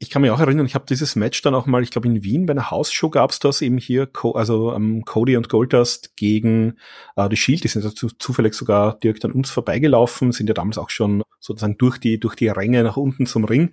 [0.00, 2.22] ich kann mich auch erinnern, ich habe dieses Match dann auch mal, ich glaube in
[2.22, 6.76] Wien bei einer Hausshow gab's das eben hier, also ähm, Cody und Goldust gegen
[7.16, 10.78] äh, die Shield, die sind also zufällig sogar direkt an uns vorbeigelaufen, sind ja damals
[10.78, 13.72] auch schon sozusagen durch die durch die Ränge nach unten zum Ring.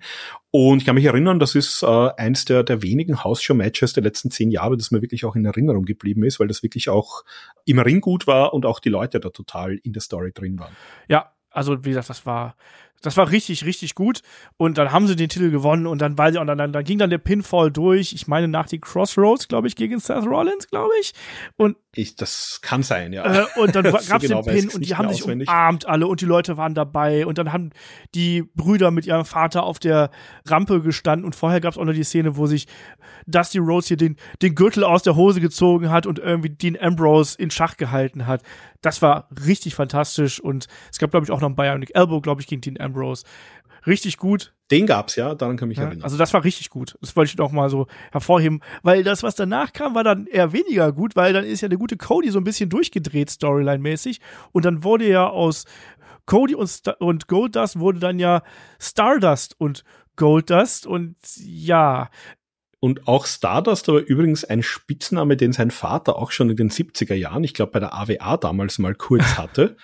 [0.50, 4.32] Und ich kann mich erinnern, das ist äh, eins der, der wenigen Hausshow-Matches der letzten
[4.32, 7.22] zehn Jahre, das mir wirklich auch in Erinnerung geblieben ist, weil das wirklich auch
[7.66, 10.74] im Ring gut war und auch die Leute da total in der Story drin waren.
[11.08, 12.56] Ja, also wie gesagt, das war
[13.02, 14.22] das war richtig, richtig gut.
[14.56, 16.84] Und dann haben sie den Titel gewonnen und dann, weil sie, und dann, dann, dann
[16.84, 18.12] ging dann der Pinfall durch.
[18.12, 21.12] Ich meine, nach die Crossroads, glaube ich, gegen Seth Rollins, glaube ich.
[21.56, 23.42] Und ich, das kann sein, ja.
[23.42, 25.48] Äh, und dann gab es so genau den Pin und die haben sich auswendig.
[25.48, 27.70] umarmt alle und die Leute waren dabei und dann haben
[28.14, 30.10] die Brüder mit ihrem Vater auf der
[30.44, 32.66] Rampe gestanden und vorher gab es auch noch die Szene, wo sich
[33.26, 37.36] Dusty Rhodes hier den, den Gürtel aus der Hose gezogen hat und irgendwie Dean Ambrose
[37.38, 38.42] in Schach gehalten hat.
[38.82, 42.42] Das war richtig fantastisch und es gab, glaube ich, auch noch einen Bionic Elbow, glaube
[42.42, 42.85] ich, gegen Dean Ambrose.
[43.86, 44.52] Richtig gut.
[44.70, 46.02] Den gab's ja, daran kann ich mich ja, erinnern.
[46.02, 46.96] Also das war richtig gut.
[47.00, 50.52] Das wollte ich noch mal so hervorheben, weil das, was danach kam, war dann eher
[50.52, 54.18] weniger gut, weil dann ist ja der gute Cody so ein bisschen durchgedreht, Storyline-mäßig.
[54.50, 55.66] Und dann wurde ja aus
[56.26, 58.42] Cody und, St und Goldust wurde dann ja
[58.80, 59.84] Stardust und
[60.16, 62.10] Goldust und ja,
[62.78, 67.14] und auch Stardust aber übrigens ein Spitzname, den sein Vater auch schon in den 70er
[67.14, 69.76] Jahren, ich glaube bei der AWA damals mal kurz hatte.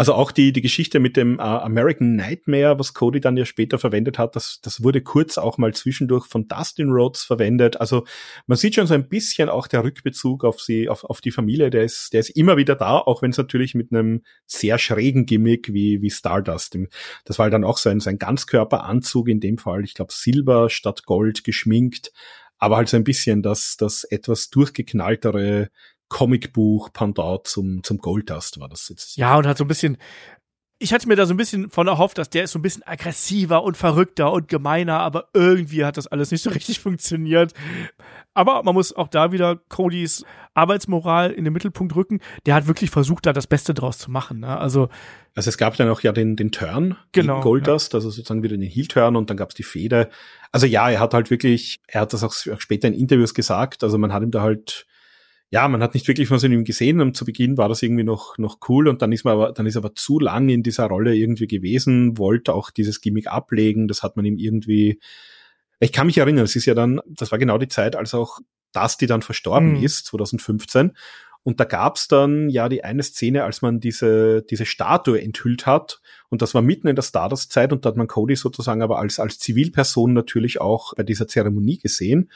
[0.00, 3.78] Also auch die, die Geschichte mit dem äh, American Nightmare, was Cody dann ja später
[3.78, 7.78] verwendet hat, das, das wurde kurz auch mal zwischendurch von Dustin Rhodes verwendet.
[7.82, 8.06] Also
[8.46, 11.68] man sieht schon so ein bisschen auch der Rückbezug auf sie, auf, auf die Familie,
[11.68, 15.26] der ist, der ist immer wieder da, auch wenn es natürlich mit einem sehr schrägen
[15.26, 16.78] Gimmick wie, wie Stardust.
[17.26, 21.04] Das war dann auch so ein, so Ganzkörperanzug in dem Fall, ich glaube Silber statt
[21.04, 22.10] Gold geschminkt
[22.62, 25.70] aber halt so ein bisschen das, das etwas durchgeknalltere
[26.10, 29.16] Comicbuch Pendant zum, zum Goldust war das jetzt.
[29.16, 29.96] Ja, und hat so ein bisschen,
[30.82, 32.82] ich hatte mir da so ein bisschen von erhofft, dass der ist so ein bisschen
[32.86, 37.52] aggressiver und verrückter und gemeiner, aber irgendwie hat das alles nicht so richtig funktioniert.
[38.34, 42.20] Aber man muss auch da wieder Codys Arbeitsmoral in den Mittelpunkt rücken.
[42.44, 44.40] Der hat wirklich versucht, da das Beste draus zu machen.
[44.40, 44.58] Ne?
[44.58, 44.88] Also,
[45.34, 47.98] also es gab dann auch ja den, den Turn genau, gegen Goldust, ja.
[47.98, 50.10] also sozusagen wieder den Heel-Turn und dann gab's die Fehde.
[50.50, 53.96] Also ja, er hat halt wirklich, er hat das auch später in Interviews gesagt, also
[53.96, 54.86] man hat ihm da halt
[55.50, 58.04] ja, man hat nicht wirklich was in ihm gesehen und zu Beginn war das irgendwie
[58.04, 60.62] noch, noch cool und dann ist man aber, dann ist er aber zu lang in
[60.62, 65.00] dieser Rolle irgendwie gewesen, wollte auch dieses Gimmick ablegen, das hat man ihm irgendwie,
[65.80, 68.38] ich kann mich erinnern, es ist ja dann, das war genau die Zeit, als auch
[68.72, 69.84] Dusty dann verstorben mhm.
[69.84, 70.92] ist, 2015.
[71.42, 76.02] Und da gab's dann ja die eine Szene, als man diese, diese Statue enthüllt hat.
[76.28, 79.18] Und das war mitten in der Stardust-Zeit und da hat man Cody sozusagen aber als,
[79.18, 82.30] als Zivilperson natürlich auch bei dieser Zeremonie gesehen.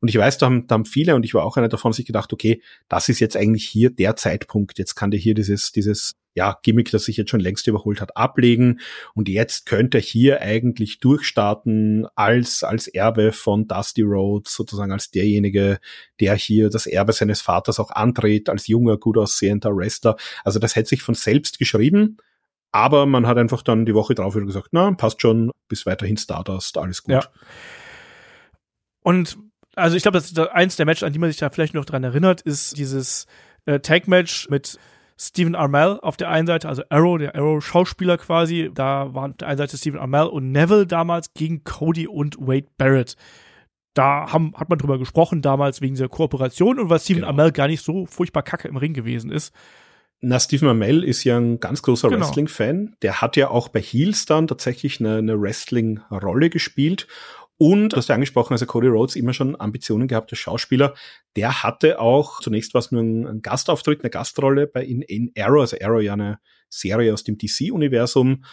[0.00, 2.06] Und ich weiß, da haben, da haben viele, und ich war auch einer davon, sich
[2.06, 4.78] gedacht, okay, das ist jetzt eigentlich hier der Zeitpunkt.
[4.78, 8.16] Jetzt kann der hier dieses, dieses, ja, Gimmick, das sich jetzt schon längst überholt hat,
[8.16, 8.78] ablegen.
[9.14, 15.10] Und jetzt könnte er hier eigentlich durchstarten als, als Erbe von Dusty Rhodes, sozusagen als
[15.10, 15.80] derjenige,
[16.20, 20.16] der hier das Erbe seines Vaters auch antritt, als junger, gut aussehender Wrestler.
[20.44, 22.18] Also das hätte sich von selbst geschrieben.
[22.70, 26.18] Aber man hat einfach dann die Woche drauf wieder gesagt, na, passt schon, bis weiterhin
[26.18, 27.14] Stardust, alles gut.
[27.14, 27.24] Ja.
[29.02, 29.38] Und
[29.78, 31.84] also ich glaube, das ist eins der Matches, an die man sich da vielleicht noch
[31.84, 33.26] dran erinnert, ist dieses
[33.66, 34.78] äh, Tag-Match mit
[35.20, 38.70] Stephen Armell auf der einen Seite, also Arrow, der Arrow-Schauspieler quasi.
[38.72, 42.68] Da waren auf der einen Seite Stephen Armell und Neville damals gegen Cody und Wade
[42.76, 43.16] Barrett.
[43.94, 47.32] Da haben, hat man drüber gesprochen damals wegen dieser Kooperation und weil Stephen genau.
[47.32, 49.52] Amell gar nicht so furchtbar kacke im Ring gewesen ist.
[50.20, 52.26] Na, Stephen Amell ist ja ein ganz großer genau.
[52.26, 52.96] Wrestling-Fan.
[53.02, 57.06] Der hat ja auch bei Heels dann tatsächlich eine, eine Wrestling-Rolle gespielt
[57.58, 60.94] und, du hast ja angesprochen, also Cody Rhodes immer schon Ambitionen gehabt als Schauspieler.
[61.34, 65.32] Der hatte auch, zunächst war es nur ein, ein, Gastauftritt, eine Gastrolle bei in, in
[65.36, 66.38] Arrow, also Arrow ja eine
[66.70, 68.44] Serie aus dem DC-Universum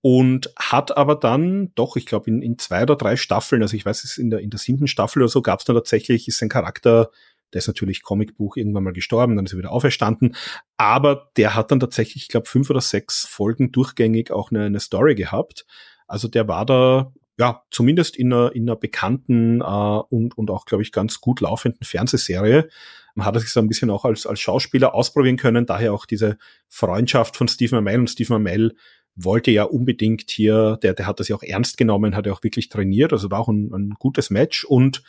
[0.00, 3.84] und hat aber dann doch, ich glaube, in, in zwei oder drei Staffeln, also ich
[3.84, 6.38] weiß es in der, in der siebten Staffel oder so, gab es dann tatsächlich, ist
[6.38, 7.10] sein Charakter,
[7.52, 10.36] der ist natürlich Comicbuch irgendwann mal gestorben, dann ist er wieder auferstanden,
[10.76, 14.80] aber der hat dann tatsächlich, ich glaube, fünf oder sechs Folgen durchgängig auch eine, eine
[14.80, 15.66] Story gehabt.
[16.06, 20.66] Also der war da ja, zumindest in einer, in einer bekannten äh, und, und auch,
[20.66, 22.68] glaube ich, ganz gut laufenden Fernsehserie.
[23.14, 26.38] Man hat sich so ein bisschen auch als, als Schauspieler ausprobieren können, daher auch diese
[26.68, 28.74] Freundschaft von Stephen Amell und Stephen Amell
[29.14, 32.42] wollte ja unbedingt hier, der, der hat das ja auch ernst genommen, hat ja auch
[32.42, 34.64] wirklich trainiert, also war auch ein, ein gutes Match.
[34.64, 35.02] Und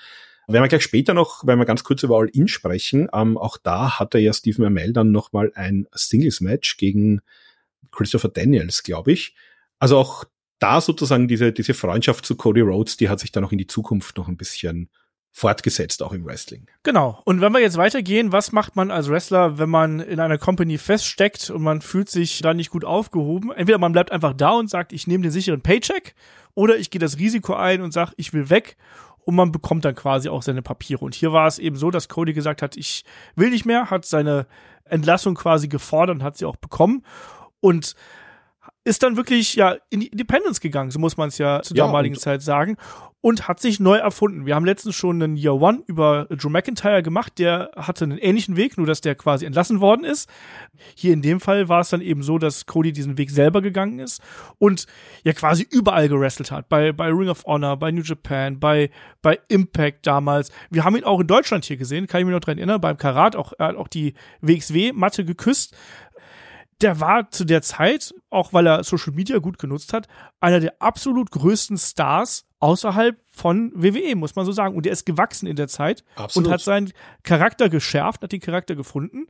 [0.47, 3.99] wenn wir gleich später noch, wenn wir ganz kurz über All-In sprechen, ähm, auch da
[3.99, 7.21] hatte ja Stephen Amell dann nochmal ein Singles-Match gegen
[7.91, 9.35] Christopher Daniels, glaube ich.
[9.79, 10.25] Also auch
[10.63, 13.67] da sozusagen diese, diese Freundschaft zu Cody Rhodes, die hat sich dann auch in die
[13.67, 14.89] Zukunft noch ein bisschen
[15.31, 16.67] fortgesetzt, auch im Wrestling.
[16.83, 17.19] Genau.
[17.25, 20.77] Und wenn wir jetzt weitergehen, was macht man als Wrestler, wenn man in einer Company
[20.77, 23.51] feststeckt und man fühlt sich da nicht gut aufgehoben?
[23.51, 26.15] Entweder man bleibt einfach da und sagt, ich nehme den sicheren Paycheck,
[26.55, 28.77] oder ich gehe das Risiko ein und sage, ich will weg.
[29.25, 31.03] Und man bekommt dann quasi auch seine Papiere.
[31.03, 33.03] Und hier war es eben so, dass Cody gesagt hat, ich
[33.35, 34.47] will nicht mehr, hat seine
[34.83, 37.03] Entlassung quasi gefordert und hat sie auch bekommen.
[37.59, 37.95] Und
[38.83, 41.85] ist dann wirklich ja in die Independence gegangen, so muss man es ja zur ja,
[41.85, 42.77] damaligen Zeit sagen,
[43.23, 44.45] und hat sich neu erfunden.
[44.45, 48.57] Wir haben letztens schon einen Year One über Drew McIntyre gemacht, der hatte einen ähnlichen
[48.57, 50.29] Weg, nur dass der quasi entlassen worden ist.
[50.93, 53.99] Hier in dem Fall war es dann eben so, dass Cody diesen Weg selber gegangen
[53.99, 54.21] ist
[54.57, 54.87] und
[55.23, 56.67] ja quasi überall gewrestelt hat.
[56.67, 58.89] Bei, bei Ring of Honor, bei New Japan, bei,
[59.21, 60.51] bei Impact damals.
[60.69, 62.97] Wir haben ihn auch in Deutschland hier gesehen, kann ich mich noch dran erinnern, beim
[62.97, 65.73] Karat, auch, er hat auch die WXW-Matte geküsst
[66.83, 70.07] der war zu der Zeit, auch weil er Social Media gut genutzt hat,
[70.41, 74.75] einer der absolut größten Stars außerhalb von WWE, muss man so sagen.
[74.75, 76.47] Und er ist gewachsen in der Zeit absolut.
[76.47, 76.91] und hat seinen
[77.23, 79.27] Charakter geschärft, hat den Charakter gefunden.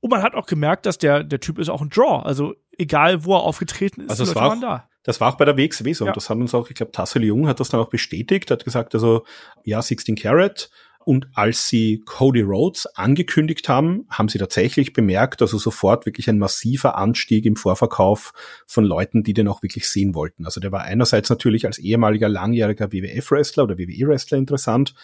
[0.00, 2.22] Und man hat auch gemerkt, dass der, der Typ ist auch ein Draw.
[2.24, 4.88] Also egal, wo er aufgetreten ist, also es war auch, da.
[5.04, 6.04] Das war auch bei der WXW so.
[6.04, 6.10] Ja.
[6.10, 8.64] Und das hat uns auch, ich glaube, Tassel Jung hat das dann auch bestätigt, hat
[8.64, 9.24] gesagt, also
[9.64, 10.70] ja, 16 Carat
[11.04, 16.38] und als sie Cody Rhodes angekündigt haben, haben sie tatsächlich bemerkt, also sofort wirklich ein
[16.38, 18.32] massiver Anstieg im Vorverkauf
[18.66, 20.44] von Leuten, die den auch wirklich sehen wollten.
[20.44, 24.94] Also der war einerseits natürlich als ehemaliger langjähriger WWF-Wrestler oder WWE-Wrestler interessant.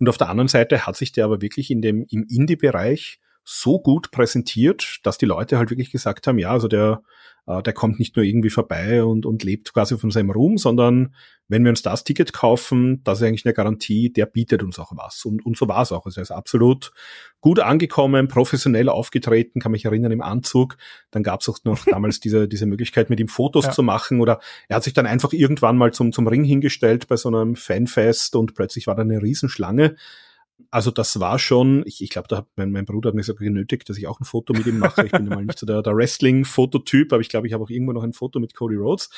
[0.00, 3.78] Und auf der anderen Seite hat sich der aber wirklich in dem, im Indie-Bereich so
[3.78, 7.02] gut präsentiert, dass die Leute halt wirklich gesagt haben, ja, also der,
[7.46, 11.14] äh, der kommt nicht nur irgendwie vorbei und, und lebt quasi von seinem Ruhm, sondern
[11.46, 14.92] wenn wir uns das Ticket kaufen, das ist eigentlich eine Garantie, der bietet uns auch
[14.96, 15.26] was.
[15.26, 16.06] Und, und so war es auch.
[16.06, 16.92] Also er ist absolut
[17.40, 20.78] gut angekommen, professionell aufgetreten, kann mich erinnern im Anzug.
[21.10, 23.72] Dann gab es auch noch damals diese, diese Möglichkeit, mit ihm Fotos ja.
[23.72, 24.22] zu machen.
[24.22, 27.56] Oder er hat sich dann einfach irgendwann mal zum, zum Ring hingestellt bei so einem
[27.56, 29.96] Fanfest und plötzlich war da eine Riesenschlange.
[30.74, 33.44] Also das war schon, ich, ich glaube, da hat mein, mein Bruder hat mir sogar
[33.44, 35.06] genötigt, dass ich auch ein Foto mit ihm mache.
[35.06, 37.92] Ich bin mal nicht so der, der Wrestling-Fototyp, aber ich glaube, ich habe auch irgendwo
[37.92, 39.08] noch ein Foto mit Cody Rhodes.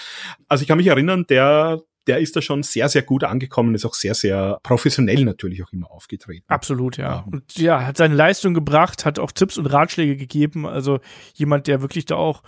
[0.49, 3.87] Also ich kann mich erinnern, der, der ist da schon sehr, sehr gut angekommen, ist
[3.87, 6.45] auch sehr, sehr professionell natürlich auch immer aufgetreten.
[6.47, 7.25] Absolut, ja.
[7.27, 10.67] Und ja, hat seine Leistung gebracht, hat auch Tipps und Ratschläge gegeben.
[10.67, 11.01] Also
[11.33, 12.43] jemand, der wirklich da auch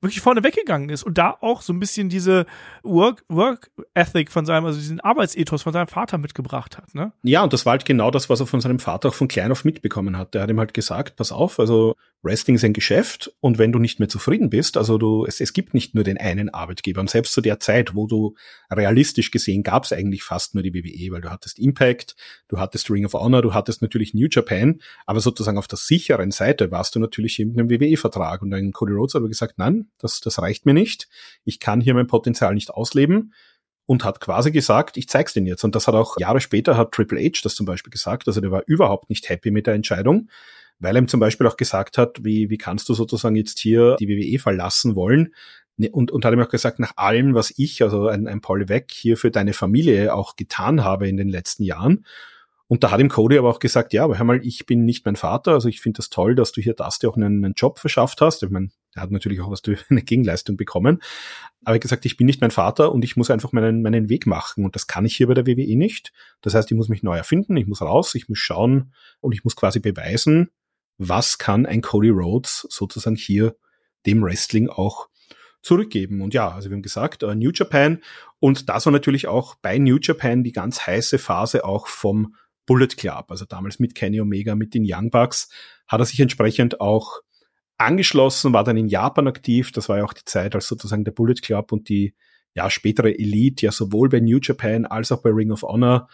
[0.00, 2.46] wirklich vorne weggegangen ist und da auch so ein bisschen diese
[2.82, 7.12] Work, Work Ethic von seinem, also diesen Arbeitsethos von seinem Vater mitgebracht hat, ne?
[7.22, 9.52] Ja, und das war halt genau das, was er von seinem Vater auch von klein
[9.52, 10.34] auf mitbekommen hat.
[10.34, 13.78] Der hat ihm halt gesagt, pass auf, also Wrestling ist ein Geschäft und wenn du
[13.78, 17.08] nicht mehr zufrieden bist, also du, es, es gibt nicht nur den einen Arbeitgeber und
[17.08, 18.34] selbst zu der Zeit, wo du
[18.70, 22.16] realistisch gesehen gab es eigentlich fast nur die WWE, weil du hattest Impact,
[22.48, 26.30] du hattest Ring of Honor, du hattest natürlich New Japan, aber sozusagen auf der sicheren
[26.30, 29.89] Seite warst du natürlich mit einem WWE-Vertrag und dann Cody Rhodes hat aber gesagt, nein,
[29.98, 31.08] das, das reicht mir nicht,
[31.44, 33.32] ich kann hier mein Potenzial nicht ausleben
[33.86, 35.64] und hat quasi gesagt, ich zeig's den jetzt.
[35.64, 38.28] Und das hat auch Jahre später hat Triple H das zum Beispiel gesagt.
[38.28, 40.28] Also der war überhaupt nicht happy mit der Entscheidung,
[40.78, 43.96] weil er ihm zum Beispiel auch gesagt hat, wie, wie kannst du sozusagen jetzt hier
[43.98, 45.34] die WWE verlassen wollen?
[45.76, 48.68] Ne, und, und hat ihm auch gesagt, nach allem, was ich, also ein, ein Paul
[48.68, 52.04] Weck hier für deine Familie auch getan habe in den letzten Jahren.
[52.68, 55.04] Und da hat ihm Cody aber auch gesagt, ja, aber hör mal, ich bin nicht
[55.04, 57.54] mein Vater, also ich finde das toll, dass du hier das dir auch einen, einen
[57.54, 58.44] Job verschafft hast.
[58.44, 61.00] Ich meine, er hat natürlich auch was durch eine Gegenleistung bekommen.
[61.62, 64.08] Aber er hat gesagt, ich bin nicht mein Vater und ich muss einfach meinen, meinen
[64.08, 64.64] Weg machen.
[64.64, 66.12] Und das kann ich hier bei der WWE nicht.
[66.40, 69.44] Das heißt, ich muss mich neu erfinden, ich muss raus, ich muss schauen und ich
[69.44, 70.50] muss quasi beweisen,
[70.98, 73.56] was kann ein Cody Rhodes sozusagen hier
[74.06, 75.08] dem Wrestling auch
[75.62, 76.22] zurückgeben.
[76.22, 78.00] Und ja, also wir haben gesagt, uh, New Japan
[78.38, 82.34] und das war natürlich auch bei New Japan die ganz heiße Phase auch vom
[82.66, 85.50] Bullet Club, also damals mit Kenny Omega, mit den Young Bucks,
[85.86, 87.20] hat er sich entsprechend auch
[87.80, 89.72] angeschlossen, war dann in Japan aktiv.
[89.72, 92.14] Das war ja auch die Zeit, als sozusagen der Bullet Club und die
[92.54, 96.08] ja spätere Elite ja sowohl bei New Japan als auch bei Ring of Honor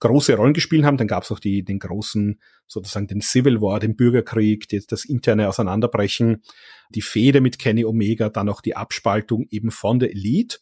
[0.00, 0.96] große Rollen gespielt haben.
[0.96, 5.04] Dann gab es auch die, den großen, sozusagen den Civil War, den Bürgerkrieg, die, das
[5.04, 6.42] interne Auseinanderbrechen,
[6.90, 10.58] die Fehde mit Kenny Omega, dann auch die Abspaltung eben von der Elite.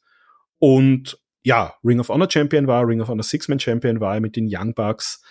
[0.59, 4.49] Und ja, Ring of Honor Champion war, Ring of Honor Six-Man Champion war mit den
[4.51, 5.23] Young Bucks.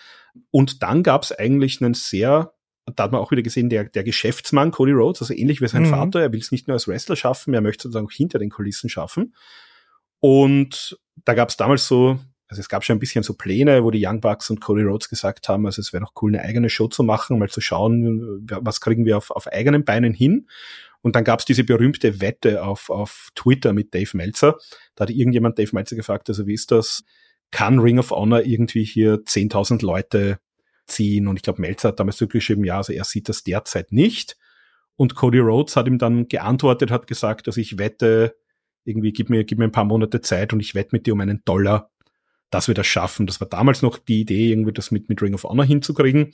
[0.50, 2.52] Und dann gab es eigentlich einen sehr,
[2.96, 5.82] da hat man auch wieder gesehen, der, der Geschäftsmann Cody Rhodes, also ähnlich wie sein
[5.82, 5.90] mhm.
[5.90, 8.50] Vater, er will es nicht nur als Wrestler schaffen, er möchte sozusagen auch hinter den
[8.50, 9.34] Kulissen schaffen.
[10.20, 13.90] Und da gab es damals so, also es gab schon ein bisschen so Pläne, wo
[13.90, 16.70] die Young Bucks und Cody Rhodes gesagt haben, also es wäre doch cool, eine eigene
[16.70, 20.48] Show zu machen, mal zu schauen, was kriegen wir auf, auf eigenen Beinen hin.
[21.00, 24.56] Und dann gab es diese berühmte Wette auf, auf Twitter mit Dave Meltzer.
[24.96, 27.04] Da hat irgendjemand Dave Meltzer gefragt, also wie ist das?
[27.50, 30.38] Kann Ring of Honor irgendwie hier 10.000 Leute
[30.88, 31.28] ziehen?
[31.28, 34.36] Und ich glaube, Meltzer hat damals zurückgeschrieben, ja, also er sieht das derzeit nicht.
[34.96, 38.36] Und Cody Rhodes hat ihm dann geantwortet, hat gesagt, dass ich wette,
[38.84, 41.20] irgendwie gib mir, gib mir ein paar Monate Zeit und ich wette mit dir um
[41.20, 41.90] einen Dollar,
[42.50, 43.26] dass wir das schaffen.
[43.26, 46.32] Das war damals noch die Idee, irgendwie das mit, mit Ring of Honor hinzukriegen.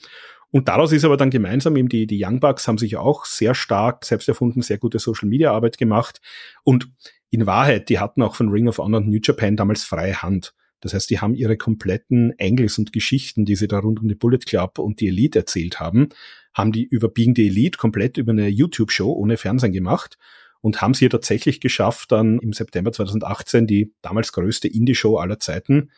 [0.51, 3.53] Und daraus ist aber dann gemeinsam eben die, die Young Bucks haben sich auch sehr
[3.53, 6.21] stark selbst erfunden, sehr gute Social Media Arbeit gemacht.
[6.63, 6.89] Und
[7.29, 10.53] in Wahrheit, die hatten auch von Ring of Honor und New Japan damals freie Hand.
[10.85, 14.13] Das heißt, die haben ihre kompletten Angles und Geschichten, die sie da rund um die
[14.13, 16.09] Bullet Club und die Elite erzählt haben,
[16.53, 20.19] haben die über Being the Elite komplett über eine YouTube-Show ohne Fernsehen gemacht
[20.61, 25.89] und haben sie tatsächlich geschafft, dann im September 2018 die damals größte Indie-Show aller Zeiten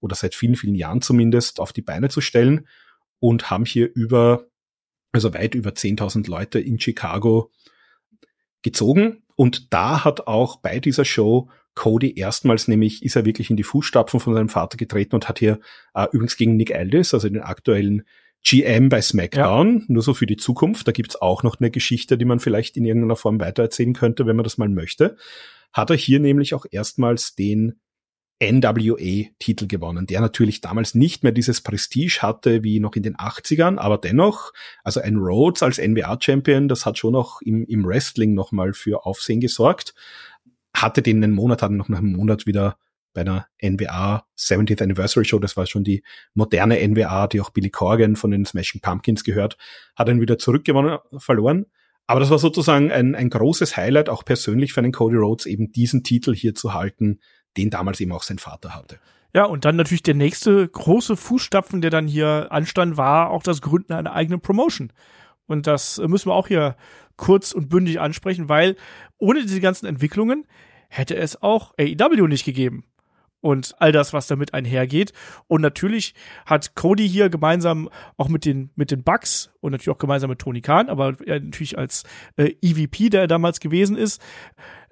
[0.00, 2.66] oder seit vielen, vielen Jahren zumindest auf die Beine zu stellen
[3.20, 4.48] und haben hier über,
[5.12, 7.52] also weit über 10.000 Leute in Chicago
[8.62, 9.22] gezogen.
[9.36, 13.62] Und da hat auch bei dieser Show Cody erstmals nämlich, ist er wirklich in die
[13.62, 15.60] Fußstapfen von seinem Vater getreten und hat hier
[15.94, 18.02] äh, übrigens gegen Nick Aldis, also den aktuellen
[18.42, 19.84] GM bei SmackDown, ja.
[19.88, 20.88] nur so für die Zukunft.
[20.88, 24.36] Da gibt's auch noch eine Geschichte, die man vielleicht in irgendeiner Form weitererzählen könnte, wenn
[24.36, 25.16] man das mal möchte.
[25.72, 27.80] Hat er hier nämlich auch erstmals den
[28.42, 33.78] NWA-Titel gewonnen, der natürlich damals nicht mehr dieses Prestige hatte wie noch in den 80ern,
[33.78, 34.52] aber dennoch,
[34.84, 39.40] also ein Rhodes als NBA-Champion, das hat schon noch im, im Wrestling nochmal für Aufsehen
[39.40, 39.94] gesorgt.
[40.76, 42.76] Hatte den einen Monat, hat noch einem Monat wieder
[43.14, 46.02] bei einer NBA 70th Anniversary Show, das war schon die
[46.34, 49.56] moderne NBA, die auch Billy Corgan von den Smashing Pumpkins gehört,
[49.96, 51.66] hat ihn wieder zurückgewonnen, verloren.
[52.06, 55.72] Aber das war sozusagen ein, ein großes Highlight, auch persönlich für einen Cody Rhodes, eben
[55.72, 57.20] diesen Titel hier zu halten,
[57.56, 58.98] den damals eben auch sein Vater hatte.
[59.34, 63.60] Ja, und dann natürlich der nächste große Fußstapfen, der dann hier anstand, war auch das
[63.60, 64.92] Gründen einer eigenen Promotion.
[65.46, 66.76] Und das müssen wir auch hier
[67.16, 68.76] kurz und bündig ansprechen, weil
[69.18, 70.46] ohne diese ganzen Entwicklungen
[70.88, 72.84] hätte es auch AEW nicht gegeben
[73.40, 75.12] und all das, was damit einhergeht.
[75.46, 76.14] Und natürlich
[76.46, 80.40] hat Cody hier gemeinsam auch mit den, mit den Bugs und natürlich auch gemeinsam mit
[80.40, 82.02] Tony Khan, aber natürlich als
[82.36, 84.20] äh, EVP, der er damals gewesen ist,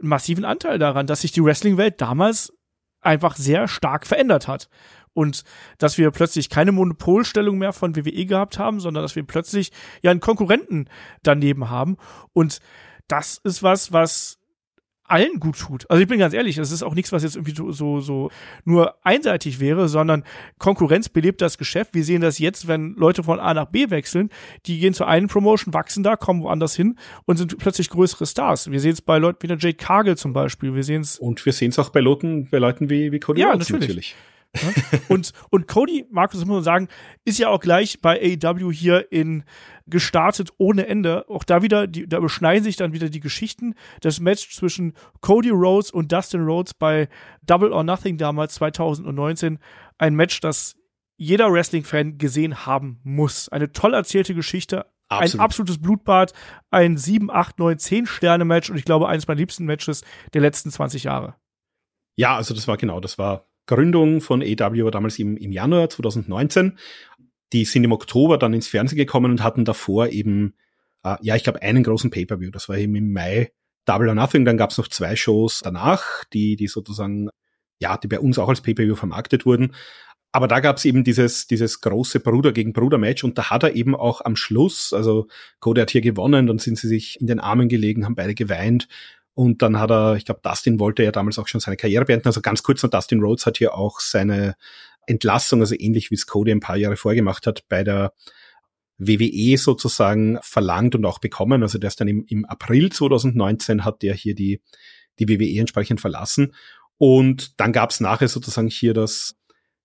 [0.01, 2.53] einen massiven Anteil daran, dass sich die Wrestling-Welt damals
[3.01, 4.69] einfach sehr stark verändert hat.
[5.15, 5.45] Und
[5.79, 9.71] dass wir plötzlich keine Monopolstellung mehr von WWE gehabt haben, sondern dass wir plötzlich
[10.03, 10.89] ja einen Konkurrenten
[11.23, 11.97] daneben haben.
[12.33, 12.59] Und
[13.07, 14.41] das ist was, was
[15.07, 15.89] allen gut tut.
[15.91, 18.31] Also ich bin ganz ehrlich, es ist auch nichts, was jetzt irgendwie so, so,
[18.65, 20.25] nur einseitig wäre, sondern
[20.59, 21.95] Konkurrenz belebt das Geschäft.
[21.95, 24.31] Wir sehen das jetzt, wenn Leute von A nach B wechseln,
[24.67, 28.71] die gehen zur einen Promotion, wachsen da, kommen woanders hin und sind plötzlich größere Stars.
[28.71, 30.75] Wir sehen es bei Leuten wie der Jade Cargill zum Beispiel.
[30.75, 31.19] Wir sehen es.
[31.19, 33.89] Und wir sehen es auch bei Leuten, bei Leuten wie, wie Cody ja, Rhodes natürlich.
[33.89, 34.17] natürlich.
[35.09, 36.89] Und, und Cody, Markus, muss man sagen,
[37.25, 39.45] ist ja auch gleich bei AEW hier in
[39.87, 41.29] gestartet ohne Ende.
[41.29, 43.75] Auch da wieder, die, da überschneiden sich dann wieder die Geschichten.
[44.01, 47.09] Das Match zwischen Cody Rhodes und Dustin Rhodes bei
[47.43, 49.59] Double or Nothing damals 2019.
[49.99, 50.77] Ein Match, das
[51.17, 53.49] jeder Wrestling-Fan gesehen haben muss.
[53.49, 55.35] Eine toll erzählte Geschichte, Absolut.
[55.35, 56.33] Ein absolutes Blutbad,
[56.71, 60.03] ein 7, 8, 9, 10 Sterne Match und ich glaube eines meiner liebsten Matches
[60.33, 61.37] der letzten 20 Jahre.
[62.17, 66.79] Ja, also das war genau, das war Gründung von AW damals im, im Januar 2019.
[67.53, 70.55] Die sind im Oktober dann ins Fernsehen gekommen und hatten davor eben,
[71.05, 72.51] äh, ja, ich glaube, einen großen Pay-Per-View.
[72.51, 73.53] Das war eben im Mai
[73.85, 74.45] Double or Nothing.
[74.45, 77.29] Dann gab es noch zwei Shows danach, die, die sozusagen,
[77.79, 79.73] ja, die bei uns auch als Pay-Per-View vermarktet wurden.
[80.33, 83.63] Aber da gab es eben dieses, dieses große Bruder gegen Bruder Match und da hat
[83.63, 85.29] er eben auch am Schluss, also
[85.61, 88.89] Cody hat hier gewonnen, dann sind sie sich in den Armen gelegen, haben beide geweint
[89.35, 92.29] und dann hat er, ich glaube, Dustin wollte ja damals auch schon seine Karriere beenden.
[92.29, 94.55] Also ganz kurz noch, Dustin Rhodes hat hier auch seine
[95.07, 98.13] Entlassung, also ähnlich wie es Cody ein paar Jahre vorgemacht hat, bei der
[98.99, 101.63] WWE sozusagen verlangt und auch bekommen.
[101.63, 104.63] Also der ist dann im, im April 2019 hat der hier die,
[105.19, 106.55] die WWE entsprechend verlassen.
[106.97, 109.37] Und dann gab es nachher sozusagen hier das,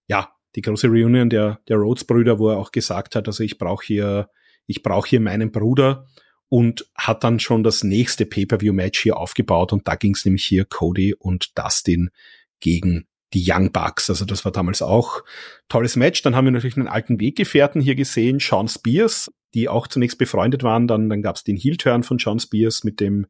[0.07, 3.83] ja, die große Reunion der, der Rhodes-Brüder, wo er auch gesagt hat, also ich brauche
[3.85, 4.29] hier,
[4.67, 6.05] ich brauche hier meinen Bruder
[6.49, 10.65] und hat dann schon das nächste Pay-per-view-Match hier aufgebaut und da ging es nämlich hier
[10.65, 12.09] Cody und Dustin
[12.59, 14.09] gegen die Young Bucks.
[14.09, 15.23] Also das war damals auch
[15.67, 16.21] tolles Match.
[16.23, 20.63] Dann haben wir natürlich einen alten Weggefährten hier gesehen, Sean Spears, die auch zunächst befreundet
[20.63, 20.87] waren.
[20.87, 23.27] Dann, dann gab es den Heel-Turn von Sean Spears mit dem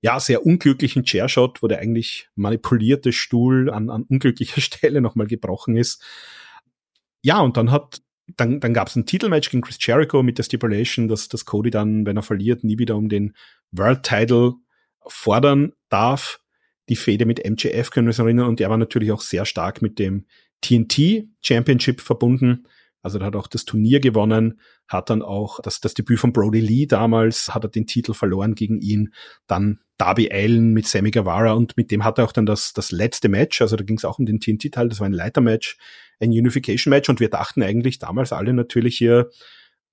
[0.00, 5.76] ja, sehr unglücklichen Chairshot, wo der eigentlich manipulierte Stuhl an, an unglücklicher Stelle nochmal gebrochen
[5.76, 6.02] ist.
[7.22, 8.02] Ja, und dann hat,
[8.36, 11.70] dann, dann gab es ein Titelmatch gegen Chris Jericho mit der Stipulation, dass, dass Cody
[11.70, 13.34] dann, wenn er verliert, nie wieder um den
[13.72, 14.54] World Title
[15.06, 16.40] fordern darf.
[16.88, 19.82] Die Fehde mit MJF können wir uns erinnern und der war natürlich auch sehr stark
[19.82, 20.26] mit dem
[20.60, 22.66] TNT Championship verbunden.
[23.02, 26.60] Also er hat auch das Turnier gewonnen, hat dann auch das, das Debüt von Brody
[26.60, 29.12] Lee damals, hat er den Titel verloren gegen ihn.
[29.46, 32.90] Dann Darby Allen mit Sammy Guevara und mit dem hat er auch dann das, das
[32.90, 35.76] letzte Match, also da ging es auch um den TNT-Teil, das war ein Leitermatch,
[36.20, 39.30] ein Unification-Match und wir dachten eigentlich damals alle natürlich hier,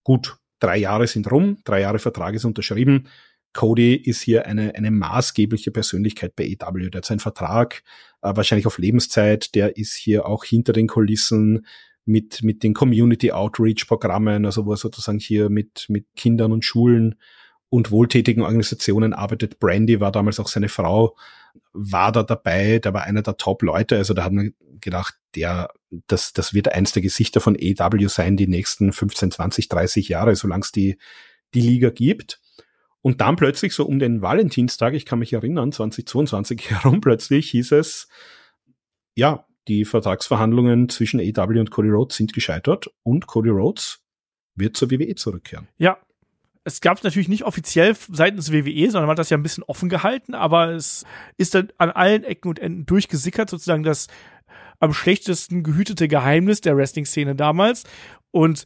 [0.04, 3.08] gut, drei Jahre sind rum, drei Jahre Vertrag ist unterschrieben.
[3.54, 6.90] Cody ist hier eine, eine maßgebliche Persönlichkeit bei EW.
[6.90, 7.82] Der hat seinen Vertrag
[8.22, 11.66] äh, wahrscheinlich auf Lebenszeit, der ist hier auch hinter den Kulissen
[12.06, 16.66] mit, mit den Community Outreach Programmen, also wo er sozusagen hier mit, mit Kindern und
[16.66, 17.16] Schulen
[17.70, 19.60] und wohltätigen Organisationen arbeitet.
[19.60, 21.16] Brandy war damals auch seine Frau,
[21.72, 25.70] war da dabei, der war einer der Top-Leute, also da hat man gedacht, der,
[26.08, 30.36] das, das wird eins der Gesichter von AW sein, die nächsten 15, 20, 30 Jahre,
[30.36, 30.98] solange es die,
[31.54, 32.42] die Liga gibt.
[33.02, 37.72] Und dann plötzlich so um den Valentinstag, ich kann mich erinnern, 2022 herum plötzlich hieß
[37.74, 38.08] es,
[39.16, 44.02] ja, die Vertragsverhandlungen zwischen AW und Cody Rhodes sind gescheitert und Cody Rhodes
[44.56, 45.68] wird zur WWE zurückkehren.
[45.78, 45.98] Ja.
[46.66, 49.64] Es gab es natürlich nicht offiziell seitens WWE, sondern man hat das ja ein bisschen
[49.64, 51.06] offen gehalten, aber es
[51.38, 54.08] ist dann an allen Ecken und Enden durchgesickert, sozusagen das
[54.80, 57.86] am schlechtesten gehütete Geheimnis der Wrestling-Szene damals.
[58.32, 58.66] Und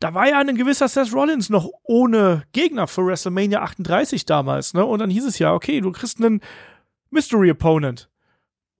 [0.00, 4.84] da war ja ein gewisser Seth Rollins noch ohne Gegner für WrestleMania 38 damals, ne?
[4.84, 6.40] Und dann hieß es ja, okay, du kriegst einen
[7.10, 8.08] Mystery Opponent.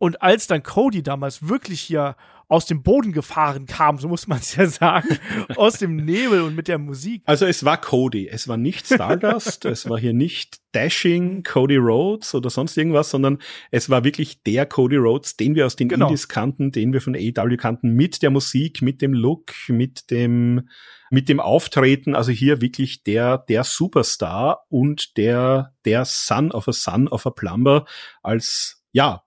[0.02, 2.16] Und als dann Cody damals wirklich hier
[2.48, 5.16] aus dem Boden gefahren kam, so muss man es ja sagen,
[5.54, 7.22] aus dem Nebel und mit der Musik.
[7.24, 12.34] Also es war Cody, es war nicht Stardust, es war hier nicht Dashing Cody Rhodes
[12.34, 13.38] oder sonst irgendwas, sondern
[13.70, 16.06] es war wirklich der Cody Rhodes, den wir aus den genau.
[16.06, 20.68] Indies kannten, den wir von AEW kannten, mit der Musik, mit dem Look, mit dem
[21.10, 26.72] mit dem Auftreten, also hier wirklich der, der Superstar und der, der Son of a
[26.72, 27.84] Son of a Plumber
[28.20, 29.21] als, ja,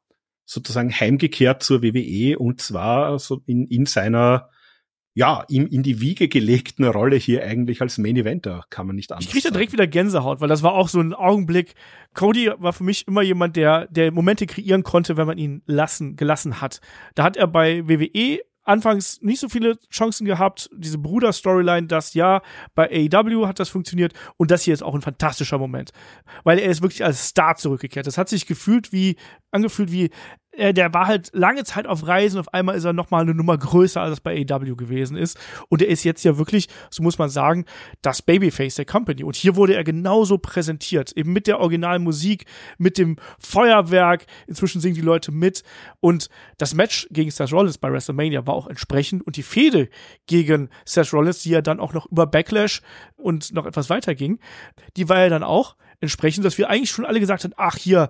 [0.45, 4.49] sozusagen heimgekehrt zur WWE und zwar so in, in seiner
[5.17, 9.13] ja, ihm in die Wiege gelegten Rolle hier eigentlich als Main Eventer, kann man nicht
[9.13, 11.73] anders Ich krieg da direkt wieder Gänsehaut, weil das war auch so ein Augenblick.
[12.13, 16.17] Cody war für mich immer jemand, der, der Momente kreieren konnte, wenn man ihn lassen,
[16.17, 16.81] gelassen hat.
[17.15, 20.69] Da hat er bei WWE anfangs nicht so viele Chancen gehabt.
[20.75, 22.41] Diese Bruder-Storyline, das ja,
[22.73, 25.91] bei AEW hat das funktioniert und das hier ist auch ein fantastischer Moment,
[26.43, 28.07] weil er ist wirklich als Star zurückgekehrt.
[28.07, 29.15] Das hat sich gefühlt wie,
[29.51, 30.09] angefühlt wie
[30.57, 33.57] äh, der war halt lange Zeit auf Reisen, auf einmal ist er nochmal eine Nummer
[33.57, 35.37] größer, als es bei AW gewesen ist.
[35.69, 37.65] Und er ist jetzt ja wirklich, so muss man sagen,
[38.01, 39.23] das Babyface der Company.
[39.23, 42.45] Und hier wurde er genauso präsentiert, eben mit der originalen Musik,
[42.77, 44.25] mit dem Feuerwerk.
[44.47, 45.63] Inzwischen singen die Leute mit.
[45.99, 49.25] Und das Match gegen Seth Rollins bei WrestleMania war auch entsprechend.
[49.25, 49.89] Und die Fehde
[50.27, 52.81] gegen Seth Rollins, die ja dann auch noch über Backlash
[53.17, 54.39] und noch etwas weiter ging,
[54.97, 58.09] die war ja dann auch entsprechend, dass wir eigentlich schon alle gesagt haben, ach hier,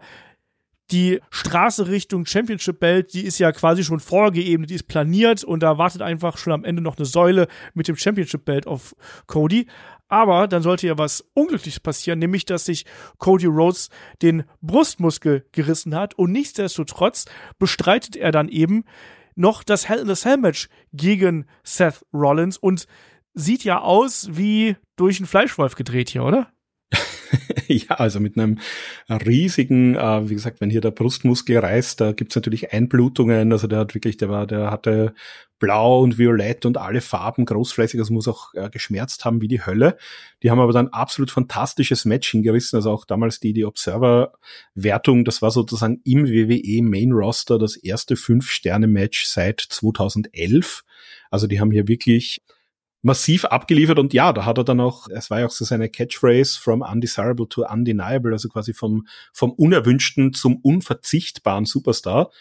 [0.91, 5.63] die Straße Richtung Championship Belt, die ist ja quasi schon vorgeebnet, die ist planiert und
[5.63, 8.95] da wartet einfach schon am Ende noch eine Säule mit dem Championship Belt auf
[9.27, 9.67] Cody.
[10.07, 12.85] Aber dann sollte ja was Unglückliches passieren, nämlich dass sich
[13.17, 13.89] Cody Rhodes
[14.21, 17.25] den Brustmuskel gerissen hat und nichtsdestotrotz
[17.57, 18.85] bestreitet er dann eben
[19.35, 22.87] noch das Hell in the Cell Match gegen Seth Rollins und
[23.33, 26.51] sieht ja aus wie durch einen Fleischwolf gedreht hier, oder?
[27.67, 28.59] ja, also mit einem
[29.09, 33.51] riesigen, äh, wie gesagt, wenn hier der Brustmuskel reißt, da gibt's natürlich Einblutungen.
[33.51, 35.13] Also der hat wirklich, der war, der hatte
[35.59, 39.65] blau und violett und alle Farben großflächig, also muss auch äh, geschmerzt haben wie die
[39.65, 39.97] Hölle.
[40.43, 45.41] Die haben aber dann absolut fantastisches Match hingerissen, also auch damals die, die Observer-Wertung, das
[45.41, 50.83] war sozusagen im WWE Main Roster das erste Fünf-Sterne-Match seit 2011.
[51.31, 52.41] Also die haben hier wirklich
[53.05, 55.89] massiv abgeliefert und ja, da hat er dann auch, es war ja auch so seine
[55.89, 62.31] Catchphrase from undesirable to undeniable, also quasi vom, vom unerwünschten zum unverzichtbaren Superstar.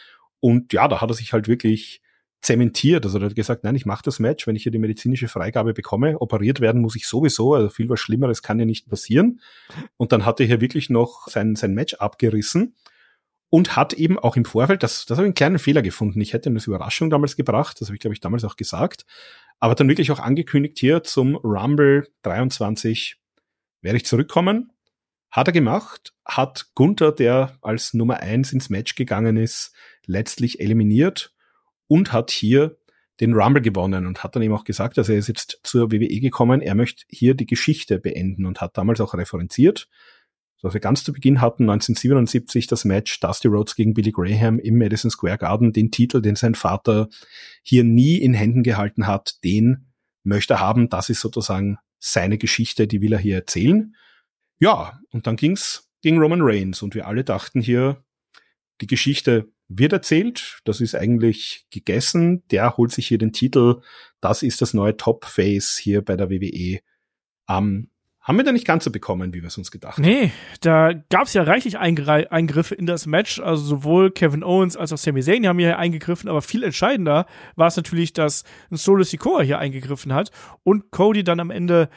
[0.40, 2.00] Und ja, da hat er sich halt wirklich
[2.40, 3.04] zementiert.
[3.04, 5.74] Also er hat gesagt, nein, ich mache das Match, wenn ich hier die medizinische Freigabe
[5.74, 6.18] bekomme.
[6.18, 9.40] Operiert werden muss ich sowieso, also viel was Schlimmeres kann ja nicht passieren.
[9.98, 12.74] Und dann hat er hier wirklich noch sein, sein Match abgerissen
[13.50, 16.22] und hat eben auch im Vorfeld, das, das habe ich einen kleinen Fehler gefunden.
[16.22, 19.04] Ich hätte ihm das Überraschung damals gebracht, das habe ich, glaube ich, damals auch gesagt
[19.64, 23.16] aber dann wirklich auch angekündigt hier zum Rumble 23
[23.80, 24.72] werde ich zurückkommen.
[25.30, 29.74] Hat er gemacht, hat Gunther, der als Nummer eins ins Match gegangen ist,
[30.04, 31.34] letztlich eliminiert
[31.86, 32.76] und hat hier
[33.20, 36.20] den Rumble gewonnen und hat dann eben auch gesagt, dass er ist jetzt zur WWE
[36.20, 39.88] gekommen, er möchte hier die Geschichte beenden und hat damals auch referenziert,
[40.64, 44.78] was wir ganz zu Beginn hatten, 1977 das Match Dusty Rhodes gegen Billy Graham im
[44.78, 47.08] Madison Square Garden, den Titel, den sein Vater
[47.62, 49.92] hier nie in Händen gehalten hat, den
[50.22, 50.88] möchte er haben.
[50.88, 53.94] Das ist sozusagen seine Geschichte, die will er hier erzählen.
[54.58, 58.02] Ja, und dann ging's gegen Roman Reigns und wir alle dachten hier,
[58.80, 63.82] die Geschichte wird erzählt, das ist eigentlich gegessen, der holt sich hier den Titel,
[64.20, 66.80] das ist das neue Top Face hier bei der WWE.
[67.50, 67.90] Ähm,
[68.24, 70.02] haben wir da nicht ganz so bekommen, wie wir es uns gedacht haben.
[70.02, 70.32] Nee,
[70.62, 73.38] da gab es ja reichlich Eingre Eingriffe in das Match.
[73.38, 77.66] Also sowohl Kevin Owens als auch Sami Zayn haben hier eingegriffen, aber viel entscheidender war
[77.66, 80.30] es natürlich, dass ein Solo Sikoa hier eingegriffen hat
[80.62, 81.90] und Cody dann am Ende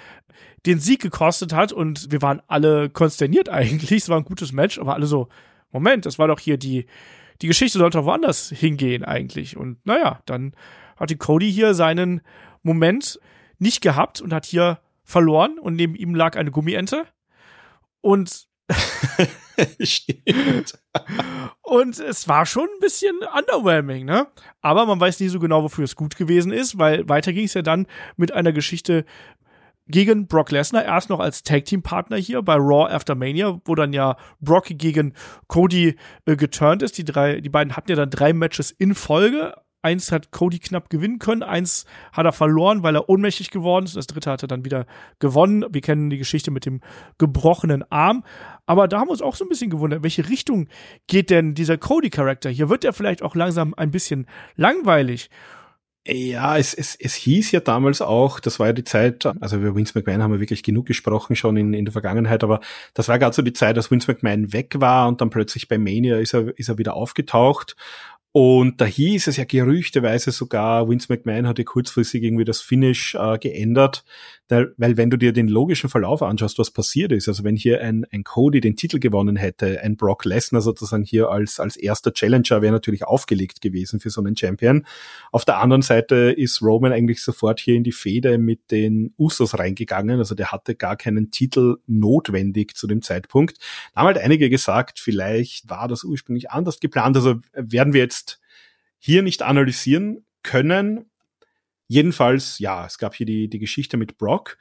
[0.66, 4.04] den Sieg gekostet hat und wir waren alle konsterniert eigentlich.
[4.04, 5.30] Es war ein gutes Match, aber alle so,
[5.72, 6.88] Moment, das war doch hier die,
[7.42, 9.56] die Geschichte sollte doch woanders hingehen eigentlich.
[9.56, 10.54] Und naja, dann
[10.98, 12.20] hatte Cody hier seinen
[12.64, 13.18] Moment
[13.60, 17.08] nicht gehabt und hat hier verloren und neben ihm lag eine Gummiente.
[18.02, 18.46] Und.
[21.62, 24.28] Und es war schon ein bisschen underwhelming, ne?
[24.62, 27.54] Aber man weiß nie so genau, wofür es gut gewesen ist, weil weiter ging es
[27.54, 29.06] ja dann mit einer Geschichte
[29.88, 33.74] gegen Brock Lesnar, erst noch als Tag Team Partner hier bei Raw After Mania, wo
[33.74, 35.14] dann ja Brock gegen
[35.48, 36.98] Cody äh, geturnt ist.
[36.98, 39.56] Die drei, die beiden hatten ja dann drei Matches in Folge,
[39.88, 43.96] Eins hat Cody knapp gewinnen können, eins hat er verloren, weil er ohnmächtig geworden ist.
[43.96, 44.86] Das dritte hat er dann wieder
[45.20, 45.64] gewonnen.
[45.70, 46.82] Wir kennen die Geschichte mit dem
[47.18, 48.26] gebrochenen Arm.
[48.66, 50.68] Aber da haben wir uns auch so ein bisschen gewundert, welche Richtung
[51.08, 52.50] geht denn dieser Cody-Charakter?
[52.50, 54.28] Hier wird er vielleicht auch langsam ein bisschen
[54.58, 55.30] langweilig.
[56.06, 59.76] Ja, es, es, es hieß ja damals auch, das war ja die Zeit, also über
[59.76, 62.62] Vince McMahon haben wir wirklich genug gesprochen schon in, in der Vergangenheit, aber
[62.94, 65.78] das war gerade so die Zeit, dass Vince McMahon weg war und dann plötzlich bei
[65.78, 67.76] Mania ist er, ist er wieder aufgetaucht
[68.38, 73.40] und da hieß es ja gerüchteweise sogar, Vince McMahon hatte kurzfristig irgendwie das Finish äh,
[73.40, 74.06] geändert,
[74.50, 78.06] weil, wenn du dir den logischen Verlauf anschaust, was passiert ist, also wenn hier ein,
[78.12, 82.62] ein Cody den Titel gewonnen hätte, ein Brock Lesnar sozusagen hier als, als erster Challenger
[82.62, 84.86] wäre natürlich aufgelegt gewesen für so einen Champion.
[85.32, 89.60] Auf der anderen Seite ist Roman eigentlich sofort hier in die Fehde mit den Usos
[89.60, 93.58] reingegangen, also der hatte gar keinen Titel notwendig zu dem Zeitpunkt.
[93.94, 98.40] Da haben halt einige gesagt, vielleicht war das ursprünglich anders geplant, also werden wir jetzt
[99.00, 101.06] hier nicht analysieren können.
[101.88, 104.58] Jedenfalls, ja, es gab hier die, die Geschichte mit Brock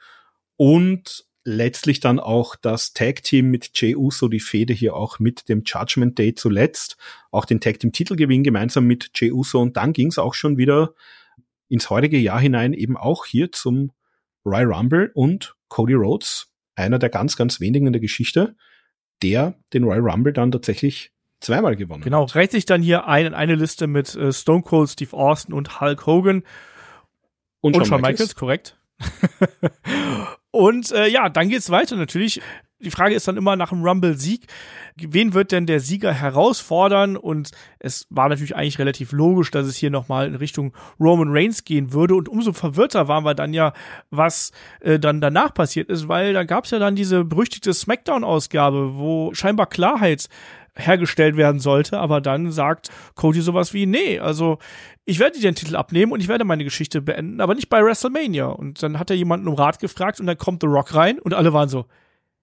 [0.55, 5.47] und letztlich dann auch das Tag Team mit Jey Uso, die Fehde hier auch mit
[5.47, 6.97] dem Judgment Day zuletzt,
[7.31, 10.57] auch den Tag Team Titelgewinn gemeinsam mit Jey Uso und dann ging es auch schon
[10.57, 10.93] wieder
[11.69, 13.91] ins heutige Jahr hinein eben auch hier zum
[14.45, 18.55] Royal Rumble und Cody Rhodes, einer der ganz, ganz wenigen in der Geschichte,
[19.21, 22.03] der den Royal Rumble dann tatsächlich zweimal gewonnen.
[22.03, 25.53] Genau, reicht sich dann hier ein in eine Liste mit äh, Stone Cold, Steve Austin
[25.53, 26.43] und Hulk Hogan.
[27.61, 28.77] Und, und Shawn Michaels, Michaels korrekt.
[30.51, 32.41] und äh, ja, dann geht's weiter natürlich.
[32.79, 34.45] Die Frage ist dann immer nach dem Rumble-Sieg,
[34.97, 37.17] wen wird denn der Sieger herausfordern?
[37.17, 41.63] Und es war natürlich eigentlich relativ logisch, dass es hier nochmal in Richtung Roman Reigns
[41.63, 42.13] gehen würde.
[42.13, 43.73] Und umso verwirrter waren wir dann ja,
[44.11, 44.51] was
[44.81, 49.65] äh, dann danach passiert ist, weil da gab's ja dann diese berüchtigte Smackdown-Ausgabe, wo scheinbar
[49.65, 50.29] Klarheit
[50.77, 54.59] hergestellt werden sollte, aber dann sagt Cody sowas wie, nee, also
[55.05, 57.83] ich werde dir den Titel abnehmen und ich werde meine Geschichte beenden, aber nicht bei
[57.83, 58.47] WrestleMania.
[58.47, 61.33] Und dann hat er jemanden um Rat gefragt und dann kommt The Rock rein und
[61.33, 61.85] alle waren so,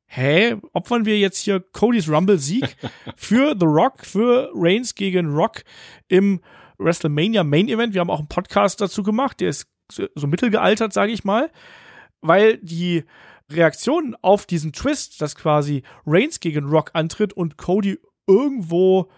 [0.07, 2.77] hä, opfern wir jetzt hier Codys Rumble-Sieg
[3.17, 5.63] für The Rock, für Reigns gegen Rock
[6.09, 6.41] im
[6.79, 7.95] WrestleMania Main Event.
[7.95, 11.51] Wir haben auch einen Podcast dazu gemacht, der ist so mittelgealtert, sage ich mal,
[12.21, 13.05] weil die
[13.51, 19.11] Reaktionen auf diesen Twist, dass quasi Reigns gegen Rock antritt und Cody irgendwo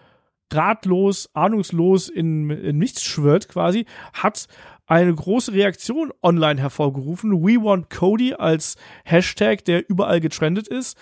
[0.51, 4.47] ratlos, ahnungslos in, in nichts schwört quasi, hat
[4.85, 7.43] eine große Reaktion online hervorgerufen.
[7.43, 10.97] We want Cody als Hashtag, der überall getrendet ist.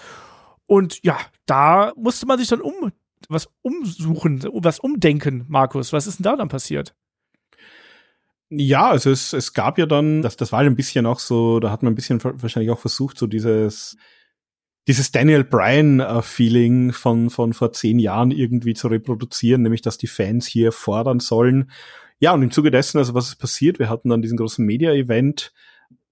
[0.65, 2.91] Und ja, da musste man sich dann um
[3.29, 5.93] was umsuchen, was umdenken, Markus.
[5.93, 6.95] Was ist denn da dann passiert?
[8.49, 11.71] Ja, also es, es gab ja dann, das, das war ein bisschen auch so, da
[11.71, 13.97] hat man ein bisschen wahrscheinlich auch versucht, so dieses,
[14.87, 20.45] dieses Daniel Bryan-Feeling von, von vor zehn Jahren irgendwie zu reproduzieren, nämlich dass die Fans
[20.45, 21.71] hier fordern sollen.
[22.19, 23.79] Ja, und im Zuge dessen, also was ist passiert?
[23.79, 25.53] Wir hatten dann diesen großen Media-Event.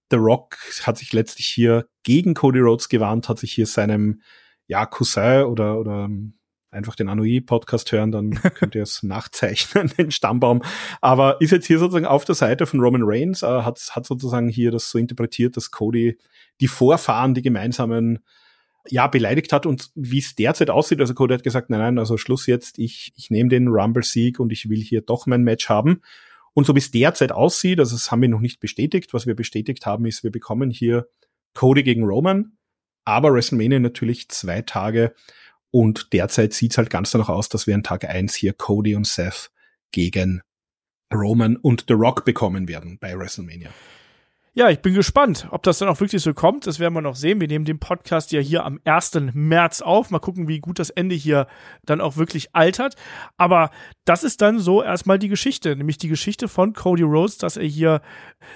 [0.09, 4.21] The Rock hat sich letztlich hier gegen Cody Rhodes gewarnt, hat sich hier seinem
[4.67, 6.09] ja, Cousin oder, oder
[6.73, 10.61] einfach den Anui-Podcast hören, dann könnt ihr es nachzeichnen, den Stammbaum.
[11.01, 14.49] Aber ist jetzt hier sozusagen auf der Seite von Roman Reigns, äh, hat, hat sozusagen
[14.49, 16.17] hier das so interpretiert, dass Cody
[16.59, 18.19] die Vorfahren, die gemeinsamen,
[18.89, 20.99] ja, beleidigt hat und wie es derzeit aussieht.
[20.99, 24.51] Also Cody hat gesagt, nein, nein, also Schluss jetzt, ich, ich nehme den Rumble-Sieg und
[24.51, 26.01] ich will hier doch mein Match haben.
[26.53, 29.35] Und so wie es derzeit aussieht, also das haben wir noch nicht bestätigt, was wir
[29.35, 31.07] bestätigt haben, ist, wir bekommen hier
[31.53, 32.57] Cody gegen Roman,
[33.05, 35.15] aber WrestleMania natürlich zwei Tage
[35.71, 39.07] und derzeit sieht's halt ganz danach aus, dass wir an Tag eins hier Cody und
[39.07, 39.49] Seth
[39.91, 40.41] gegen
[41.11, 43.69] Roman und The Rock bekommen werden bei WrestleMania.
[44.55, 46.67] Ja, ich bin gespannt, ob das dann auch wirklich so kommt.
[46.67, 47.41] Das werden wir noch sehen.
[47.41, 49.13] Wir nehmen den Podcast ja hier am 1.
[49.33, 50.11] März auf.
[50.11, 51.47] Mal gucken, wie gut das Ende hier
[51.85, 52.95] dann auch wirklich altert.
[53.35, 53.71] Aber
[54.05, 57.65] das ist dann so erstmal die Geschichte, nämlich die Geschichte von Cody Rhodes, dass er
[57.65, 58.01] hier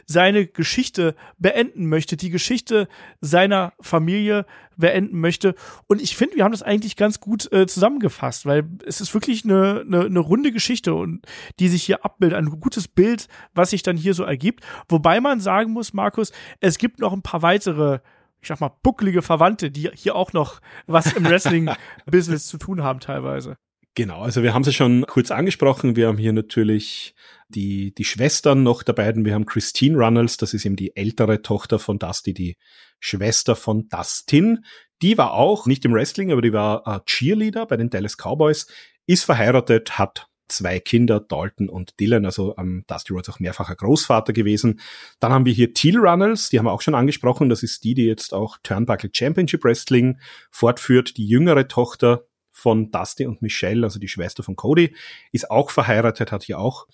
[0.06, 2.88] seine Geschichte beenden möchte, die Geschichte
[3.22, 4.46] seiner Familie
[4.76, 5.56] beenden möchte.
[5.88, 9.46] Und ich finde, wir haben das eigentlich ganz gut äh, zusammengefasst, weil es ist wirklich
[9.46, 11.26] eine, eine, eine runde Geschichte und
[11.60, 14.66] die sich hier abbildet, ein gutes Bild, was sich dann hier so ergibt.
[14.90, 18.00] Wobei man sagen muss, Markus, es gibt noch ein paar weitere
[18.40, 23.00] ich sag mal, bucklige Verwandte, die hier auch noch was im Wrestling-Business zu tun haben
[23.00, 23.58] teilweise.
[23.98, 25.96] Genau, also wir haben sie schon kurz angesprochen.
[25.96, 27.16] Wir haben hier natürlich
[27.50, 29.26] die, die Schwestern noch der beiden.
[29.26, 32.58] Wir haben Christine Runnels, das ist eben die ältere Tochter von Dusty, die
[33.00, 34.64] Schwester von Dustin.
[35.02, 38.68] Die war auch nicht im Wrestling, aber die war äh, Cheerleader bei den Dallas Cowboys,
[39.08, 44.32] ist verheiratet, hat zwei Kinder, Dalton und Dylan, also ähm, Dusty Rhodes auch mehrfacher Großvater
[44.32, 44.80] gewesen.
[45.20, 47.96] Dann haben wir hier Teal Runnels, die haben wir auch schon angesprochen, das ist die,
[47.96, 50.20] die jetzt auch Turnbuckle Championship Wrestling
[50.52, 54.96] fortführt, die jüngere Tochter von Dusty und Michelle, also die Schwester von Cody,
[55.32, 56.88] ist auch verheiratet, hat hier auch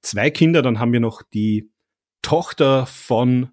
[0.00, 0.62] zwei Kinder.
[0.62, 1.70] Dann haben wir noch die
[2.22, 3.50] Tochter von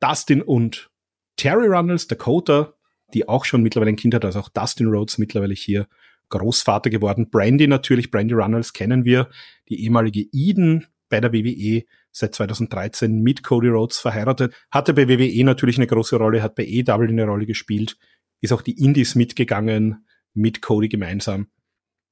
[0.00, 0.90] Dustin und
[1.36, 2.72] Terry Runnels, Dakota,
[3.12, 5.86] die auch schon mittlerweile ein Kind hat, also auch Dustin Rhodes mittlerweile hier
[6.30, 7.28] Großvater geworden.
[7.28, 9.28] Brandy natürlich, Brandy Runnels kennen wir,
[9.68, 15.44] die ehemalige Eden bei der WWE seit 2013 mit Cody Rhodes verheiratet, hatte bei WWE
[15.44, 17.98] natürlich eine große Rolle, hat bei EW eine Rolle gespielt,
[18.40, 21.48] ist auch die Indies mitgegangen, mit Cody gemeinsam.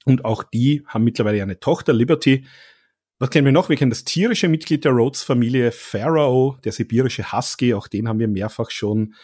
[0.04, 2.46] Und auch die haben mittlerweile eine Tochter, Liberty.
[3.18, 3.68] Was kennen wir noch?
[3.68, 7.74] Wir kennen das tierische Mitglied der Rhodes-Familie, Pharaoh, der sibirische Husky.
[7.74, 9.14] Auch den haben wir mehrfach schon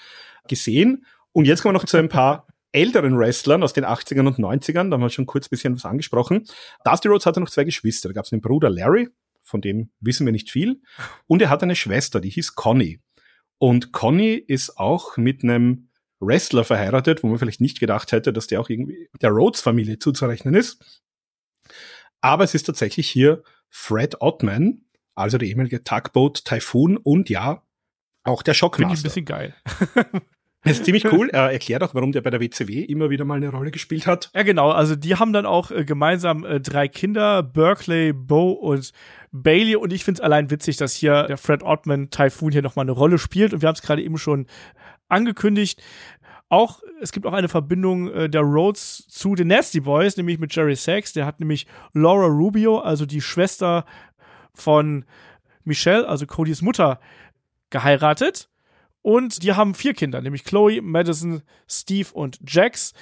[0.49, 1.07] gesehen.
[1.33, 4.91] Und jetzt kommen wir noch zu ein paar älteren Wrestlern aus den 80ern und 90ern.
[4.91, 6.45] Da haben wir schon kurz ein bisschen was angesprochen.
[6.85, 8.09] Dusty Rhodes hatte noch zwei Geschwister.
[8.09, 9.09] Da gab es einen Bruder Larry,
[9.43, 10.81] von dem wissen wir nicht viel.
[11.27, 13.01] Und er hat eine Schwester, die hieß Connie.
[13.59, 15.89] Und Connie ist auch mit einem
[16.21, 20.55] Wrestler verheiratet, wo man vielleicht nicht gedacht hätte, dass der auch irgendwie der Rhodes-Familie zuzurechnen
[20.55, 21.03] ist.
[22.21, 24.83] Aber es ist tatsächlich hier Fred Ottman,
[25.15, 27.63] also der ehemalige Tugboat Typhoon und ja,
[28.25, 28.89] auch der Shockmaster.
[28.89, 29.55] Finde ich ein bisschen geil.
[30.63, 31.29] Das ist ziemlich cool.
[31.33, 34.31] Er erklärt auch, warum der bei der WCW immer wieder mal eine Rolle gespielt hat.
[34.35, 34.71] Ja, genau.
[34.71, 38.93] Also die haben dann auch äh, gemeinsam äh, drei Kinder, Berkeley, Bo und
[39.31, 39.77] Bailey.
[39.77, 42.93] Und ich finde es allein witzig, dass hier der Fred Ottman Typhoon hier nochmal eine
[42.93, 43.53] Rolle spielt.
[43.53, 44.47] Und wir haben es gerade eben schon
[45.09, 45.83] angekündigt.
[46.49, 50.55] Auch, es gibt auch eine Verbindung äh, der Rhodes zu den Nasty Boys, nämlich mit
[50.55, 51.13] Jerry Sachs.
[51.13, 53.85] Der hat nämlich Laura Rubio, also die Schwester
[54.55, 55.05] von
[55.65, 57.01] Michelle, also Codys Mutter,
[57.71, 58.49] geheiratet.
[59.03, 62.95] Und die haben vier Kinder, nämlich Chloe, Madison, Steve und Jax.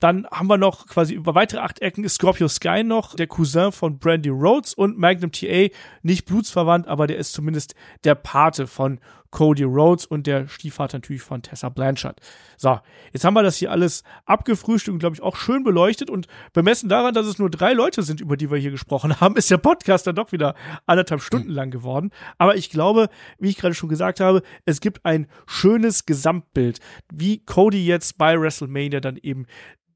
[0.00, 3.98] Dann haben wir noch quasi über weitere acht Ecken Scorpio Sky noch, der Cousin von
[3.98, 5.68] Brandy Rhodes und Magnum TA,
[6.02, 8.98] nicht blutsverwandt, aber der ist zumindest der Pate von
[9.34, 12.20] Cody Rhodes und der Stiefvater natürlich von Tessa Blanchard.
[12.56, 12.78] So,
[13.12, 16.88] jetzt haben wir das hier alles abgefrühstückt und glaube ich auch schön beleuchtet und bemessen
[16.88, 19.58] daran, dass es nur drei Leute sind, über die wir hier gesprochen haben, ist der
[19.58, 20.54] Podcast dann doch wieder
[20.86, 22.10] anderthalb Stunden lang geworden.
[22.38, 23.08] Aber ich glaube,
[23.38, 26.78] wie ich gerade schon gesagt habe, es gibt ein schönes Gesamtbild,
[27.12, 29.46] wie Cody jetzt bei WrestleMania dann eben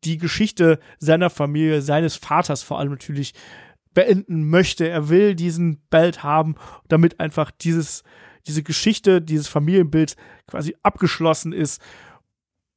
[0.02, 3.34] die Geschichte seiner Familie, seines Vaters vor allem natürlich
[3.94, 4.88] beenden möchte.
[4.88, 6.56] Er will diesen Belt haben,
[6.88, 8.02] damit einfach dieses
[8.48, 10.16] diese Geschichte, dieses Familienbild
[10.46, 11.80] quasi abgeschlossen ist.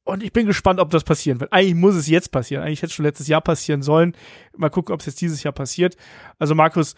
[0.04, 1.52] Und ich bin gespannt, ob das passieren wird.
[1.52, 2.62] Eigentlich muss es jetzt passieren.
[2.62, 4.16] Eigentlich hätte es schon letztes Jahr passieren sollen.
[4.56, 5.96] Mal gucken, ob es jetzt dieses Jahr passiert.
[6.38, 6.94] Also Markus,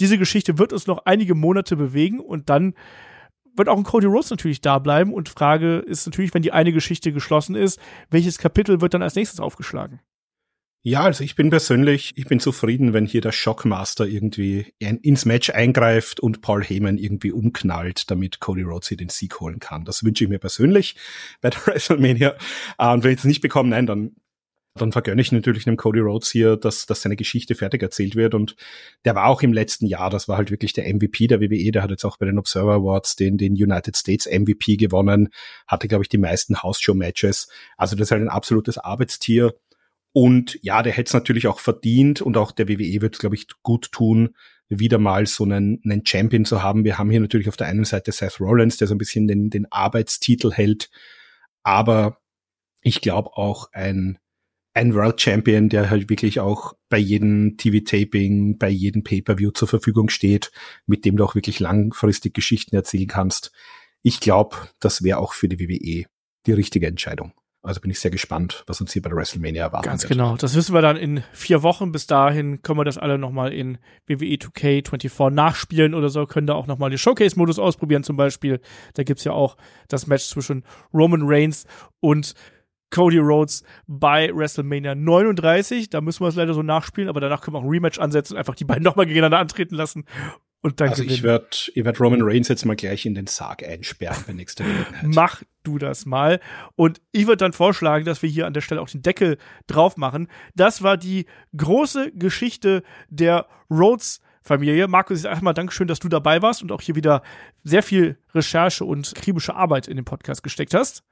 [0.00, 2.74] diese Geschichte wird uns noch einige Monate bewegen und dann
[3.56, 5.12] wird auch ein Cody Rhodes natürlich da bleiben.
[5.12, 9.16] Und Frage ist natürlich, wenn die eine Geschichte geschlossen ist, welches Kapitel wird dann als
[9.16, 10.00] nächstes aufgeschlagen?
[10.82, 15.50] Ja, also ich bin persönlich, ich bin zufrieden, wenn hier der Shockmaster irgendwie ins Match
[15.50, 19.84] eingreift und Paul Heyman irgendwie umknallt, damit Cody Rhodes hier den Sieg holen kann.
[19.84, 20.94] Das wünsche ich mir persönlich
[21.40, 22.36] bei der WrestleMania.
[22.76, 24.12] Ah, und wenn ich das nicht bekomme, nein, dann
[24.80, 28.34] dann vergönne ich natürlich dem Cody Rhodes hier, dass, dass seine Geschichte fertig erzählt wird.
[28.34, 28.56] Und
[29.04, 31.82] der war auch im letzten Jahr, das war halt wirklich der MVP der WWE, der
[31.82, 35.28] hat jetzt auch bei den Observer Awards den, den United States MVP gewonnen,
[35.66, 37.48] hatte, glaube ich, die meisten House-Show-Matches.
[37.76, 39.54] Also das ist halt ein absolutes Arbeitstier.
[40.18, 43.36] Und ja, der hätte es natürlich auch verdient und auch der WWE wird es, glaube
[43.36, 44.34] ich, gut tun,
[44.68, 46.82] wieder mal so einen, einen Champion zu haben.
[46.82, 49.48] Wir haben hier natürlich auf der einen Seite Seth Rollins, der so ein bisschen den,
[49.48, 50.90] den Arbeitstitel hält,
[51.62, 52.18] aber
[52.82, 54.18] ich glaube auch ein
[54.74, 60.08] ein World Champion, der halt wirklich auch bei jedem TV-Taping, bei jedem Pay-Per-View zur Verfügung
[60.08, 60.50] steht,
[60.86, 63.52] mit dem du auch wirklich langfristig Geschichten erzählen kannst.
[64.02, 66.06] Ich glaube, das wäre auch für die WWE
[66.46, 67.37] die richtige Entscheidung.
[67.62, 69.90] Also bin ich sehr gespannt, was uns hier bei der WrestleMania erwartet.
[69.90, 70.12] Ganz wird.
[70.12, 70.36] genau.
[70.36, 71.90] Das wissen wir dann in vier Wochen.
[71.90, 76.24] Bis dahin können wir das alle nochmal in WWE 2K24 nachspielen oder so.
[76.26, 78.60] Können da auch nochmal den Showcase-Modus ausprobieren zum Beispiel.
[78.94, 79.56] Da gibt's ja auch
[79.88, 80.64] das Match zwischen
[80.94, 81.66] Roman Reigns
[82.00, 82.34] und
[82.90, 85.90] Cody Rhodes bei WrestleMania 39.
[85.90, 88.34] Da müssen wir es leider so nachspielen, aber danach können wir auch ein Rematch ansetzen
[88.34, 90.04] und einfach die beiden nochmal gegeneinander antreten lassen.
[90.60, 91.16] Und dann also gewinnen.
[91.16, 94.64] ich werde ich werd Roman Reigns jetzt mal gleich in den Sarg einsperren bei nächster
[94.64, 95.04] Gelegenheit.
[95.04, 96.40] Mach du das mal.
[96.74, 99.96] Und ich würde dann vorschlagen, dass wir hier an der Stelle auch den Deckel drauf
[99.96, 100.28] machen.
[100.56, 101.26] Das war die
[101.56, 104.88] große Geschichte der Rhodes Familie.
[104.88, 107.22] Markus, erstmal Dankeschön, dass du dabei warst und auch hier wieder
[107.62, 111.04] sehr viel Recherche und kriebische Arbeit in den Podcast gesteckt hast.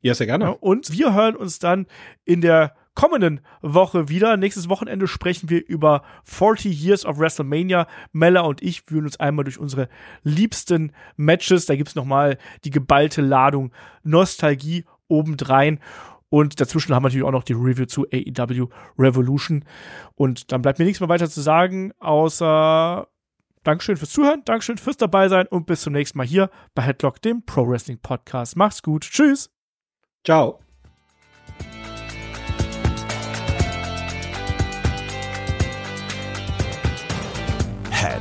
[0.00, 0.56] Ja, sehr gerne.
[0.58, 1.86] Und wir hören uns dann
[2.24, 4.36] in der kommenden Woche wieder.
[4.36, 7.86] Nächstes Wochenende sprechen wir über 40 Years of WrestleMania.
[8.10, 9.88] Mella und ich führen uns einmal durch unsere
[10.24, 11.66] liebsten Matches.
[11.66, 13.70] Da gibt's noch mal die geballte Ladung
[14.02, 15.78] Nostalgie obendrein.
[16.28, 18.66] Und dazwischen haben wir natürlich auch noch die Review zu AEW
[18.98, 19.64] Revolution.
[20.16, 23.06] Und dann bleibt mir nichts mehr weiter zu sagen, außer
[23.62, 27.44] Dankeschön fürs Zuhören, Dankeschön fürs Dabeisein und bis zum nächsten Mal hier bei Headlock, dem
[27.44, 28.56] Pro Wrestling Podcast.
[28.56, 29.02] Macht's gut.
[29.02, 29.50] Tschüss.
[30.24, 30.58] Ciao.